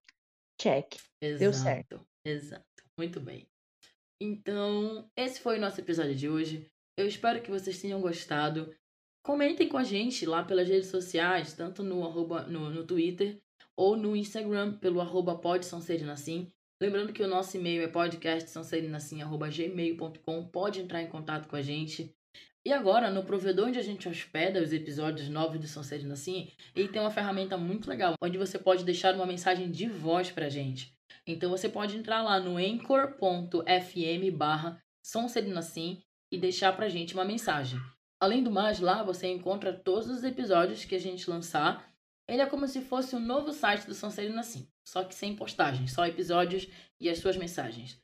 Check. 0.62 0.96
Exato, 1.22 1.40
Deu 1.40 1.54
certo. 1.54 2.08
Exato. 2.26 2.66
Muito 2.98 3.20
bem. 3.20 3.48
Então, 4.22 5.10
esse 5.18 5.42
foi 5.42 5.58
o 5.58 5.62
nosso 5.62 5.82
episódio 5.82 6.16
de 6.16 6.30
hoje. 6.30 6.70
Eu 6.98 7.08
espero 7.08 7.42
que 7.42 7.52
vocês 7.52 7.82
tenham 7.82 8.00
gostado. 8.00 8.74
Comentem 9.26 9.68
com 9.68 9.78
a 9.78 9.84
gente 9.84 10.26
lá 10.26 10.44
pelas 10.44 10.70
redes 10.70 10.90
sociais, 10.90 11.54
tanto 11.54 11.84
no, 11.84 12.06
arroba, 12.06 12.44
no, 12.44 12.70
no 12.70 12.86
Twitter 12.86 13.42
ou 13.78 13.98
no 13.98 14.16
Instagram, 14.16 14.78
pelo 14.78 15.02
arroba 15.02 15.36
podsonserenassim. 15.36 16.52
Lembrando 16.82 17.14
que 17.14 17.24
o 17.24 17.28
nosso 17.28 17.58
e-mail 17.58 17.84
é 17.84 17.88
podcastsonserenassim.gmail.com. 17.88 20.48
Pode 20.48 20.82
entrar 20.82 21.02
em 21.02 21.08
contato 21.08 21.48
com 21.48 21.56
a 21.56 21.62
gente. 21.62 22.14
E 22.66 22.74
agora, 22.74 23.12
no 23.12 23.24
provedor 23.24 23.68
onde 23.68 23.78
a 23.78 23.84
gente 23.84 24.10
hospeda 24.10 24.62
os 24.62 24.74
episódios 24.74 25.30
novos 25.30 25.60
do 25.60 25.68
Sonserina 25.68 26.14
Assim, 26.14 26.50
ele 26.76 26.88
tem 26.88 27.00
uma 27.00 27.12
ferramenta 27.12 27.56
muito 27.58 27.88
legal, 27.88 28.16
onde 28.22 28.38
você 28.38 28.58
pode 28.58 28.84
deixar 28.84 29.14
uma 29.14 29.26
mensagem 29.26 29.70
de 29.70 29.88
voz 29.88 30.32
pra 30.32 30.50
gente. 30.50 30.94
Então 31.28 31.50
você 31.50 31.70
pode 31.70 31.96
entrar 31.96 32.24
lá 32.24 32.40
no 32.40 32.58
anchor.fm 32.58 34.36
barra 34.36 34.82
e 36.32 36.38
deixar 36.38 36.74
pra 36.74 36.90
gente 36.90 37.14
uma 37.14 37.24
mensagem. 37.24 37.80
Além 38.20 38.44
do 38.44 38.52
mais, 38.52 38.80
lá 38.80 39.04
você 39.04 39.28
encontra 39.28 39.72
todos 39.72 40.10
os 40.10 40.24
episódios 40.24 40.86
que 40.86 40.96
a 40.96 41.00
gente 41.00 41.30
lançar. 41.30 41.94
Ele 42.28 42.42
é 42.42 42.46
como 42.46 42.68
se 42.68 42.82
fosse 42.82 43.16
um 43.16 43.20
novo 43.20 43.52
site 43.52 43.86
do 43.86 43.94
Sonserina 43.94 44.42
Assim, 44.42 44.68
só 44.84 45.04
que 45.04 45.14
sem 45.14 45.36
postagens, 45.36 45.94
só 45.94 46.06
episódios 46.06 46.68
e 47.00 47.10
as 47.10 47.20
suas 47.20 47.38
mensagens. 47.38 48.02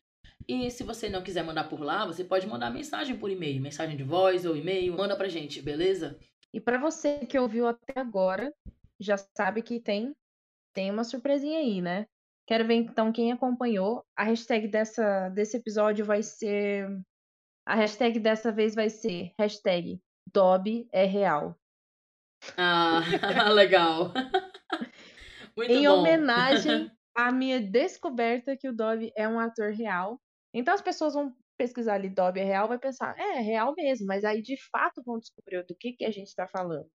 E 0.47 0.69
se 0.69 0.83
você 0.83 1.09
não 1.09 1.23
quiser 1.23 1.43
mandar 1.43 1.69
por 1.69 1.81
lá, 1.81 2.05
você 2.05 2.23
pode 2.23 2.47
mandar 2.47 2.69
mensagem 2.69 3.17
por 3.17 3.29
e-mail, 3.29 3.61
mensagem 3.61 3.95
de 3.95 4.03
voz 4.03 4.45
ou 4.45 4.55
e-mail, 4.55 4.95
manda 4.95 5.15
pra 5.15 5.27
gente, 5.27 5.61
beleza? 5.61 6.19
E 6.53 6.59
para 6.59 6.77
você 6.77 7.25
que 7.25 7.39
ouviu 7.39 7.67
até 7.67 7.99
agora, 7.99 8.53
já 8.99 9.17
sabe 9.17 9.61
que 9.61 9.79
tem 9.79 10.13
tem 10.73 10.89
uma 10.89 11.03
surpresinha 11.03 11.59
aí, 11.59 11.81
né? 11.81 12.07
Quero 12.47 12.65
ver 12.65 12.75
então 12.75 13.11
quem 13.11 13.31
acompanhou. 13.31 14.03
A 14.15 14.23
hashtag 14.23 14.67
dessa, 14.67 15.29
desse 15.29 15.57
episódio 15.57 16.05
vai 16.05 16.23
ser. 16.23 16.87
A 17.65 17.75
hashtag 17.75 18.19
dessa 18.19 18.51
vez 18.51 18.73
vai 18.73 18.89
ser 18.89 19.33
hashtag 19.37 20.01
é 20.91 21.05
real. 21.05 21.57
Ah, 22.57 23.01
legal. 23.53 24.11
Muito 25.55 25.71
em 25.71 25.87
bom. 25.87 25.99
homenagem 25.99 26.91
à 27.15 27.31
minha 27.31 27.59
descoberta 27.59 28.55
que 28.57 28.69
o 28.69 28.73
Dobby 28.73 29.11
é 29.15 29.27
um 29.27 29.39
ator 29.39 29.71
real. 29.71 30.19
Então 30.53 30.73
as 30.73 30.81
pessoas 30.81 31.13
vão 31.13 31.35
pesquisar 31.57 31.95
ali 31.95 32.09
Dobby 32.09 32.39
é 32.39 32.43
real, 32.43 32.67
vai 32.67 32.79
pensar, 32.79 33.15
é, 33.17 33.37
é 33.37 33.41
real 33.41 33.73
mesmo, 33.77 34.07
mas 34.07 34.23
aí 34.23 34.41
de 34.41 34.57
fato 34.71 35.03
vão 35.05 35.19
descobrir 35.19 35.63
do 35.65 35.75
que, 35.75 35.93
que 35.93 36.05
a 36.05 36.11
gente 36.11 36.27
está 36.27 36.47
falando. 36.47 36.89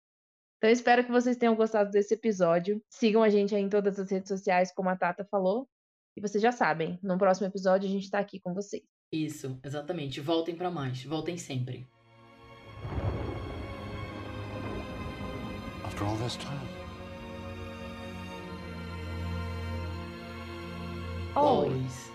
Então, 0.63 0.71
espero 0.71 1.03
que 1.03 1.11
vocês 1.11 1.36
tenham 1.36 1.57
gostado 1.57 1.91
desse 1.91 2.13
episódio. 2.13 2.82
Sigam 2.89 3.21
a 3.21 3.28
gente 3.28 3.53
aí 3.53 3.61
em 3.61 3.67
todas 3.67 3.99
as 3.99 4.09
redes 4.09 4.29
sociais, 4.29 4.74
como 4.74 4.87
a 4.87 4.95
Tata 4.95 5.28
falou. 5.29 5.67
E 6.15 6.21
vocês 6.21 6.41
já 6.41 6.53
sabem, 6.53 6.97
no 7.03 7.17
próximo 7.17 7.47
episódio 7.47 7.89
a 7.89 7.91
gente 7.91 8.09
tá 8.09 8.20
aqui 8.20 8.39
com 8.39 8.53
vocês. 8.53 8.82
Isso, 9.11 9.59
exatamente. 9.61 10.21
Voltem 10.21 10.55
para 10.55 10.71
mais. 10.71 11.03
Voltem 11.03 11.37
sempre. 11.37 11.86
After 15.93 16.05
all 16.05 16.15
this 16.15 16.37
time. 16.37 16.67
Always. 21.36 22.12